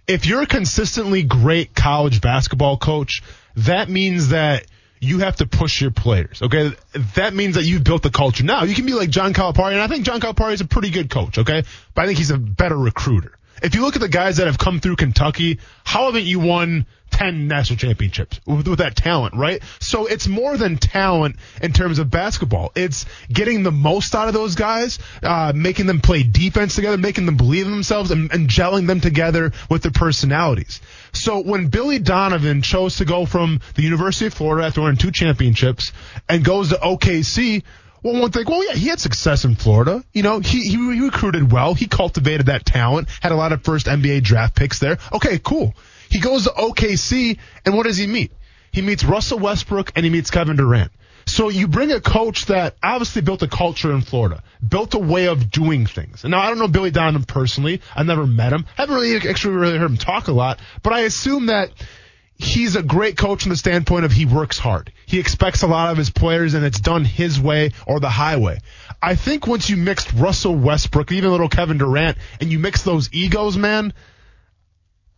If 0.06 0.26
you're 0.26 0.42
a 0.42 0.46
consistently 0.46 1.22
great 1.22 1.74
college 1.74 2.20
basketball 2.20 2.78
coach, 2.78 3.22
that 3.56 3.88
means 3.88 4.28
that 4.28 4.66
you 5.00 5.20
have 5.20 5.36
to 5.36 5.46
push 5.46 5.80
your 5.80 5.90
players. 5.90 6.42
Okay, 6.42 6.72
that 7.14 7.34
means 7.34 7.54
that 7.54 7.64
you've 7.64 7.84
built 7.84 8.02
the 8.02 8.10
culture. 8.10 8.44
Now 8.44 8.64
you 8.64 8.74
can 8.74 8.86
be 8.86 8.94
like 8.94 9.10
John 9.10 9.32
Calipari, 9.32 9.72
and 9.72 9.80
I 9.80 9.86
think 9.86 10.04
John 10.04 10.20
Calipari 10.20 10.54
is 10.54 10.60
a 10.60 10.66
pretty 10.66 10.90
good 10.90 11.10
coach. 11.10 11.38
Okay, 11.38 11.62
but 11.94 12.02
I 12.02 12.06
think 12.06 12.18
he's 12.18 12.30
a 12.30 12.38
better 12.38 12.76
recruiter. 12.76 13.37
If 13.62 13.74
you 13.74 13.82
look 13.82 13.96
at 13.96 14.00
the 14.00 14.08
guys 14.08 14.36
that 14.36 14.46
have 14.46 14.58
come 14.58 14.80
through 14.80 14.96
Kentucky, 14.96 15.58
how 15.84 16.06
haven't 16.06 16.24
you 16.24 16.40
won 16.40 16.86
10 17.10 17.48
national 17.48 17.78
championships 17.78 18.40
with, 18.46 18.68
with 18.68 18.78
that 18.78 18.94
talent, 18.94 19.34
right? 19.34 19.62
So 19.80 20.06
it's 20.06 20.28
more 20.28 20.56
than 20.56 20.76
talent 20.76 21.36
in 21.62 21.72
terms 21.72 21.98
of 21.98 22.10
basketball. 22.10 22.72
It's 22.74 23.06
getting 23.32 23.62
the 23.62 23.72
most 23.72 24.14
out 24.14 24.28
of 24.28 24.34
those 24.34 24.54
guys, 24.54 24.98
uh, 25.22 25.52
making 25.54 25.86
them 25.86 26.00
play 26.00 26.22
defense 26.22 26.74
together, 26.74 26.98
making 26.98 27.26
them 27.26 27.36
believe 27.36 27.66
in 27.66 27.72
themselves 27.72 28.10
and, 28.10 28.32
and 28.32 28.48
gelling 28.48 28.86
them 28.86 29.00
together 29.00 29.52
with 29.70 29.82
their 29.82 29.92
personalities. 29.92 30.80
So 31.12 31.40
when 31.40 31.68
Billy 31.68 31.98
Donovan 31.98 32.62
chose 32.62 32.96
to 32.98 33.04
go 33.04 33.26
from 33.26 33.60
the 33.74 33.82
University 33.82 34.26
of 34.26 34.34
Florida 34.34 34.66
after 34.66 34.82
winning 34.82 34.98
two 34.98 35.10
championships 35.10 35.92
and 36.28 36.44
goes 36.44 36.68
to 36.68 36.76
OKC, 36.76 37.64
well, 38.12 38.22
one 38.22 38.30
thing, 38.30 38.44
well, 38.46 38.66
yeah, 38.66 38.74
he 38.74 38.88
had 38.88 39.00
success 39.00 39.44
in 39.44 39.54
Florida. 39.54 40.04
You 40.12 40.22
know, 40.22 40.40
he, 40.40 40.62
he, 40.62 40.76
he 40.76 41.00
recruited 41.00 41.50
well. 41.50 41.74
He 41.74 41.86
cultivated 41.86 42.46
that 42.46 42.64
talent, 42.64 43.08
had 43.20 43.32
a 43.32 43.36
lot 43.36 43.52
of 43.52 43.62
first 43.62 43.86
NBA 43.86 44.22
draft 44.22 44.54
picks 44.54 44.78
there. 44.78 44.98
Okay, 45.12 45.38
cool. 45.38 45.74
He 46.08 46.20
goes 46.20 46.44
to 46.44 46.50
OKC, 46.50 47.38
and 47.64 47.76
what 47.76 47.86
does 47.86 47.96
he 47.96 48.06
meet? 48.06 48.32
He 48.72 48.82
meets 48.82 49.04
Russell 49.04 49.38
Westbrook 49.38 49.92
and 49.96 50.04
he 50.04 50.10
meets 50.10 50.30
Kevin 50.30 50.56
Durant. 50.56 50.92
So 51.26 51.50
you 51.50 51.68
bring 51.68 51.92
a 51.92 52.00
coach 52.00 52.46
that 52.46 52.76
obviously 52.82 53.20
built 53.20 53.42
a 53.42 53.48
culture 53.48 53.92
in 53.92 54.00
Florida, 54.00 54.42
built 54.66 54.94
a 54.94 54.98
way 54.98 55.28
of 55.28 55.50
doing 55.50 55.84
things. 55.84 56.24
And 56.24 56.30
now 56.30 56.40
I 56.40 56.48
don't 56.48 56.58
know 56.58 56.68
Billy 56.68 56.90
Donovan 56.90 57.24
personally. 57.24 57.82
I've 57.94 58.06
never 58.06 58.26
met 58.26 58.52
him. 58.52 58.64
I 58.78 58.82
haven't 58.82 58.96
really 58.96 59.28
actually 59.28 59.56
really 59.56 59.76
heard 59.76 59.90
him 59.90 59.98
talk 59.98 60.28
a 60.28 60.32
lot, 60.32 60.58
but 60.82 60.94
I 60.94 61.00
assume 61.00 61.46
that 61.46 61.70
he's 62.38 62.76
a 62.76 62.82
great 62.82 63.16
coach 63.16 63.42
from 63.42 63.50
the 63.50 63.56
standpoint 63.56 64.04
of 64.04 64.12
he 64.12 64.24
works 64.24 64.58
hard. 64.58 64.92
He 65.06 65.18
expects 65.18 65.62
a 65.62 65.66
lot 65.66 65.90
of 65.90 65.98
his 65.98 66.10
players 66.10 66.54
and 66.54 66.64
it's 66.64 66.80
done 66.80 67.04
his 67.04 67.40
way 67.40 67.72
or 67.86 67.98
the 67.98 68.08
highway. 68.08 68.60
I 69.02 69.16
think 69.16 69.46
once 69.46 69.68
you 69.68 69.76
mixed 69.76 70.12
Russell 70.12 70.54
Westbrook, 70.54 71.10
even 71.12 71.30
little 71.30 71.48
Kevin 71.48 71.78
Durant, 71.78 72.16
and 72.40 72.50
you 72.50 72.58
mix 72.58 72.82
those 72.82 73.12
egos, 73.12 73.56
man, 73.56 73.92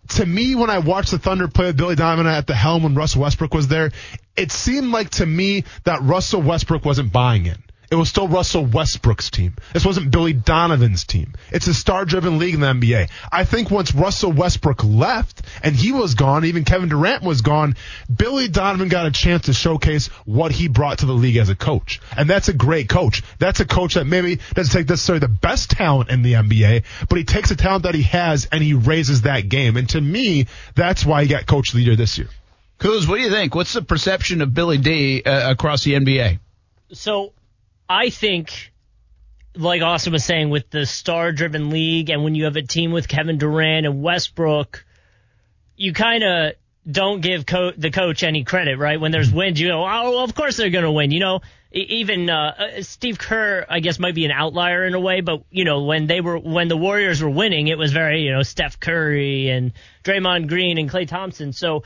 to 0.09 0.27
me, 0.27 0.55
when 0.55 0.71
I 0.71 0.79
watched 0.79 1.13
the 1.13 1.19
Thunder 1.19 1.47
play 1.47 1.67
with 1.67 1.77
Billy 1.77 1.95
Donovan 1.95 2.27
at 2.27 2.47
the 2.47 2.55
helm 2.55 2.83
when 2.83 2.95
Russell 2.95 3.23
Westbrook 3.23 3.55
was 3.55 3.69
there, 3.69 3.93
it 4.37 4.51
seemed 4.51 4.91
like 4.91 5.11
to 5.11 5.27
me 5.27 5.65
that 5.85 6.03
Russell 6.03 6.43
Westbrook 6.43 6.85
wasn't 6.85 7.13
buying 7.13 7.47
in. 7.47 7.63
It 7.91 7.97
was 7.97 8.09
still 8.09 8.29
Russell 8.29 8.65
Westbrook's 8.65 9.31
team. 9.31 9.57
This 9.73 9.85
wasn't 9.85 10.13
Billy 10.13 10.33
Donovan's 10.33 11.03
team. 11.03 11.33
It's 11.51 11.67
a 11.67 11.75
star-driven 11.75 12.39
league 12.39 12.55
in 12.55 12.61
the 12.61 12.69
NBA. 12.69 13.11
I 13.33 13.43
think 13.43 13.69
once 13.69 13.93
Russell 13.93 14.31
Westbrook 14.31 14.85
left 14.85 15.43
and 15.65 15.75
he 15.75 15.91
was 15.91 16.15
gone, 16.15 16.45
even 16.45 16.65
Kevin 16.65 16.89
Durant 16.89 17.25
was 17.25 17.41
gone, 17.41 17.75
Billy 18.15 18.47
Donovan 18.47 18.89
got 18.89 19.07
a 19.07 19.11
chance 19.11 19.47
to 19.47 19.53
showcase 19.53 20.07
what 20.25 20.53
he 20.53 20.69
brought 20.69 20.99
to 20.99 21.07
the 21.07 21.13
league 21.13 21.37
as 21.37 21.49
a 21.49 21.57
coach. 21.57 22.01
And 22.17 22.31
that's 22.31 22.49
a 22.49 22.53
great 22.53 22.89
coach. 22.89 23.25
That's 23.41 23.59
a 23.59 23.67
coach 23.67 23.95
that 23.95 24.07
maybe 24.07 24.39
doesn't 24.55 24.73
take 24.73 24.89
necessarily 24.89 25.19
the 25.19 25.29
best 25.29 25.71
talent 25.71 26.11
in 26.11 26.23
the 26.23 26.35
NBA, 26.35 26.85
but 27.09 27.19
he 27.19 27.25
takes 27.25 27.49
the 27.49 27.57
talent 27.57 27.83
that 27.83 27.97
he 27.97 28.03
has 28.03 28.47
and 28.53 28.63
he 28.63 28.75
raises 28.75 29.23
that 29.23 29.49
game. 29.49 29.77
And 29.77 29.89
to 29.89 30.01
me, 30.01 30.47
that's 30.77 31.05
why 31.05 31.23
he 31.23 31.29
got 31.29 31.45
coach 31.47 31.71
of 31.71 31.75
the 31.75 31.83
year 31.83 31.97
this 31.97 32.19
year. 32.19 32.29
Kuz, 32.79 33.09
what 33.09 33.17
do 33.17 33.23
you 33.23 33.31
think? 33.31 33.57
What's 33.57 33.73
the 33.73 33.83
perception 33.83 34.43
of 34.43 34.55
Billy 34.55 34.79
D 34.79 35.25
uh, 35.25 35.51
across 35.51 35.83
the 35.83 35.95
NBA? 35.95 36.39
So 36.93 37.33
I 37.91 38.11
think, 38.11 38.73
like 39.57 39.83
Austen 39.83 40.13
was 40.13 40.25
saying, 40.25 40.49
with 40.49 40.71
the 40.71 40.87
star 40.87 41.33
driven 41.33 41.71
league 41.71 42.09
and 42.09 42.23
when 42.23 42.37
you 42.37 42.45
have 42.45 42.55
a 42.55 42.63
team 42.63 42.93
with 42.93 43.09
Kevin 43.09 43.37
Durant 43.37 43.85
and 43.85 44.01
Westbrook, 44.01 44.85
you 45.77 45.93
kind 45.93 46.23
of 46.23 46.53
don't 46.89 47.21
give 47.21 47.47
co- 47.47 47.73
the 47.77 47.91
coach 47.91 48.23
any 48.23 48.45
credit, 48.45 48.79
right? 48.79 49.01
When 49.01 49.11
there's 49.11 49.33
wins, 49.33 49.61
you 49.61 49.67
know, 49.67 49.83
oh, 49.83 50.11
well, 50.11 50.21
of 50.21 50.37
course 50.37 50.57
they're 50.57 50.71
going 50.71 50.85
to 50.85 50.93
win. 50.93 51.11
You 51.11 51.19
know, 51.19 51.41
even 51.73 52.31
uh, 52.31 52.55
uh, 52.79 52.83
Steve 52.83 53.19
Kerr, 53.19 53.67
I 53.69 53.81
guess, 53.81 53.99
might 53.99 54.15
be 54.15 54.25
an 54.25 54.31
outlier 54.31 54.85
in 54.85 54.95
a 54.95 55.01
way, 55.01 55.21
but 55.21 55.43
you 55.51 55.65
know, 55.65 55.83
when 55.83 56.07
they 56.07 56.21
were 56.21 56.39
when 56.39 56.69
the 56.69 56.77
Warriors 56.77 57.21
were 57.21 57.29
winning, 57.29 57.67
it 57.67 57.77
was 57.77 57.93
very 57.93 58.23
you 58.23 58.31
know 58.31 58.45
Steph 58.45 58.79
Curry 58.79 59.49
and 59.49 59.73
Draymond 60.05 60.47
Green 60.47 60.79
and 60.79 60.89
Klay 60.89 61.09
Thompson. 61.09 61.53
So 61.53 61.83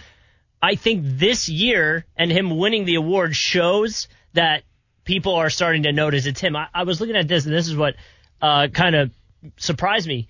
I 0.60 0.74
think 0.74 1.00
this 1.02 1.48
year 1.48 2.04
and 2.14 2.30
him 2.30 2.58
winning 2.58 2.84
the 2.84 2.96
award 2.96 3.34
shows 3.34 4.06
that 4.34 4.64
people 5.04 5.34
are 5.34 5.50
starting 5.50 5.84
to 5.84 5.92
notice 5.92 6.26
it's 6.26 6.40
him. 6.40 6.56
I, 6.56 6.68
I 6.74 6.84
was 6.84 7.00
looking 7.00 7.16
at 7.16 7.28
this, 7.28 7.44
and 7.44 7.54
this 7.54 7.68
is 7.68 7.76
what 7.76 7.94
uh, 8.40 8.68
kind 8.68 8.94
of 8.94 9.10
surprised 9.56 10.06
me. 10.08 10.28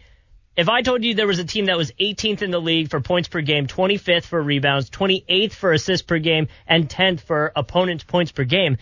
If 0.57 0.68
I 0.68 0.83
told 0.83 1.03
you 1.03 1.14
there 1.14 1.27
was 1.27 1.41
a 1.41 1.45
team 1.45 1.66
that 1.66 1.77
was 1.77 1.91
18th 1.93 2.43
in 2.43 2.51
the 2.53 2.61
league 2.61 2.91
for 2.91 3.01
points 3.01 3.29
per 3.29 3.41
game, 3.41 3.66
25th 3.66 4.25
for 4.25 4.41
rebounds, 4.41 4.89
28th 4.91 5.53
for 5.53 5.72
assists 5.72 6.07
per 6.07 6.18
game, 6.18 6.49
and 6.66 6.89
10th 6.89 7.20
for 7.20 7.53
opponents' 7.57 8.05
points 8.05 8.31
per 8.31 8.45
game, 8.45 8.77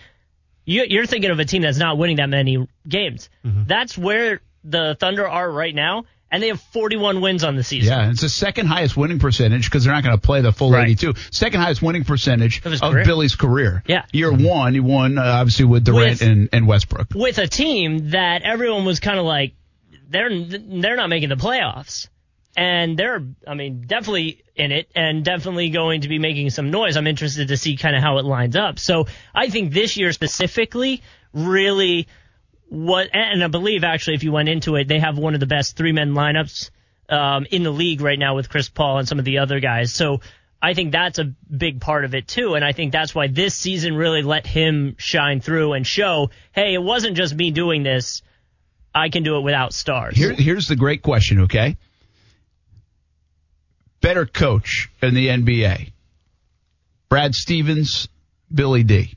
you, 0.65 1.01
are 1.01 1.07
thinking 1.07 1.31
of 1.31 1.39
a 1.39 1.45
team 1.45 1.63
that's 1.63 1.79
not 1.79 1.99
winning 1.99 2.17
that 2.17 2.29
many 2.29 2.69
games. 2.87 3.31
Mm-hmm. 3.45 3.65
That's 3.67 3.97
where 3.97 4.41
the 4.65 4.97
Thunder 5.01 5.27
are 5.27 5.51
right 5.51 5.75
now 5.75 6.05
and 6.33 6.43
they 6.43 6.49
have 6.49 6.61
41 6.61 7.21
wins 7.21 7.45
on 7.45 7.57
the 7.57 7.63
season. 7.63 7.93
Yeah, 7.93 8.11
it's 8.11 8.23
the 8.23 8.29
second 8.31 8.67
highest 8.67 8.97
winning 8.97 9.19
percentage 9.19 9.67
because 9.67 9.85
they're 9.85 9.93
not 9.93 10.03
going 10.03 10.17
to 10.17 10.21
play 10.21 10.41
the 10.41 10.51
full 10.51 10.73
right. 10.73 10.89
82. 10.89 11.15
Second 11.31 11.61
highest 11.61 11.83
winning 11.83 12.05
percentage 12.05 12.63
of, 12.65 12.95
Billy's 13.05 13.37
career. 13.37 13.85
Yeah. 13.87 14.07
Year 14.13 14.33
one, 14.33 14.73
he 14.73 14.81
won 14.81 15.19
uh, 15.19 15.23
obviously 15.23 15.67
with 15.67 15.85
Durant 15.85 16.21
with, 16.21 16.23
and, 16.23 16.49
and 16.53 16.67
Westbrook. 16.67 17.09
With 17.15 17.37
a 17.37 17.47
team 17.47 18.11
that 18.11 18.43
everyone 18.43 18.87
was 18.87 18.99
kind 18.99 19.19
of 19.19 19.27
like, 19.27 19.53
they're 20.09 20.31
they're 20.31 20.97
not 20.97 21.11
making 21.11 21.29
the 21.29 21.37
playoffs. 21.37 22.09
And 22.55 22.99
they're, 22.99 23.23
I 23.47 23.55
mean, 23.55 23.85
definitely 23.87 24.43
in 24.55 24.73
it 24.73 24.91
and 24.95 25.25
definitely 25.25 25.71
going 25.71 26.03
to 26.03 26.09
be 26.09 26.19
making 26.19 26.51
some 26.51 26.71
noise. 26.71 26.99
I'm 26.99 27.07
interested 27.07 27.49
to 27.49 27.57
see 27.57 27.77
kind 27.77 27.97
of 27.97 28.03
how 28.03 28.19
it 28.19 28.27
lines 28.27 28.57
up. 28.57 28.79
So 28.79 29.07
I 29.35 29.49
think 29.49 29.73
this 29.73 29.97
year 29.97 30.13
specifically 30.13 31.03
really 31.33 32.09
what, 32.73 33.11
and 33.13 33.45
I 33.45 33.49
believe 33.49 33.85
actually, 33.85 34.15
if 34.15 34.25
you 34.25 34.33
went 34.33 34.49
into 34.49 34.77
it, 34.77 34.89
they 34.89 34.99
have 34.99 35.19
one 35.19 35.35
of 35.35 35.41
the 35.41 35.47
best 35.47 35.77
three 35.77 35.93
men 35.93 36.15
lineups 36.15 36.71
um, 37.11 37.47
in 37.51 37.65
the 37.65 37.71
league 37.71 38.01
right 38.01 38.19
now 38.19 38.35
with 38.35 38.49
Chris 38.49 38.71
Paul 38.71 38.97
and 38.97 39.07
some 39.07 39.19
of 39.19 39.27
the 39.27 39.39
other 39.39 39.61
guys. 39.61 39.93
So 39.93 40.23
I 40.61 40.73
think 40.73 40.91
that's 40.91 41.19
a 41.19 41.35
big 41.55 41.83
part 41.83 42.07
of 42.07 42.15
it 42.15 42.27
too, 42.27 42.55
and 42.55 42.65
I 42.65 42.73
think 42.73 42.91
that's 42.91 43.15
why 43.15 43.27
this 43.27 43.55
season 43.55 43.95
really 43.95 44.23
let 44.23 44.47
him 44.47 44.97
shine 44.99 45.43
through 45.43 45.75
and 45.75 45.87
show, 45.87 46.31
hey, 46.53 46.73
it 46.73 46.83
wasn't 46.83 47.15
just 47.15 47.35
me 47.35 47.51
doing 47.51 47.83
this. 47.83 48.23
I 48.95 49.11
can 49.11 49.23
do 49.23 49.37
it 49.37 49.41
without 49.41 49.75
stars. 49.75 50.17
Here, 50.17 50.33
here's 50.33 50.67
the 50.67 50.77
great 50.77 51.03
question, 51.03 51.43
okay? 51.43 51.77
Better 54.01 54.25
coach 54.25 54.91
in 55.03 55.13
the 55.13 55.29
NBA, 55.29 55.93
Brad 57.11 57.35
Stevens, 57.35 58.09
Billy 58.51 58.83
D 58.83 59.15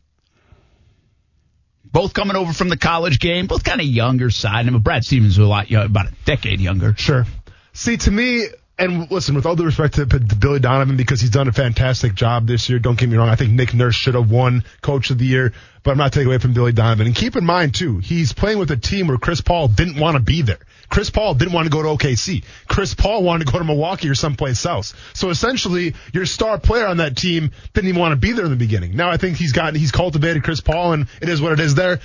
both 1.96 2.14
coming 2.14 2.36
over 2.36 2.52
from 2.52 2.68
the 2.68 2.76
college 2.76 3.20
game, 3.20 3.48
both 3.48 3.64
kind 3.64 3.80
of 3.80 3.88
younger 3.88 4.30
side. 4.30 4.68
I 4.68 4.70
mean, 4.70 4.82
Brad 4.82 5.06
Stevens 5.06 5.40
was 5.40 5.48
a 5.48 5.50
lot, 5.50 5.72
about 5.72 6.08
a 6.08 6.12
decade 6.26 6.60
younger. 6.60 6.94
Sure. 6.98 7.26
See, 7.72 7.96
to 7.96 8.12
me, 8.12 8.48
and 8.78 9.10
listen, 9.10 9.36
with 9.36 9.46
all 9.46 9.56
due 9.56 9.64
respect 9.64 9.96
to, 9.96 10.06
Billy 10.06 10.60
Donovan, 10.60 10.98
because 10.98 11.22
he's 11.22 11.30
done 11.30 11.48
a 11.48 11.54
fantastic 11.54 12.14
job 12.14 12.46
this 12.46 12.70
year. 12.70 12.78
Don't 12.78 12.98
get 12.98 13.08
me 13.08 13.16
wrong. 13.16 13.30
I 13.30 13.36
think 13.36 13.52
Nick 13.52 13.74
Nurse 13.74 13.96
should 13.96 14.16
have 14.16 14.30
won 14.30 14.66
Coach 14.82 15.12
of 15.12 15.18
the 15.18 15.26
Year, 15.26 15.54
but 15.84 15.92
I'm 15.92 15.98
not 15.98 16.12
taking 16.12 16.28
away 16.28 16.40
from 16.40 16.54
Billy 16.54 16.74
Donovan. 16.74 17.08
And 17.08 17.16
keep 17.16 17.38
in 17.38 17.46
mind 17.46 17.74
too, 17.74 18.00
he's 18.00 18.34
playing 18.34 18.60
with 18.60 18.72
a 18.72 18.78
team 18.78 19.08
where 19.08 19.18
Chris 19.18 19.40
Paul 19.40 19.70
didn't 19.70 19.98
want 19.98 20.18
to 20.18 20.22
be 20.22 20.42
there. 20.42 20.60
Chris 20.90 21.10
Paul 21.10 21.36
didn't 21.36 21.54
want 21.54 21.66
to 21.66 21.72
go 21.72 21.82
to 21.84 21.90
OKC. 21.90 22.44
Chris 22.68 22.94
Paul 22.94 23.24
wanted 23.24 23.48
to 23.48 23.52
go 23.52 23.60
to 23.60 23.66
Milwaukee 23.66 24.10
or 24.10 24.16
someplace 24.16 24.66
else. 24.66 24.94
So 25.14 25.30
essentially, 25.30 25.96
your 26.14 26.26
star 26.26 26.60
player 26.60 26.86
on 26.86 26.98
that 26.98 27.16
team 27.16 27.52
didn't 27.74 27.90
even 27.90 28.00
want 28.00 28.12
to 28.12 28.18
be 28.18 28.34
there 28.34 28.46
in 28.46 28.52
the 28.52 28.58
beginning. 28.58 28.96
Now 28.96 29.10
I 29.10 29.18
think 29.18 29.38
he's 29.38 29.54
gotten, 29.54 29.76
he's 29.76 29.92
cultivated 29.92 30.44
Chris 30.44 30.62
Paul, 30.62 30.94
and 30.94 31.08
it 31.22 31.30
is 31.30 31.42
what 31.42 31.54
it 31.54 31.60
is 31.60 31.76
there. 31.76 32.02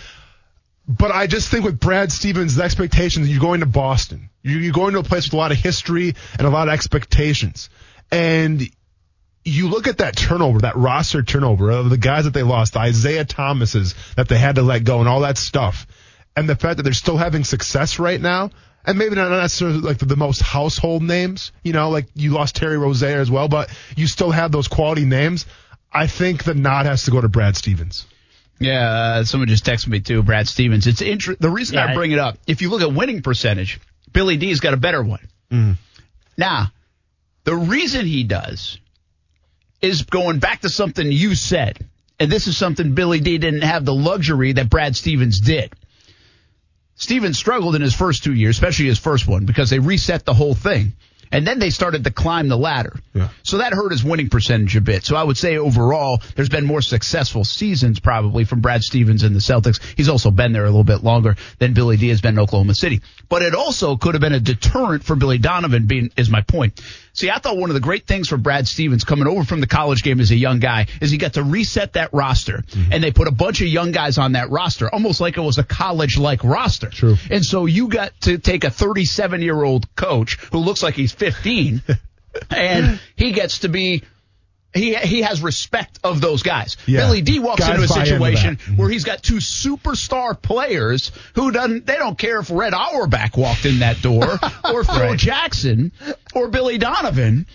But 0.90 1.12
I 1.12 1.28
just 1.28 1.48
think 1.48 1.64
with 1.64 1.78
Brad 1.78 2.10
Stevens, 2.10 2.56
the 2.56 2.64
expectations, 2.64 3.28
you're 3.28 3.40
going 3.40 3.60
to 3.60 3.66
Boston. 3.66 4.28
You're 4.42 4.72
going 4.72 4.94
to 4.94 4.98
a 4.98 5.04
place 5.04 5.26
with 5.26 5.34
a 5.34 5.36
lot 5.36 5.52
of 5.52 5.58
history 5.58 6.16
and 6.36 6.46
a 6.46 6.50
lot 6.50 6.66
of 6.66 6.74
expectations. 6.74 7.70
And 8.10 8.68
you 9.44 9.68
look 9.68 9.86
at 9.86 9.98
that 9.98 10.16
turnover, 10.16 10.60
that 10.60 10.74
roster 10.74 11.22
turnover 11.22 11.70
of 11.70 11.90
the 11.90 11.96
guys 11.96 12.24
that 12.24 12.34
they 12.34 12.42
lost, 12.42 12.72
the 12.72 12.80
Isaiah 12.80 13.24
Thomases 13.24 13.94
that 14.16 14.28
they 14.28 14.36
had 14.36 14.56
to 14.56 14.62
let 14.62 14.82
go 14.82 14.98
and 14.98 15.08
all 15.08 15.20
that 15.20 15.38
stuff. 15.38 15.86
And 16.34 16.48
the 16.48 16.56
fact 16.56 16.78
that 16.78 16.82
they're 16.82 16.92
still 16.92 17.16
having 17.16 17.44
success 17.44 18.00
right 18.00 18.20
now, 18.20 18.50
and 18.84 18.98
maybe 18.98 19.14
not 19.14 19.30
necessarily 19.30 19.78
like 19.78 19.98
the, 19.98 20.06
the 20.06 20.16
most 20.16 20.42
household 20.42 21.04
names, 21.04 21.52
you 21.62 21.72
know, 21.72 21.90
like 21.90 22.06
you 22.14 22.32
lost 22.32 22.56
Terry 22.56 22.78
Rozier 22.78 23.20
as 23.20 23.30
well, 23.30 23.46
but 23.46 23.70
you 23.96 24.08
still 24.08 24.32
have 24.32 24.50
those 24.50 24.66
quality 24.66 25.04
names. 25.04 25.46
I 25.92 26.08
think 26.08 26.42
the 26.42 26.54
nod 26.54 26.86
has 26.86 27.04
to 27.04 27.12
go 27.12 27.20
to 27.20 27.28
Brad 27.28 27.56
Stevens. 27.56 28.06
Yeah, 28.60 28.90
uh, 28.90 29.24
someone 29.24 29.48
just 29.48 29.64
texted 29.64 29.88
me 29.88 30.00
too, 30.00 30.22
Brad 30.22 30.46
Stevens. 30.46 30.86
It's 30.86 31.00
inter- 31.00 31.34
the 31.40 31.48
reason 31.48 31.76
yeah, 31.76 31.86
I 31.86 31.94
bring 31.94 32.12
it 32.12 32.18
up. 32.18 32.36
If 32.46 32.60
you 32.60 32.68
look 32.68 32.82
at 32.82 32.92
winning 32.92 33.22
percentage, 33.22 33.80
Billy 34.12 34.36
D's 34.36 34.60
got 34.60 34.74
a 34.74 34.76
better 34.76 35.02
one. 35.02 35.26
Mm. 35.50 35.76
Now, 36.36 36.70
the 37.44 37.56
reason 37.56 38.04
he 38.04 38.22
does 38.22 38.78
is 39.80 40.02
going 40.02 40.40
back 40.40 40.60
to 40.60 40.68
something 40.68 41.10
you 41.10 41.34
said, 41.34 41.78
and 42.18 42.30
this 42.30 42.46
is 42.46 42.56
something 42.56 42.94
Billy 42.94 43.20
D 43.20 43.38
didn't 43.38 43.62
have 43.62 43.86
the 43.86 43.94
luxury 43.94 44.52
that 44.52 44.68
Brad 44.68 44.94
Stevens 44.94 45.40
did. 45.40 45.72
Stevens 46.96 47.38
struggled 47.38 47.74
in 47.76 47.80
his 47.80 47.94
first 47.94 48.24
two 48.24 48.34
years, 48.34 48.56
especially 48.56 48.86
his 48.86 48.98
first 48.98 49.26
one, 49.26 49.46
because 49.46 49.70
they 49.70 49.78
reset 49.78 50.26
the 50.26 50.34
whole 50.34 50.54
thing. 50.54 50.92
And 51.32 51.46
then 51.46 51.58
they 51.58 51.70
started 51.70 52.04
to 52.04 52.10
climb 52.10 52.48
the 52.48 52.56
ladder. 52.56 52.98
Yeah. 53.14 53.28
So 53.42 53.58
that 53.58 53.72
hurt 53.72 53.92
his 53.92 54.02
winning 54.02 54.28
percentage 54.28 54.76
a 54.76 54.80
bit. 54.80 55.04
So 55.04 55.16
I 55.16 55.22
would 55.22 55.36
say 55.36 55.58
overall, 55.58 56.20
there's 56.34 56.48
been 56.48 56.66
more 56.66 56.82
successful 56.82 57.44
seasons 57.44 58.00
probably 58.00 58.44
from 58.44 58.60
Brad 58.60 58.82
Stevens 58.82 59.22
and 59.22 59.34
the 59.34 59.40
Celtics. 59.40 59.80
He's 59.96 60.08
also 60.08 60.30
been 60.30 60.52
there 60.52 60.64
a 60.64 60.70
little 60.70 60.84
bit 60.84 61.04
longer 61.04 61.36
than 61.58 61.72
Billy 61.72 61.96
D 61.96 62.08
has 62.08 62.20
been 62.20 62.34
in 62.34 62.40
Oklahoma 62.40 62.74
City. 62.74 63.00
But 63.28 63.42
it 63.42 63.54
also 63.54 63.96
could 63.96 64.14
have 64.14 64.20
been 64.20 64.32
a 64.32 64.40
deterrent 64.40 65.04
for 65.04 65.14
Billy 65.14 65.38
Donovan 65.38 65.86
being, 65.86 66.10
is 66.16 66.30
my 66.30 66.42
point. 66.42 66.80
See, 67.12 67.30
I 67.30 67.38
thought 67.38 67.56
one 67.56 67.70
of 67.70 67.74
the 67.74 67.80
great 67.80 68.06
things 68.06 68.28
for 68.28 68.36
Brad 68.36 68.68
Stevens 68.68 69.04
coming 69.04 69.26
over 69.26 69.44
from 69.44 69.60
the 69.60 69.66
college 69.66 70.02
game 70.02 70.20
as 70.20 70.30
a 70.30 70.36
young 70.36 70.60
guy 70.60 70.86
is 71.00 71.10
he 71.10 71.18
got 71.18 71.34
to 71.34 71.42
reset 71.42 71.94
that 71.94 72.12
roster. 72.12 72.58
Mm-hmm. 72.58 72.92
And 72.92 73.02
they 73.02 73.10
put 73.10 73.28
a 73.28 73.32
bunch 73.32 73.60
of 73.60 73.66
young 73.66 73.92
guys 73.92 74.18
on 74.18 74.32
that 74.32 74.50
roster, 74.50 74.92
almost 74.92 75.20
like 75.20 75.36
it 75.36 75.40
was 75.40 75.58
a 75.58 75.64
college 75.64 76.18
like 76.18 76.44
roster. 76.44 76.90
True. 76.90 77.16
And 77.30 77.44
so 77.44 77.66
you 77.66 77.88
got 77.88 78.12
to 78.22 78.38
take 78.38 78.64
a 78.64 78.70
37 78.70 79.42
year 79.42 79.62
old 79.62 79.94
coach 79.96 80.38
who 80.52 80.58
looks 80.58 80.82
like 80.82 80.94
he's 80.94 81.12
15 81.12 81.82
and 82.50 83.00
he 83.16 83.32
gets 83.32 83.60
to 83.60 83.68
be 83.68 84.04
he 84.72 84.94
he 84.94 85.22
has 85.22 85.42
respect 85.42 85.98
of 86.04 86.20
those 86.20 86.42
guys. 86.42 86.76
Yeah. 86.86 87.00
Billy 87.00 87.22
D 87.22 87.38
walks 87.38 87.60
guys 87.60 87.70
into 87.70 87.84
a 87.84 87.88
situation 87.88 88.50
into 88.50 88.72
where 88.74 88.88
he's 88.88 89.04
got 89.04 89.22
two 89.22 89.36
superstar 89.36 90.40
players 90.40 91.10
who 91.34 91.50
doesn't 91.50 91.86
they 91.86 91.96
don't 91.96 92.16
care 92.16 92.38
if 92.38 92.50
Red 92.50 92.74
Auerbach 92.74 93.36
walked 93.36 93.66
in 93.66 93.80
that 93.80 94.00
door 94.00 94.24
or 94.64 94.84
Phil 94.84 94.96
right. 94.96 95.18
Jackson 95.18 95.92
or 96.34 96.48
Billy 96.48 96.78
Donovan, 96.78 97.46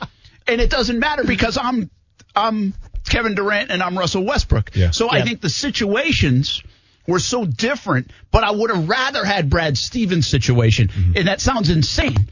and 0.48 0.62
it 0.62 0.70
doesn't 0.70 1.00
matter 1.00 1.24
because 1.24 1.58
I'm 1.58 1.90
I'm 2.36 2.74
Kevin 3.08 3.36
Durant 3.36 3.72
and 3.72 3.82
I'm 3.82 3.98
Russell 3.98 4.26
Westbrook. 4.26 4.76
Yeah. 4.76 4.92
So 4.92 5.10
I 5.10 5.22
think 5.22 5.42
the 5.42 5.50
situations 5.50 6.64
were 7.08 7.20
so 7.20 7.46
different, 7.46 8.12
but 8.32 8.44
I 8.44 8.52
would 8.52 8.72
have 8.72 8.90
rather 8.90 9.24
had 9.24 9.50
Brad 9.50 9.78
Stevens' 9.78 10.28
situation. 10.28 10.90
And 11.16 11.28
that 11.28 11.40
sounds 11.40 11.70
insane. 11.70 12.30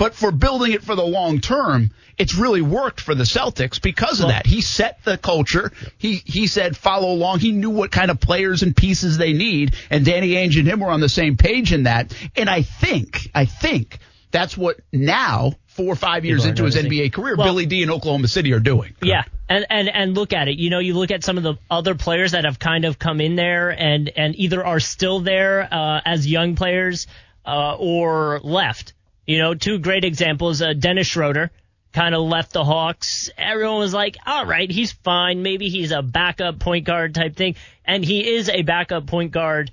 But 0.00 0.14
for 0.14 0.30
building 0.32 0.72
it 0.72 0.82
for 0.82 0.94
the 0.96 1.04
long 1.04 1.40
term, 1.42 1.90
it's 2.16 2.34
really 2.34 2.62
worked 2.62 3.02
for 3.02 3.14
the 3.14 3.24
Celtics 3.24 3.82
because 3.82 4.22
of 4.22 4.28
that. 4.28 4.46
He 4.46 4.62
set 4.62 5.04
the 5.04 5.18
culture. 5.18 5.72
He 5.98 6.22
he 6.24 6.46
said 6.46 6.74
follow 6.74 7.12
along. 7.12 7.40
He 7.40 7.52
knew 7.52 7.68
what 7.68 7.90
kind 7.90 8.10
of 8.10 8.18
players 8.18 8.62
and 8.62 8.74
pieces 8.74 9.18
they 9.18 9.34
need, 9.34 9.74
and 9.90 10.02
Danny 10.02 10.30
Ainge 10.30 10.58
and 10.58 10.66
him 10.66 10.80
were 10.80 10.88
on 10.88 11.00
the 11.00 11.08
same 11.10 11.36
page 11.36 11.74
in 11.74 11.82
that. 11.82 12.14
And 12.34 12.48
I 12.48 12.62
think 12.62 13.28
I 13.34 13.44
think 13.44 13.98
that's 14.30 14.56
what 14.56 14.80
now, 14.90 15.52
four 15.66 15.92
or 15.92 15.96
five 15.96 16.24
years 16.24 16.46
into 16.46 16.64
his. 16.64 16.76
NBA 16.76 17.12
career, 17.12 17.36
Well- 17.36 17.48
Billy 17.48 17.66
D 17.66 17.82
in 17.82 17.90
Oklahoma 17.90 18.28
City 18.28 18.54
are 18.54 18.58
doing. 18.58 18.94
Yeah, 19.02 19.24
and, 19.50 19.66
and 19.68 19.90
and 19.90 20.14
look 20.14 20.32
at 20.32 20.48
it. 20.48 20.58
You 20.58 20.70
know, 20.70 20.78
you 20.78 20.94
look 20.94 21.10
at 21.10 21.24
some 21.24 21.36
of 21.36 21.42
the 21.42 21.56
other 21.70 21.94
players 21.94 22.32
that 22.32 22.46
have 22.46 22.58
kind 22.58 22.86
of 22.86 22.98
come 22.98 23.20
in 23.20 23.36
there 23.36 23.68
and 23.68 24.08
and 24.16 24.34
either 24.38 24.64
are 24.64 24.80
still 24.80 25.20
there 25.20 25.68
uh, 25.70 26.00
as 26.06 26.26
young 26.26 26.56
players 26.56 27.06
uh, 27.44 27.76
or 27.78 28.40
left. 28.42 28.94
You 29.26 29.38
know, 29.38 29.54
two 29.54 29.78
great 29.78 30.04
examples. 30.04 30.60
Uh, 30.62 30.72
Dennis 30.72 31.06
Schroeder 31.06 31.50
kind 31.92 32.14
of 32.14 32.22
left 32.22 32.52
the 32.52 32.64
Hawks. 32.64 33.30
Everyone 33.36 33.78
was 33.78 33.94
like, 33.94 34.16
"All 34.26 34.46
right, 34.46 34.70
he's 34.70 34.92
fine. 34.92 35.42
Maybe 35.42 35.68
he's 35.68 35.92
a 35.92 36.02
backup 36.02 36.58
point 36.58 36.84
guard 36.84 37.14
type 37.14 37.36
thing," 37.36 37.56
and 37.84 38.04
he 38.04 38.34
is 38.34 38.48
a 38.48 38.62
backup 38.62 39.06
point 39.06 39.32
guard 39.32 39.70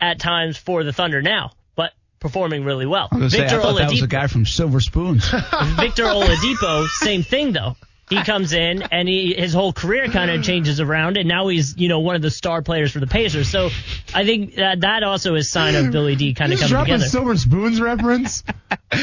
at 0.00 0.18
times 0.18 0.56
for 0.56 0.84
the 0.84 0.92
Thunder 0.92 1.22
now, 1.22 1.52
but 1.74 1.92
performing 2.20 2.64
really 2.64 2.86
well. 2.86 3.08
Gonna 3.10 3.30
say, 3.30 3.46
I 3.46 3.48
thought 3.48 3.76
that 3.78 3.90
was 3.90 3.98
Oladipo- 3.98 4.00
the 4.00 4.06
guy 4.06 4.26
from 4.26 4.46
Silver 4.46 4.80
Spoons. 4.80 5.28
Victor 5.30 6.04
Oladipo, 6.04 6.86
same 6.88 7.22
thing 7.22 7.52
though. 7.52 7.76
He 8.08 8.22
comes 8.22 8.52
in 8.52 8.82
and 8.82 9.08
he 9.08 9.34
his 9.34 9.52
whole 9.52 9.72
career 9.72 10.06
kind 10.06 10.30
of 10.30 10.42
changes 10.44 10.78
around, 10.80 11.16
and 11.16 11.26
now 11.28 11.48
he's 11.48 11.76
you 11.76 11.88
know 11.88 11.98
one 12.00 12.14
of 12.14 12.22
the 12.22 12.30
star 12.30 12.62
players 12.62 12.92
for 12.92 13.00
the 13.00 13.06
Pacers. 13.08 13.48
So 13.48 13.70
I 14.14 14.24
think 14.24 14.54
that 14.56 14.80
that 14.82 15.02
also 15.02 15.34
is 15.34 15.50
sign 15.50 15.74
of 15.74 15.90
Billy 15.90 16.14
D 16.14 16.32
kind 16.32 16.52
of 16.52 16.58
Just 16.60 16.70
coming 16.70 16.86
dropping 16.86 16.92
together. 17.00 17.08
Silver 17.10 17.36
Spoons 17.36 17.80
reference. 17.80 18.44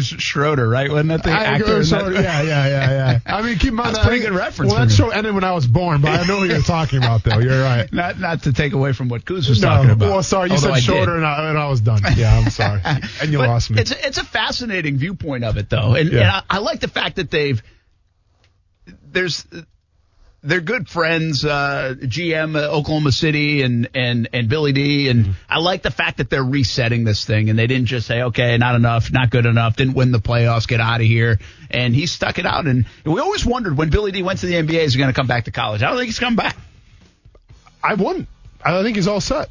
Schroeder, 0.00 0.68
right? 0.68 0.90
Wasn't 0.90 1.08
that 1.10 1.22
the 1.22 1.30
I 1.30 1.44
actor? 1.44 1.84
so, 1.84 2.10
that? 2.10 2.22
yeah, 2.22 2.42
yeah, 2.42 2.66
yeah, 2.66 2.90
yeah. 2.90 3.20
I 3.36 3.42
mean, 3.42 3.58
keep 3.58 3.68
in 3.70 3.74
mind 3.76 3.88
That's 3.94 3.98
that- 3.98 4.04
a 4.04 4.08
pretty 4.08 4.24
good 4.24 4.34
reference 4.34 4.72
Well, 4.72 4.84
that 4.86 4.92
show 4.92 5.10
ended 5.10 5.34
when 5.34 5.44
I 5.44 5.52
was 5.52 5.66
born, 5.66 6.00
but 6.00 6.10
I 6.20 6.26
know 6.26 6.38
what 6.38 6.48
you're 6.48 6.60
talking 6.60 6.98
about, 6.98 7.22
though. 7.24 7.38
You're 7.38 7.62
right. 7.62 7.90
Not 7.98 8.18
not 8.18 8.42
to 8.44 8.52
take 8.52 8.72
away 8.72 8.92
from 8.92 9.08
what 9.08 9.24
Kuz 9.24 9.48
was 9.48 9.60
No, 9.62 9.68
talking 9.68 9.90
about. 9.90 10.10
well, 10.10 10.22
sorry, 10.22 10.48
you 10.50 10.56
although 10.56 10.68
said 10.68 10.74
did. 10.74 10.82
shorter, 10.84 11.16
and 11.16 11.24
I, 11.26 11.48
and 11.50 11.58
I 11.58 11.68
was 11.68 11.80
done. 11.80 12.00
Yeah, 12.16 12.36
I'm 12.36 12.50
sorry, 12.50 12.80
and 12.84 13.30
you 13.30 13.38
But 13.38 13.48
lost 13.48 13.70
me. 13.70 13.80
It's 13.80 13.90
a, 13.92 14.06
it's 14.06 14.18
a 14.18 14.24
fascinating 14.24 14.96
viewpoint 14.98 15.44
of 15.44 15.56
it, 15.56 15.70
though, 15.70 15.94
and, 15.94 16.10
Yeah. 16.12 16.18
and 16.20 16.28
I, 16.30 16.42
I 16.50 16.58
like 16.58 16.80
the 16.80 16.88
fact 16.88 17.16
that 17.16 17.30
they've 17.30 17.62
there's 19.12 19.46
they're 20.42 20.60
good 20.60 20.88
friends, 20.88 21.44
uh, 21.44 21.94
GM 21.98 22.56
uh, 22.56 22.70
Oklahoma 22.70 23.10
City 23.10 23.62
and 23.62 23.88
and 23.94 24.28
and 24.32 24.48
Billy 24.48 24.72
D, 24.72 25.08
and 25.08 25.34
I 25.48 25.58
like 25.58 25.82
the 25.82 25.90
fact 25.90 26.18
that 26.18 26.30
they're 26.30 26.44
resetting 26.44 27.04
this 27.04 27.24
thing, 27.24 27.50
and 27.50 27.58
they 27.58 27.66
didn't 27.66 27.86
just 27.86 28.06
say, 28.06 28.22
okay, 28.22 28.56
not 28.56 28.74
enough, 28.74 29.12
not 29.12 29.30
good 29.30 29.46
enough, 29.46 29.76
didn't 29.76 29.94
win 29.94 30.12
the 30.12 30.20
playoffs, 30.20 30.68
get 30.68 30.80
out 30.80 31.00
of 31.00 31.06
here, 31.06 31.38
and 31.70 31.94
he 31.94 32.06
stuck 32.06 32.38
it 32.38 32.46
out, 32.46 32.66
and 32.66 32.86
we 33.04 33.20
always 33.20 33.44
wondered 33.44 33.76
when 33.76 33.90
Billy 33.90 34.12
D 34.12 34.22
went 34.22 34.40
to 34.40 34.46
the 34.46 34.54
NBA, 34.54 34.84
is 34.84 34.94
he 34.94 34.98
going 34.98 35.12
to 35.12 35.16
come 35.16 35.26
back 35.26 35.44
to 35.44 35.50
college? 35.50 35.82
I 35.82 35.88
don't 35.88 35.96
think 35.96 36.06
he's 36.06 36.20
coming 36.20 36.36
back. 36.36 36.56
I 37.82 37.94
wouldn't. 37.94 38.28
I 38.64 38.82
think 38.82 38.96
he's 38.96 39.08
all 39.08 39.20
set. 39.20 39.48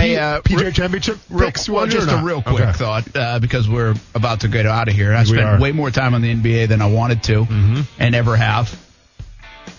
Hey, 0.00 0.16
uh, 0.16 0.40
PJ 0.42 0.60
real- 0.60 0.70
Championship 0.72 1.18
Real, 1.28 1.52
well, 1.68 1.86
just 1.86 2.08
a 2.10 2.22
real 2.24 2.42
quick 2.42 2.60
Okay. 2.60 2.72
thought 2.72 3.16
uh, 3.16 3.38
because 3.38 3.68
we're 3.68 3.94
about 4.14 4.40
to 4.40 4.48
get 4.48 4.66
out 4.66 4.88
of 4.88 4.94
here. 4.94 5.12
I 5.14 5.20
We 5.20 5.26
spent 5.26 5.40
are. 5.42 5.60
way 5.60 5.72
more 5.72 5.90
time 5.90 6.14
on 6.14 6.22
the 6.22 6.32
NBA 6.34 6.68
than 6.68 6.80
I 6.82 6.86
wanted 6.86 7.22
to 7.24 7.44
Mm-hmm. 7.44 7.80
and 7.98 8.14
ever 8.14 8.36
have. 8.36 8.74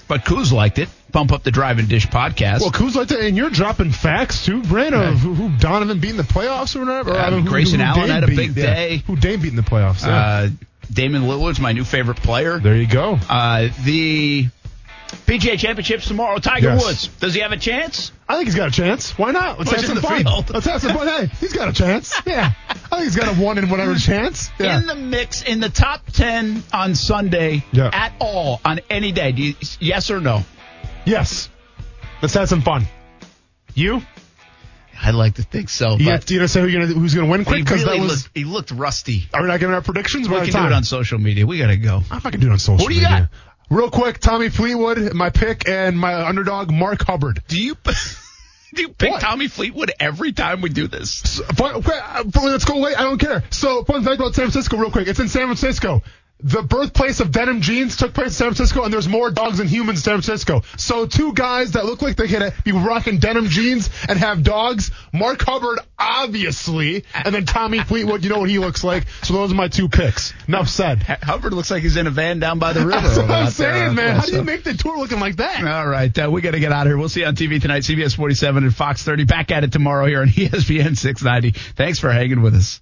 But 0.08 0.26
Kuz 0.26 0.52
liked 0.52 0.78
it. 0.80 0.90
Pump 1.12 1.32
up 1.34 1.44
the 1.44 1.52
Drive 1.52 1.78
and 1.80 1.88
Dish 1.90 2.08
podcast. 2.08 2.62
Well, 2.62 2.72
Kuz 2.72 2.96
liked 2.96 3.12
it, 3.12 3.20
and 3.20 3.36
you're 3.36 3.50
dropping 3.50 3.92
facts 3.92 4.46
too, 4.46 4.62
Brand, 4.62 4.96
of 4.96 5.20
who, 5.20 5.34
who 5.34 5.50
Donovan 5.58 6.00
beat 6.00 6.12
in 6.12 6.18
the 6.18 6.24
playoffs 6.24 6.76
or 6.76 6.80
whatever. 6.86 7.14
Yeah, 7.14 7.26
I 7.26 7.30
mean, 7.32 7.44
who- 7.44 7.50
Grayson 7.50 7.80
who 7.80 7.86
Allen 7.86 8.02
Dame 8.02 8.10
had 8.10 8.24
a 8.24 8.28
beat, 8.28 8.36
big 8.38 8.58
yeah. 8.58 8.74
day. 8.74 9.04
Who 9.08 9.16
Dame 9.18 9.42
beat 9.42 9.50
in 9.50 9.56
the 9.58 9.62
playoffs? 9.62 10.06
Yeah. 10.06 10.16
uh, 10.16 10.50
Damian 10.92 11.24
Lillard's 11.24 11.60
my 11.60 11.72
new 11.74 11.84
favorite 11.84 12.18
player. 12.18 12.60
there 12.60 12.76
you 12.76 12.88
go. 12.88 13.18
Uh, 13.30 13.70
the 13.84 14.48
PGA 15.26 15.58
Championships 15.60 16.08
tomorrow. 16.08 16.38
Tiger 16.40 16.70
Yes. 16.70 16.84
Woods. 16.86 17.08
Does 17.20 17.34
he 17.34 17.42
have 17.42 17.52
a 17.52 17.58
chance? 17.58 18.12
I 18.28 18.36
think 18.36 18.48
he's 18.48 18.56
got 18.56 18.70
a 18.70 18.72
chance. 18.72 19.18
Why 19.18 19.32
not? 19.32 19.60
Let's 19.60 19.72
have 19.72 19.86
some 19.86 19.98
fun. 20.02 20.24
field. 20.24 20.50
Let's 20.50 20.66
have 20.66 20.82
some 20.82 20.96
fun. 20.96 21.08
Hey, 21.08 21.28
he's 21.40 21.54
got 21.54 21.68
a 21.70 21.74
chance. 21.74 22.14
Yeah, 22.26 22.52
I 22.70 22.74
think 22.74 23.04
he's 23.04 23.16
got 23.16 23.36
a 23.36 23.40
one 23.42 23.58
in 23.58 23.70
whatever 23.70 23.96
chance. 23.96 24.50
Yeah. 24.60 24.80
In 24.80 24.86
the 24.88 24.96
mix, 24.96 25.42
in 25.44 25.60
the 25.60 25.70
top 25.70 26.06
10 26.12 26.64
on 26.74 26.96
Sunday 26.96 27.64
Yeah. 27.72 27.90
at 27.92 28.14
all 28.20 28.62
on 28.64 28.80
any 28.90 29.12
day. 29.12 29.32
Do 29.34 29.42
you, 29.44 29.56
yes 29.80 30.10
or 30.12 30.20
no? 30.22 30.44
yes. 31.06 31.50
Let's 32.22 32.34
have 32.36 32.48
some 32.50 32.62
fun. 32.62 32.86
You? 33.74 34.02
I'd 35.04 35.16
like 35.16 35.36
to 35.36 35.44
think 35.44 35.70
so. 35.70 35.96
You, 35.98 36.06
but 36.12 36.30
you 36.30 36.38
gonna 36.38 36.48
say 36.48 36.62
who 36.62 36.68
you're 36.68 36.82
gonna, 36.86 36.94
who's 36.94 37.16
going 37.16 37.26
to 37.26 37.32
win 37.32 37.44
quick? 37.44 37.64
Because 37.66 37.84
really 37.84 37.98
that 37.98 38.04
was. 38.04 38.24
looked, 38.26 38.38
he 38.38 38.44
looked 38.44 38.70
rusty. 38.72 39.24
Are 39.34 39.42
we 39.42 39.48
not 39.48 39.60
giving 39.60 39.74
our 39.74 39.82
predictions? 39.82 40.30
We 40.30 40.36
can 40.36 40.46
do 40.52 40.66
it 40.68 40.72
on 40.72 40.84
social 40.84 41.18
media. 41.18 41.48
We 41.48 41.58
got 41.58 41.68
to 41.68 41.78
go. 41.78 41.98
I'm 42.12 42.22
not 42.24 42.24
gonna 42.24 42.38
do 42.38 42.48
it 42.50 42.52
on 42.52 42.60
social 42.60 42.86
Who 42.86 42.90
do 42.94 42.96
you 43.00 43.02
media. 43.02 43.30
got? 43.32 43.51
Real 43.72 43.90
quick, 43.90 44.20
Tommy 44.20 44.50
Fleetwood, 44.50 45.14
my 45.14 45.30
pick, 45.30 45.66
and 45.66 45.98
my 45.98 46.28
underdog, 46.28 46.70
Mark 46.70 47.04
Hubbard. 47.04 47.42
Do 47.48 47.58
you 47.58 47.76
do 48.74 48.82
you 48.82 48.90
pick 48.90 49.12
What? 49.12 49.22
Tommy 49.22 49.48
Fleetwood 49.48 49.94
every 49.98 50.34
time 50.34 50.60
we 50.60 50.68
do 50.68 50.90
this? 50.90 51.10
So, 51.10 51.44
fun, 51.46 51.76
okay, 51.76 52.00
let's 52.44 52.66
go 52.66 52.80
late. 52.80 53.00
I 53.00 53.04
don't 53.04 53.18
care. 53.18 53.46
So, 53.50 53.86
fun 53.86 54.04
fact 54.04 54.20
about 54.20 54.36
San 54.36 54.52
Francisco, 54.52 54.76
real 54.76 54.92
quick. 54.92 55.08
It's 55.08 55.22
in 55.22 55.30
San 55.30 55.44
Francisco. 55.44 56.02
The 56.44 56.64
birthplace 56.64 57.20
of 57.20 57.32
denim 57.32 57.62
jeans 57.62 57.98
took 57.98 58.14
place 58.14 58.28
in 58.28 58.34
San 58.34 58.48
Francisco, 58.48 58.84
and 58.84 58.94
there's 58.94 59.08
more 59.08 59.30
dogs 59.32 59.60
than 59.60 59.68
humans 59.68 60.00
in 60.00 60.04
San 60.04 60.22
Francisco. 60.22 60.64
So, 60.78 61.06
two 61.06 61.34
guys 61.34 61.72
that 61.74 61.86
look 61.86 62.02
like 62.02 62.16
they 62.16 62.28
could 62.28 62.54
be 62.64 62.72
rocking 62.72 63.20
denim 63.20 63.48
jeans 63.48 63.90
and 64.10 64.18
have 64.18 64.44
dogs. 64.44 64.92
Mark 65.14 65.42
Hubbard, 65.44 65.80
obviously, 66.00 67.06
and 67.14 67.34
then 67.34 67.46
Tommy 67.46 67.80
Fleetwood. 67.80 68.24
You 68.24 68.30
know 68.32 68.40
what 68.40 68.50
he 68.50 68.60
looks 68.60 68.84
like. 68.84 69.08
So, 69.24 69.34
those 69.34 69.52
are 69.52 69.56
my 69.56 69.68
two 69.68 69.88
picks. 69.90 70.34
Enough 70.48 70.68
said. 70.70 71.04
Hubbard 71.04 71.54
looks 71.54 71.70
like 71.70 71.84
he's 71.84 71.98
in 71.98 72.08
a 72.08 72.12
van 72.12 72.40
down 72.40 72.60
by 72.60 72.74
the 72.74 72.86
river. 72.86 73.02
That's 73.02 73.18
what 73.18 73.26
I'm 73.26 73.32
out 73.32 73.52
there. 73.54 73.74
saying, 73.74 73.96
man. 73.96 74.16
How 74.16 74.26
do 74.26 74.36
you 74.36 74.44
make 74.44 74.64
the 74.64 74.74
tour 74.74 74.98
looking 74.98 75.20
like 75.20 75.36
that? 75.38 75.64
All 75.64 75.88
right, 75.88 76.18
uh, 76.18 76.30
we 76.32 76.42
got 76.42 76.52
to 76.52 76.60
get 76.60 76.72
out 76.72 76.88
of 76.88 76.92
here. 76.92 76.98
We'll 76.98 77.10
see 77.10 77.22
you 77.22 77.28
on 77.28 77.36
TV 77.36 77.62
tonight, 77.62 77.84
CBS 77.84 78.16
47 78.16 78.64
and 78.64 78.76
Fox 78.76 79.04
30. 79.04 79.26
Back 79.26 79.52
at 79.52 79.64
it 79.64 79.72
tomorrow 79.72 80.06
here 80.08 80.22
on 80.22 80.28
ESPN 80.30 80.98
690. 80.98 81.52
Thanks 81.76 82.00
for 82.00 82.12
hanging 82.12 82.42
with 82.42 82.56
us. 82.56 82.82